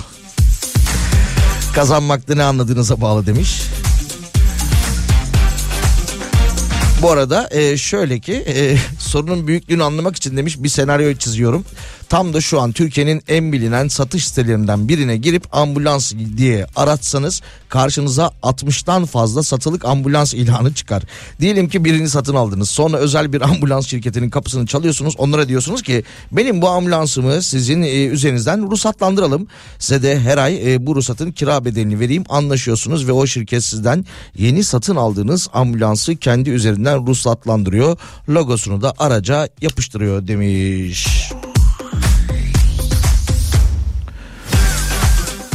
Kazanmakta 1.74 2.34
ne 2.34 2.42
anladığınıza 2.42 3.00
bağlı 3.00 3.26
demiş. 3.26 3.62
Bu 7.02 7.10
arada 7.10 7.48
e, 7.50 7.76
şöyle 7.76 8.20
ki 8.20 8.32
e, 8.32 8.76
sorunun 8.98 9.46
büyüklüğünü 9.46 9.84
anlamak 9.84 10.16
için 10.16 10.36
demiş 10.36 10.62
bir 10.62 10.68
senaryo 10.68 11.14
çiziyorum. 11.14 11.64
Tam 12.10 12.34
da 12.34 12.40
şu 12.40 12.60
an 12.60 12.72
Türkiye'nin 12.72 13.22
en 13.28 13.52
bilinen 13.52 13.88
satış 13.88 14.28
sitelerinden 14.28 14.88
birine 14.88 15.16
girip 15.16 15.56
ambulans 15.56 16.12
diye 16.36 16.66
aratsanız 16.76 17.42
karşınıza 17.68 18.32
60'tan 18.42 19.06
fazla 19.06 19.42
satılık 19.42 19.84
ambulans 19.84 20.34
ilanı 20.34 20.74
çıkar. 20.74 21.02
Diyelim 21.40 21.68
ki 21.68 21.84
birini 21.84 22.08
satın 22.08 22.34
aldınız. 22.34 22.70
Sonra 22.70 22.96
özel 22.96 23.32
bir 23.32 23.40
ambulans 23.50 23.86
şirketinin 23.86 24.30
kapısını 24.30 24.66
çalıyorsunuz. 24.66 25.14
Onlara 25.18 25.48
diyorsunuz 25.48 25.82
ki 25.82 26.04
benim 26.32 26.62
bu 26.62 26.68
ambulansımı 26.68 27.42
sizin 27.42 27.82
e, 27.82 28.04
üzerinizden 28.04 28.70
ruhsatlandıralım. 28.70 29.46
Size 29.78 30.02
de 30.02 30.20
her 30.20 30.38
ay 30.38 30.74
e, 30.74 30.86
bu 30.86 30.96
ruhsatın 30.96 31.32
kira 31.32 31.64
bedelini 31.64 32.00
vereyim. 32.00 32.24
Anlaşıyorsunuz 32.28 33.08
ve 33.08 33.12
o 33.12 33.26
şirket 33.26 33.64
sizden 33.64 34.04
yeni 34.36 34.64
satın 34.64 34.96
aldığınız 34.96 35.48
ambulansı 35.52 36.16
kendi 36.16 36.50
üzerinden 36.50 37.06
ruhsatlandırıyor. 37.06 37.98
Logosunu 38.28 38.82
da 38.82 38.94
araca 38.98 39.48
yapıştırıyor 39.60 40.26
demiş. 40.26 41.30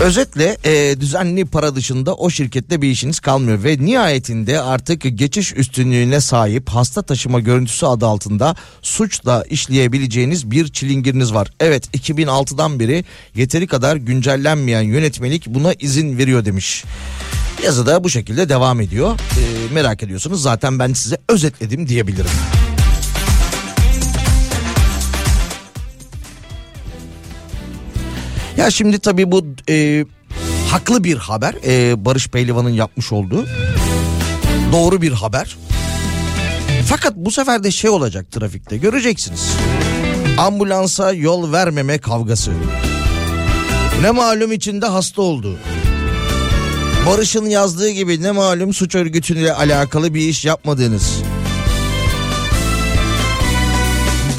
Özetle 0.06 0.57
e, 0.64 0.99
düzenli 0.99 1.45
para 1.45 1.76
dışında 1.76 2.15
o 2.15 2.30
şirkette 2.30 2.82
bir 2.82 2.90
işiniz 2.90 3.19
kalmıyor 3.19 3.64
ve 3.64 3.77
nihayetinde 3.80 4.61
artık 4.61 5.02
geçiş 5.18 5.53
üstünlüğüne 5.53 6.22
sahip 6.22 6.69
hasta 6.69 7.02
taşıma 7.02 7.40
görüntüsü 7.40 7.86
adı 7.86 8.06
altında 8.06 8.56
suçla 8.82 9.44
işleyebileceğiniz 9.49 10.52
bir 10.52 10.68
çilingiriniz 10.68 11.34
var. 11.34 11.52
Evet 11.60 11.95
2006'dan 11.95 12.80
beri 12.80 13.06
yeteri 13.36 13.68
kadar 13.68 13.95
güncellenmeyen 13.95 14.82
yönetmelik 14.82 15.48
buna 15.48 15.73
izin 15.73 16.18
veriyor 16.18 16.45
demiş. 16.45 16.84
Yazıda 17.64 18.03
bu 18.03 18.10
şekilde 18.10 18.49
devam 18.49 18.82
ediyor. 18.82 19.14
E, 19.14 19.73
merak 19.73 20.03
ediyorsunuz 20.03 20.41
zaten 20.41 20.80
ben 20.80 20.94
size 20.94 21.18
özetledim 21.30 21.88
diyebilirim. 21.88 22.65
Ya 28.57 28.72
şimdi 28.72 28.99
tabii 28.99 29.32
bu 29.32 29.45
e, 29.69 30.06
haklı 30.69 31.03
bir 31.03 31.18
haber. 31.18 31.56
E, 31.65 32.06
Barış 32.06 32.27
Pehlivan'ın 32.27 32.69
yapmış 32.69 33.11
olduğu. 33.11 33.45
Doğru 34.72 35.02
bir 35.02 35.11
haber. 35.11 35.57
Fakat 36.86 37.15
bu 37.15 37.32
sefer 37.32 37.64
de 37.64 37.72
şey 37.72 37.90
olacak 37.90 38.32
trafikte 38.32 38.77
göreceksiniz. 38.77 39.49
Ambulansa 40.38 41.11
yol 41.14 41.52
vermeme 41.52 41.98
kavgası. 41.98 42.52
Ne 44.02 44.11
malum 44.11 44.52
içinde 44.52 44.86
hasta 44.86 45.22
oldu. 45.22 45.57
Barış'ın 47.07 47.45
yazdığı 47.45 47.90
gibi 47.90 48.22
ne 48.23 48.32
malum 48.32 48.73
suç 48.73 48.95
örgütüyle 48.95 49.53
alakalı 49.53 50.14
bir 50.14 50.22
iş 50.22 50.45
yapmadığınız. 50.45 51.22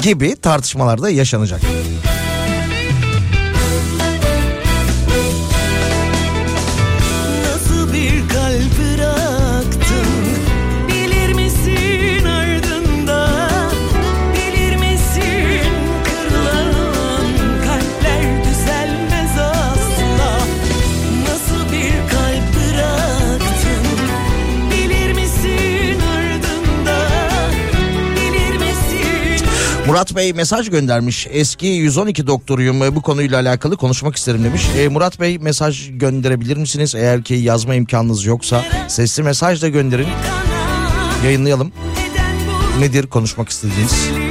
Gibi 0.03 0.35
tartışmalarda 0.35 1.09
yaşanacak. 1.09 1.61
Murat 29.97 30.15
Bey 30.15 30.33
mesaj 30.33 30.69
göndermiş. 30.69 31.27
Eski 31.31 31.65
112 31.67 32.27
doktoruyum 32.27 32.95
bu 32.95 33.01
konuyla 33.01 33.39
alakalı 33.39 33.77
konuşmak 33.77 34.15
isterim 34.15 34.43
demiş. 34.43 34.67
E, 34.77 34.87
Murat 34.87 35.19
Bey 35.19 35.37
mesaj 35.37 35.89
gönderebilir 35.91 36.57
misiniz? 36.57 36.95
Eğer 36.95 37.23
ki 37.23 37.33
yazma 37.33 37.75
imkanınız 37.75 38.25
yoksa 38.25 38.65
sesli 38.87 39.23
mesaj 39.23 39.61
da 39.61 39.67
gönderin. 39.67 40.07
Yayınlayalım. 41.25 41.71
Nedir 42.79 43.07
konuşmak 43.07 43.49
istediğiniz? 43.49 44.26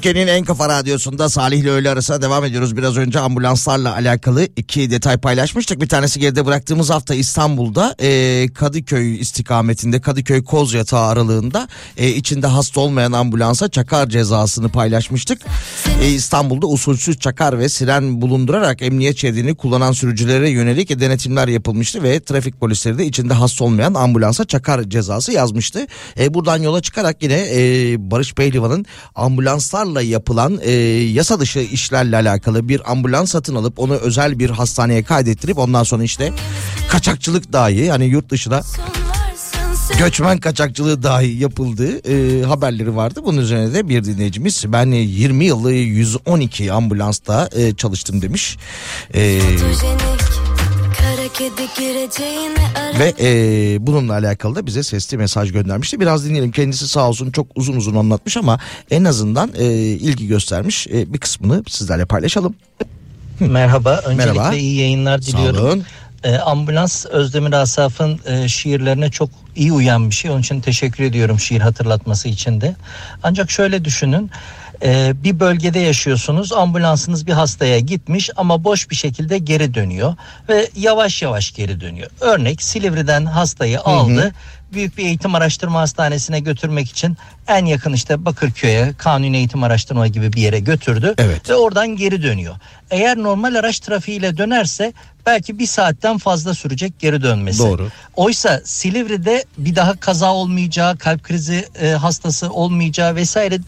Türkiye'nin 0.00 0.32
en 0.32 0.44
kafa 0.44 0.68
radyosunda 0.68 1.28
Salih 1.28 1.58
ile 1.58 1.70
öğle 1.70 1.90
arasına 1.90 2.22
devam 2.22 2.44
ediyoruz. 2.44 2.76
Biraz 2.76 2.96
önce 2.96 3.20
ambulanslarla 3.20 3.94
alakalı 3.94 4.48
iki 4.56 4.90
detay 4.90 5.18
paylaşmıştık. 5.18 5.80
Bir 5.80 5.88
tanesi 5.88 6.20
geride 6.20 6.46
bıraktığımız 6.46 6.90
hafta 6.90 7.14
İstanbul'da 7.14 7.94
e, 8.02 8.48
Kadıköy 8.54 9.20
istikametinde 9.20 10.00
Kadıköy 10.00 10.44
Koz 10.44 10.74
Yatağı 10.74 11.06
aralığında 11.06 11.68
e, 11.96 12.08
içinde 12.08 12.46
hasta 12.46 12.80
olmayan 12.80 13.12
ambulansa 13.12 13.68
çakar 13.68 14.08
cezasını 14.08 14.68
paylaşmıştık. 14.68 15.42
E, 16.02 16.08
İstanbul'da 16.08 16.66
usulsüz 16.66 17.18
çakar 17.18 17.58
ve 17.58 17.68
siren 17.68 18.22
bulundurarak 18.22 18.82
emniyet 18.82 19.18
şeridini 19.18 19.54
kullanan 19.54 19.92
sürücülere 19.92 20.50
yönelik 20.50 21.00
denetimler 21.00 21.48
yapılmıştı 21.48 22.02
ve 22.02 22.20
trafik 22.20 22.60
polisleri 22.60 22.98
de 22.98 23.06
içinde 23.06 23.34
hasta 23.34 23.64
olmayan 23.64 23.94
ambulansa 23.94 24.44
çakar 24.44 24.82
cezası 24.82 25.32
yazmıştı. 25.32 25.86
E, 26.18 26.34
buradan 26.34 26.62
yola 26.62 26.82
çıkarak 26.82 27.22
yine 27.22 27.46
e, 27.52 27.96
Barış 28.10 28.34
Pehlivan'ın 28.34 28.86
ambulanslarla 29.14 29.89
yapılan 30.02 30.58
e, 30.62 30.72
yasa 31.12 31.40
dışı 31.40 31.58
işlerle 31.58 32.16
alakalı 32.16 32.68
bir 32.68 32.92
ambulans 32.92 33.30
satın 33.30 33.54
alıp 33.54 33.78
onu 33.78 33.94
özel 33.94 34.38
bir 34.38 34.50
hastaneye 34.50 35.02
kaydettirip 35.02 35.58
ondan 35.58 35.82
sonra 35.82 36.04
işte 36.04 36.32
kaçakçılık 36.88 37.52
dahi 37.52 37.90
hani 37.90 38.04
yurt 38.04 38.30
dışına 38.30 38.62
göçmen 39.98 40.38
kaçakçılığı 40.38 41.02
dahi 41.02 41.36
yapıldığı 41.38 41.98
e, 42.12 42.42
haberleri 42.44 42.96
vardı. 42.96 43.20
Bunun 43.24 43.38
üzerine 43.38 43.74
de 43.74 43.88
bir 43.88 44.04
dinleyicimiz 44.04 44.64
ben 44.68 44.86
20 44.92 45.44
yılı 45.44 45.72
112 45.72 46.72
ambulansta 46.72 47.48
e, 47.56 47.74
çalıştım 47.74 48.22
demiş. 48.22 48.56
E, 49.14 49.40
ve 52.98 53.14
e, 53.20 53.86
bununla 53.86 54.12
alakalı 54.12 54.54
da 54.54 54.66
bize 54.66 54.82
sesli 54.82 55.16
mesaj 55.16 55.52
göndermişti. 55.52 56.00
Biraz 56.00 56.24
dinleyelim 56.24 56.50
kendisi 56.52 56.88
sağ 56.88 57.08
olsun 57.08 57.30
çok 57.30 57.46
uzun 57.54 57.76
uzun 57.76 57.94
anlatmış 57.96 58.36
ama 58.36 58.58
en 58.90 59.04
azından 59.04 59.50
e, 59.58 59.64
ilgi 59.74 60.26
göstermiş 60.26 60.86
E, 60.86 61.12
bir 61.12 61.18
kısmını 61.18 61.62
sizlerle 61.68 62.04
paylaşalım. 62.04 62.54
Merhaba. 63.40 64.00
Öncelikle 64.06 64.32
Merhaba. 64.38 64.54
iyi 64.54 64.76
yayınlar 64.80 65.18
Sağ 65.18 65.38
diliyorum. 65.38 65.66
olun. 65.66 65.84
Ee, 66.24 66.36
ambulans 66.36 67.06
Özdemir 67.06 67.52
Asaf'ın 67.52 68.20
e, 68.26 68.48
şiirlerine 68.48 69.10
çok 69.10 69.30
iyi 69.56 69.72
uyan 69.72 70.10
bir 70.10 70.14
şey. 70.14 70.30
Onun 70.30 70.40
için 70.40 70.60
teşekkür 70.60 71.04
ediyorum 71.04 71.40
şiir 71.40 71.60
hatırlatması 71.60 72.28
için 72.28 72.60
de. 72.60 72.76
Ancak 73.22 73.50
şöyle 73.50 73.84
düşünün. 73.84 74.30
E, 74.82 75.12
bir 75.24 75.40
bölgede 75.40 75.78
yaşıyorsunuz. 75.78 76.52
Ambulansınız 76.52 77.26
bir 77.26 77.32
hastaya 77.32 77.78
gitmiş 77.78 78.30
ama 78.36 78.64
boş 78.64 78.90
bir 78.90 78.96
şekilde 78.96 79.38
geri 79.38 79.74
dönüyor 79.74 80.14
ve 80.48 80.68
yavaş 80.76 81.22
yavaş 81.22 81.52
geri 81.52 81.80
dönüyor. 81.80 82.10
Örnek 82.20 82.62
Silivri'den 82.62 83.26
hastayı 83.26 83.80
aldı. 83.80 84.32
Büyük 84.72 84.98
bir 84.98 85.04
eğitim 85.04 85.34
araştırma 85.34 85.80
hastanesine 85.80 86.40
götürmek 86.40 86.90
için 86.90 87.16
en 87.48 87.64
yakın 87.64 87.92
işte 87.92 88.24
Bakırköy'e 88.24 88.92
kanuni 88.98 89.36
eğitim 89.36 89.62
araştırma 89.62 90.06
gibi 90.06 90.32
bir 90.32 90.40
yere 90.40 90.60
götürdü 90.60 91.14
Evet. 91.18 91.50
ve 91.50 91.54
oradan 91.54 91.88
geri 91.96 92.22
dönüyor. 92.22 92.54
Eğer 92.90 93.16
normal 93.16 93.54
araç 93.54 93.78
trafiğiyle 93.80 94.36
dönerse 94.36 94.92
belki 95.26 95.58
bir 95.58 95.66
saatten 95.66 96.18
fazla 96.18 96.54
sürecek 96.54 96.98
geri 96.98 97.22
dönmesi. 97.22 97.58
Doğru. 97.58 97.88
Oysa 98.16 98.60
Silivri'de 98.64 99.44
bir 99.58 99.76
daha 99.76 99.96
kaza 99.96 100.32
olmayacağı, 100.34 100.96
kalp 100.96 101.22
krizi 101.22 101.68
e, 101.82 101.88
hastası 101.90 102.52
olmayacağı 102.52 103.14
vesaire 103.14 103.58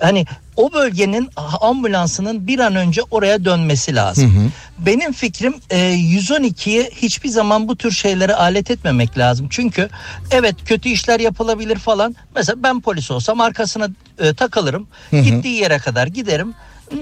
hani 0.00 0.26
o 0.56 0.72
bölgenin 0.72 1.30
ambulansının 1.60 2.46
bir 2.46 2.58
an 2.58 2.74
önce 2.76 3.02
oraya 3.10 3.44
dönmesi 3.44 3.94
lazım. 3.94 4.52
Benim 4.78 5.12
fikrim 5.12 5.54
e, 5.70 5.76
112'yi 5.94 6.90
hiçbir 6.94 7.28
zaman 7.28 7.68
bu 7.68 7.76
tür 7.76 7.90
şeylere 7.90 8.34
alet 8.34 8.70
etmemek 8.70 9.18
lazım. 9.18 9.46
Çünkü 9.50 9.88
evet 10.30 10.54
kötü 10.64 10.88
işler 10.88 11.20
yapılabilir 11.20 11.76
falan. 11.76 12.16
Mesela 12.36 12.62
ben 12.62 12.80
polis 12.80 13.10
olsam 13.10 13.40
arkasına 13.40 13.88
e, 14.18 14.34
takılırım. 14.34 14.86
Gittiği 15.22 15.56
yere 15.60 15.78
kadar 15.78 16.06
giderim. 16.06 16.54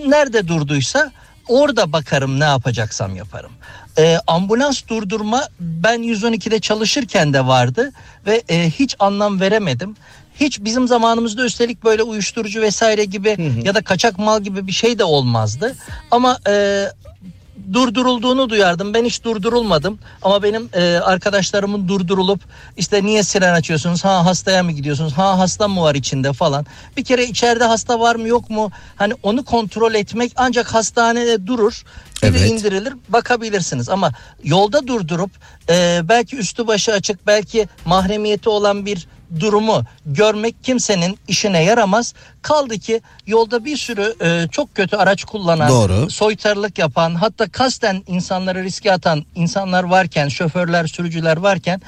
Nerede 0.07 0.49
durduysa 0.49 1.13
orada 1.49 1.93
bakarım 1.93 2.41
ne 2.41 2.45
yapacaksam 2.45 3.17
yaparım. 3.17 3.51
E, 3.99 4.19
ambulans 4.27 4.83
durdurma 4.89 5.49
ben 5.61 6.01
112'de 6.03 6.61
çalışırken 6.61 7.33
de 7.33 7.47
vardı 7.47 7.93
ve 8.27 8.43
e, 8.49 8.71
hiç 8.71 8.97
anlam 8.99 9.41
veremedim. 9.41 9.97
Hiç 10.41 10.61
bizim 10.61 10.89
zamanımızda 10.89 11.45
üstelik 11.45 11.85
böyle 11.85 12.03
uyuşturucu 12.03 12.61
vesaire 12.63 13.05
gibi 13.05 13.37
ya 13.65 13.75
da 13.75 13.83
kaçak 13.83 14.19
mal 14.19 14.43
gibi 14.43 14.67
bir 14.67 14.73
şey 14.73 14.99
de 14.99 15.05
olmazdı. 15.05 15.75
Ama 16.11 16.39
e, 16.49 16.87
durdurulduğunu 17.73 18.51
duyardım. 18.51 18.95
Ben 18.95 19.05
hiç 19.05 19.25
durdurulmadım. 19.25 19.99
Ama 20.23 20.43
benim 20.43 20.69
e, 20.73 20.83
arkadaşlarımın 20.83 21.89
durdurulup 21.89 22.41
işte 22.77 23.05
niye 23.05 23.23
siren 23.23 23.55
açıyorsunuz? 23.55 24.05
Ha 24.05 24.27
hastaya 24.27 24.63
mı 24.63 24.73
gidiyorsunuz? 24.73 25.13
Ha 25.13 25.39
hasta 25.39 25.69
mı 25.69 25.81
var 25.81 25.95
içinde 25.95 26.33
falan. 26.33 26.67
Bir 26.97 27.05
kere 27.05 27.25
içeride 27.25 27.65
hasta 27.65 28.01
var 28.01 28.17
mı 28.17 28.29
yok 28.29 28.51
mu? 28.51 28.71
Hani 28.97 29.15
onu 29.23 29.45
kontrol 29.45 29.95
etmek 29.95 30.33
ancak 30.37 30.75
hastanede 30.75 31.47
durur. 31.47 31.83
Evet. 32.23 32.51
indirilir 32.51 32.95
bakabilirsiniz 33.09 33.89
ama 33.89 34.13
yolda 34.45 34.87
durdurup 34.87 35.31
e, 35.71 36.01
belki 36.05 36.37
üstü 36.37 36.67
başı 36.67 36.93
açık 36.93 37.27
belki 37.27 37.69
mahremiyeti 37.85 38.49
olan 38.49 38.87
bir 38.87 39.07
durumu 39.41 39.83
görmek 40.07 40.65
kimsenin 40.65 41.19
işine 41.29 41.65
yaramaz. 41.65 42.15
Kaldı 42.43 42.79
ki 42.79 43.01
yolda 43.27 43.65
bir 43.65 43.77
sürü 43.77 44.15
e, 44.21 44.49
çok 44.51 44.75
kötü 44.75 44.97
araç 44.97 45.25
kullanan, 45.25 45.69
Doğru. 45.69 46.11
soytarılık 46.11 46.79
yapan, 46.79 47.15
hatta 47.15 47.49
kasten 47.49 48.03
insanları 48.07 48.63
riske 48.65 48.93
atan 48.93 49.25
insanlar 49.35 49.85
varken, 49.85 50.29
şoförler, 50.29 50.87
sürücüler 50.87 51.37
varken 51.37 51.81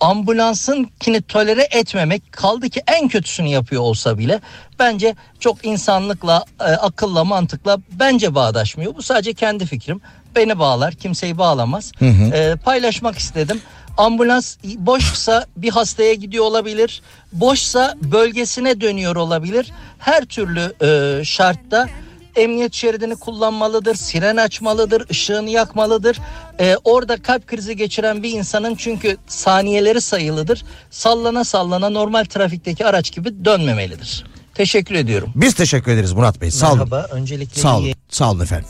ambulansın 0.00 0.90
kini 1.00 1.22
tolere 1.22 1.68
etmemek 1.70 2.32
kaldı 2.32 2.68
ki 2.68 2.82
en 2.86 3.08
kötüsünü 3.08 3.48
yapıyor 3.48 3.82
olsa 3.82 4.18
bile 4.18 4.40
bence 4.78 5.14
çok 5.40 5.64
insanlıkla, 5.64 6.44
e, 6.60 6.64
akılla, 6.64 7.24
mantıkla 7.24 7.78
bence 7.92 8.34
bağdaşmıyor. 8.34 8.94
Bu 8.94 9.02
sadece 9.02 9.34
kendi 9.34 9.66
fikrim. 9.66 10.00
Beni 10.36 10.58
bağlar, 10.58 10.94
kimseyi 10.94 11.38
bağlamaz. 11.38 11.92
E, 12.32 12.56
paylaşmak 12.64 13.18
istedim. 13.18 13.60
Ambulans 13.96 14.56
boşsa 14.64 15.46
bir 15.56 15.70
hastaya 15.70 16.14
gidiyor 16.14 16.44
olabilir. 16.44 17.02
Boşsa 17.32 17.94
bölgesine 18.02 18.80
dönüyor 18.80 19.16
olabilir. 19.16 19.72
Her 19.98 20.24
türlü 20.24 20.74
e, 20.82 21.24
şartta 21.24 21.88
emniyet 22.36 22.74
şeridini 22.74 23.16
kullanmalıdır, 23.16 23.94
siren 23.94 24.36
açmalıdır, 24.36 25.10
ışığını 25.10 25.50
yakmalıdır. 25.50 26.18
Ee, 26.60 26.76
orada 26.84 27.22
kalp 27.22 27.46
krizi 27.46 27.76
geçiren 27.76 28.22
bir 28.22 28.30
insanın 28.30 28.74
çünkü 28.74 29.16
saniyeleri 29.26 30.00
sayılıdır. 30.00 30.64
Sallana 30.90 31.44
sallana 31.44 31.90
normal 31.90 32.24
trafikteki 32.24 32.86
araç 32.86 33.12
gibi 33.12 33.44
dönmemelidir. 33.44 34.24
Teşekkür 34.54 34.94
ediyorum. 34.94 35.32
Biz 35.34 35.54
teşekkür 35.54 35.92
ederiz 35.92 36.12
Murat 36.12 36.40
Bey. 36.40 36.50
Sağ 36.50 36.68
olun. 36.68 36.78
Merhaba. 36.78 37.06
Öncelikle 37.10 37.60
Sağ 37.60 37.78
iyi 37.78 37.86
olun. 37.86 37.94
Sağ 38.08 38.30
olun 38.30 38.40
efendim. 38.40 38.68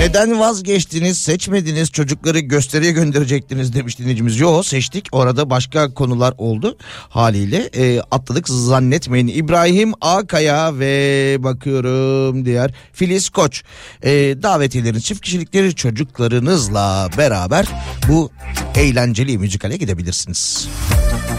Neden 0.00 0.40
vazgeçtiniz, 0.40 1.18
seçmediniz, 1.18 1.90
çocukları 1.92 2.38
gösteriye 2.38 2.92
gönderecektiniz 2.92 3.74
demiş 3.74 3.98
dinleyicimiz. 3.98 4.40
Yo 4.40 4.62
seçtik 4.62 5.08
orada 5.12 5.50
başka 5.50 5.94
konular 5.94 6.34
oldu 6.38 6.76
haliyle 7.08 7.70
e, 7.74 8.00
atladık 8.10 8.48
zannetmeyin. 8.48 9.28
İbrahim 9.28 9.92
Akaya 10.00 10.78
ve 10.78 11.36
bakıyorum 11.38 12.44
diğer 12.44 12.74
Filiz 12.92 13.30
Koç 13.30 13.62
e, 14.02 14.10
davetiyeleri 14.42 15.02
çift 15.02 15.20
kişilikleri 15.20 15.74
çocuklarınızla 15.74 17.08
beraber 17.18 17.66
bu 18.08 18.30
eğlenceli 18.74 19.38
müzikale 19.38 19.76
gidebilirsiniz. 19.76 20.68
Yaktı 21.12 21.29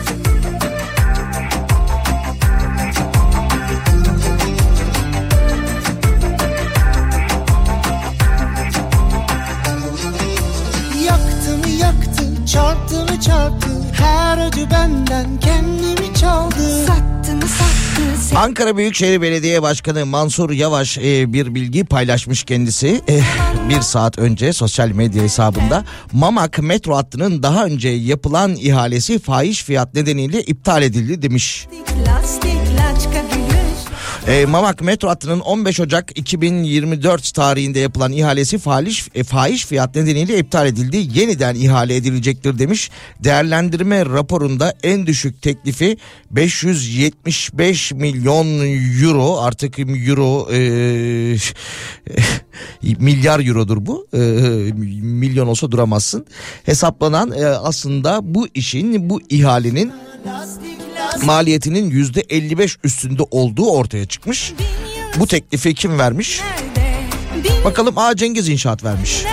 Acı 14.61 14.71
benden 14.71 15.39
kendimi 15.39 16.15
çaldı. 16.15 16.85
Sattı 16.87 17.35
mı 17.35 17.47
sattı 17.47 18.39
Ankara 18.39 18.77
Büyükşehir 18.77 19.21
Belediye 19.21 19.61
Başkanı 19.61 20.05
Mansur 20.05 20.49
Yavaş 20.51 20.97
e, 20.97 21.33
bir 21.33 21.55
bilgi 21.55 21.85
paylaşmış 21.85 22.43
kendisi. 22.43 23.01
E, 23.09 23.21
bir 23.69 23.81
saat 23.81 24.19
önce 24.19 24.53
sosyal 24.53 24.87
medya 24.87 25.23
hesabında 25.23 25.85
Mamak 26.13 26.59
metro 26.59 26.95
hattının 26.95 27.43
daha 27.43 27.65
önce 27.65 27.89
yapılan 27.89 28.55
ihalesi 28.55 29.19
fahiş 29.19 29.63
fiyat 29.63 29.93
nedeniyle 29.93 30.41
iptal 30.43 30.83
edildi 30.83 31.21
demiş. 31.21 31.67
Lastik 32.07 32.55
laçka 32.55 33.50
E, 34.27 34.45
Mamak 34.45 34.81
metro 34.81 35.09
hattının 35.09 35.39
15 35.39 35.79
Ocak 35.79 36.19
2024 36.19 37.33
tarihinde 37.33 37.79
yapılan 37.79 38.11
ihalesi 38.11 38.57
fahiş, 38.57 39.07
e, 39.15 39.23
fahiş 39.23 39.65
fiyat 39.65 39.95
nedeniyle 39.95 40.37
iptal 40.39 40.67
edildi. 40.67 41.19
Yeniden 41.19 41.55
ihale 41.55 41.95
edilecektir 41.95 42.59
demiş. 42.59 42.89
Değerlendirme 43.19 44.05
raporunda 44.05 44.73
en 44.83 45.07
düşük 45.07 45.41
teklifi 45.41 45.97
575 46.31 47.91
milyon 47.91 48.47
euro 49.03 49.37
artık 49.37 49.79
euro 49.79 50.47
e, 50.51 50.59
milyar 52.99 53.47
eurodur 53.47 53.85
bu. 53.85 54.07
E, 54.13 54.19
milyon 55.01 55.47
olsa 55.47 55.71
duramazsın. 55.71 56.25
Hesaplanan 56.63 57.31
e, 57.31 57.45
aslında 57.45 58.19
bu 58.23 58.47
işin 58.53 59.09
bu 59.09 59.21
ihalenin 59.29 59.91
maliyetinin 61.23 61.89
yüzde 61.89 62.21
55 62.29 62.77
üstünde 62.83 63.23
olduğu 63.31 63.71
ortaya 63.71 64.05
çıkmış. 64.05 64.53
Bu 65.19 65.27
teklifi 65.27 65.73
kim 65.73 65.99
vermiş? 65.99 66.41
Bakalım 67.65 67.97
A 67.97 68.15
Cengiz 68.15 68.49
İnşaat 68.49 68.83
vermiş. 68.83 69.23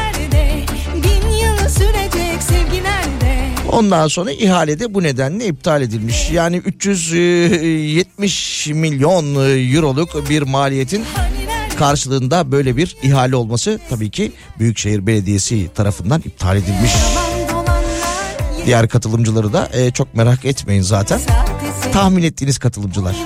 Ondan 3.72 4.08
sonra 4.08 4.32
ihalede 4.32 4.94
bu 4.94 5.02
nedenle 5.02 5.46
iptal 5.46 5.82
edilmiş. 5.82 6.30
Yani 6.30 6.56
370 6.56 8.66
milyon 8.66 9.34
euroluk 9.74 10.30
bir 10.30 10.42
maliyetin 10.42 11.04
karşılığında 11.78 12.52
böyle 12.52 12.76
bir 12.76 12.96
ihale 13.02 13.36
olması 13.36 13.80
tabii 13.90 14.10
ki 14.10 14.32
Büyükşehir 14.58 15.06
Belediyesi 15.06 15.68
tarafından 15.74 16.22
iptal 16.24 16.56
edilmiş. 16.56 16.92
Diğer 18.66 18.88
katılımcıları 18.88 19.52
da 19.52 19.68
e, 19.72 19.90
çok 19.90 20.14
merak 20.14 20.44
etmeyin 20.44 20.82
zaten. 20.82 21.20
Tahmin 21.92 22.22
ettiğiniz 22.22 22.58
katılımcılar. 22.58 23.16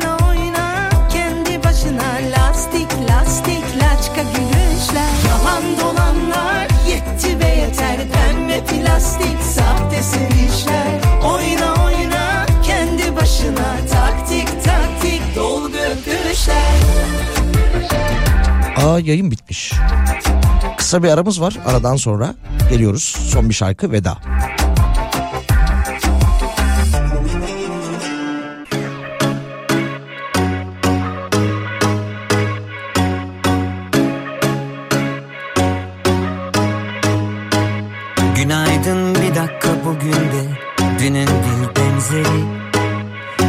Plastik 8.67 9.43
sahte 9.43 10.03
sevişler 10.03 11.01
Oyna 11.25 11.85
oyna 11.85 12.47
kendi 12.63 13.17
başına 13.17 13.77
taktik 13.93 14.65
taktik 14.65 15.37
dolgu 15.37 15.77
öpüşler 15.79 16.73
Aa 18.77 18.99
yayın 18.99 19.31
bitmiş. 19.31 19.73
Kısa 20.79 21.03
bir 21.03 21.09
aramız 21.09 21.41
var. 21.41 21.59
Aradan 21.67 21.97
sonra 21.97 22.35
geliyoruz. 22.71 23.03
Son 23.03 23.49
bir 23.49 23.55
şarkı 23.55 23.93
veda. 23.93 24.19
Benzeri 42.13 42.63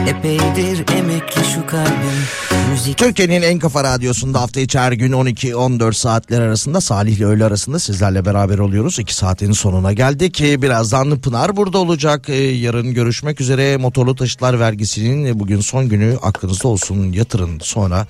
Epeydir 0.10 0.94
emekli 0.98 1.42
şu 1.54 1.68
kalbim 1.68 2.24
Müzik 2.72 2.98
Türkiye'nin 2.98 3.42
en 3.42 3.60
kafa 3.60 3.84
radyosunda 3.84 4.42
hafta 4.42 4.60
içi 4.60 4.80
her 4.80 4.92
gün 4.92 5.12
12-14 5.12 5.94
saatler 5.94 6.42
arasında 6.42 6.82
Salih 6.82 7.18
ile 7.18 7.26
öğle 7.26 7.46
arasında 7.46 7.80
sizlerle 7.80 8.26
beraber 8.26 8.58
oluyoruz. 8.58 9.00
2 9.00 9.16
saatin 9.16 9.52
sonuna 9.52 9.94
geldik. 9.94 10.42
Ee, 10.42 10.62
Birazdan 10.62 11.20
Pınar 11.20 11.56
burada 11.56 11.78
olacak. 11.78 12.30
Ee, 12.30 12.36
Yarın 12.36 12.94
görüşmek 12.94 13.42
üzere. 13.42 13.78
Motorlu 13.78 14.16
taşıtlar 14.16 14.60
vergisinin 14.60 15.26
e, 15.26 15.40
bugün 15.40 15.62
son 15.62 15.90
günü 15.90 16.18
aklınızda 16.22 16.68
olsun. 16.68 17.12
Yatırın 17.12 17.60
sonra 17.60 18.08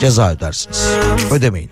ceza 0.00 0.30
ödersiniz. 0.30 0.84
Ödemeyin. 1.30 1.70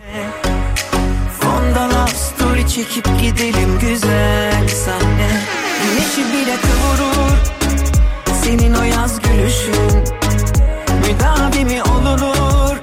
Fonda 1.40 1.84
love 1.84 2.10
story 2.10 2.68
çekip 2.68 3.04
gidelim 3.20 3.78
güzel 3.80 4.68
sahne 4.68 5.40
Güneşi 5.82 6.32
bile 6.32 6.56
kıvırır 6.56 7.59
Senin 8.50 8.74
o 8.74 8.82
yaz 8.82 9.20
gülüşün. 9.20 10.04
Müdavimi 11.06 11.82
olunur 11.82 12.76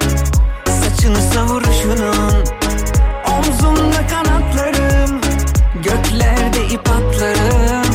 Saçını 0.66 1.22
savuruşunun? 1.22 2.44
Omzumda 3.32 4.06
kanatlarım 4.06 5.20
Göklerde 5.74 6.66
ip 6.66 6.88
atlarım. 6.90 7.92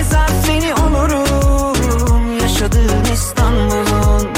Ezer 0.00 0.28
seni 0.46 0.74
olurum 0.74 2.38
Yaşadığım 2.40 3.02
İstanbul'un. 3.14 4.28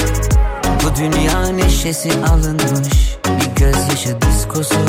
Bu 0.83 0.95
dünya 0.95 1.47
neşesi 1.47 2.11
alınmış 2.31 3.17
Bir 3.25 3.61
gözyaşı 3.61 4.21
diskosu. 4.21 4.85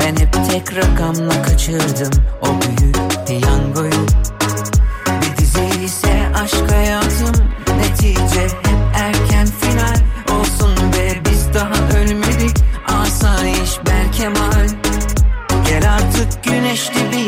Ben 0.00 0.16
hep 0.16 0.32
tek 0.50 0.76
rakamla 0.76 1.42
kaçırdım 1.42 2.22
O 2.42 2.46
büyük 2.46 2.96
piyangoyu 3.26 3.99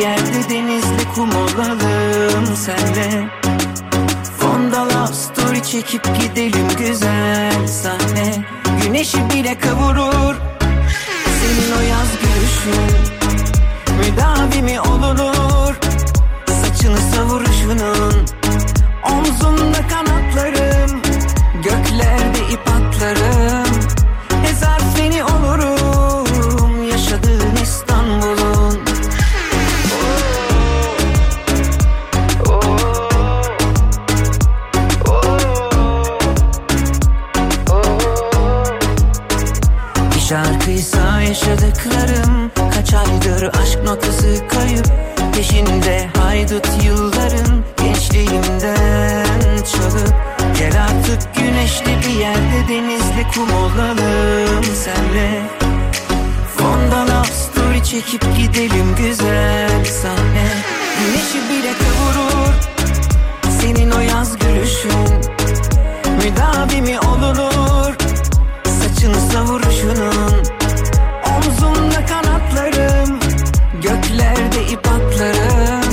yerde 0.02 0.50
Denizli 0.50 1.04
kum 1.14 1.30
olalım 1.30 2.56
senle. 2.56 3.28
Fonda 4.38 4.84
love 4.84 5.12
story 5.12 5.62
çekip 5.62 6.04
gidelim 6.20 6.68
güzel 6.78 7.68
sahne. 7.68 8.44
Güneşi 8.82 9.30
bile 9.30 9.58
kavurur 9.58 10.34
Senin 11.40 11.72
o 11.78 11.80
yaz 11.90 12.08
gülüşün. 12.22 13.12
Müdavimi 13.98 14.80
olunur 14.80 15.74
Saçını 16.62 16.98
savuruşunun? 16.98 18.26
Omzumda 19.10 19.88
kanatlarım 19.88 21.02
Göklerde 21.62 22.38
ip 22.52 22.68
atlarım 22.68 23.71
yaşadıklarım. 41.32 42.50
Kaç 42.74 42.94
aydır 42.94 43.42
aşk 43.62 43.78
notası 43.84 44.48
kayıp 44.48 44.86
Peşinde 45.36 46.08
haydut 46.18 46.68
yılların 46.84 47.64
Gençliğimden 47.76 49.56
çalıp. 49.56 50.14
Gel 50.58 50.82
artık 50.82 51.34
güneşli 51.34 51.98
bir 52.00 52.20
yerde 52.20 52.68
denizli 52.68 53.26
kum 53.34 53.50
olalım 53.52 54.64
senle. 54.64 55.42
Fondan 56.56 57.08
al 57.08 57.24
story 57.24 57.84
çekip 57.84 58.24
gidelim 58.36 58.94
güzel 58.96 59.84
sahne. 59.84 60.48
Güneşi 60.98 61.48
bile 61.50 61.72
kavurur 61.72 62.54
Senin 63.60 63.90
o 63.90 64.00
yaz 64.00 64.38
gülüşün. 64.38 65.08
Müdavimi 66.22 67.00
olunur 67.00 67.96
Saçını 68.64 69.20
savuruşunun. 69.32 70.61
Omzumda 71.46 72.06
kanatlarım 72.06 73.20
Göklerde 73.82 74.72
ip 74.72 74.86
atlarım. 74.88 75.91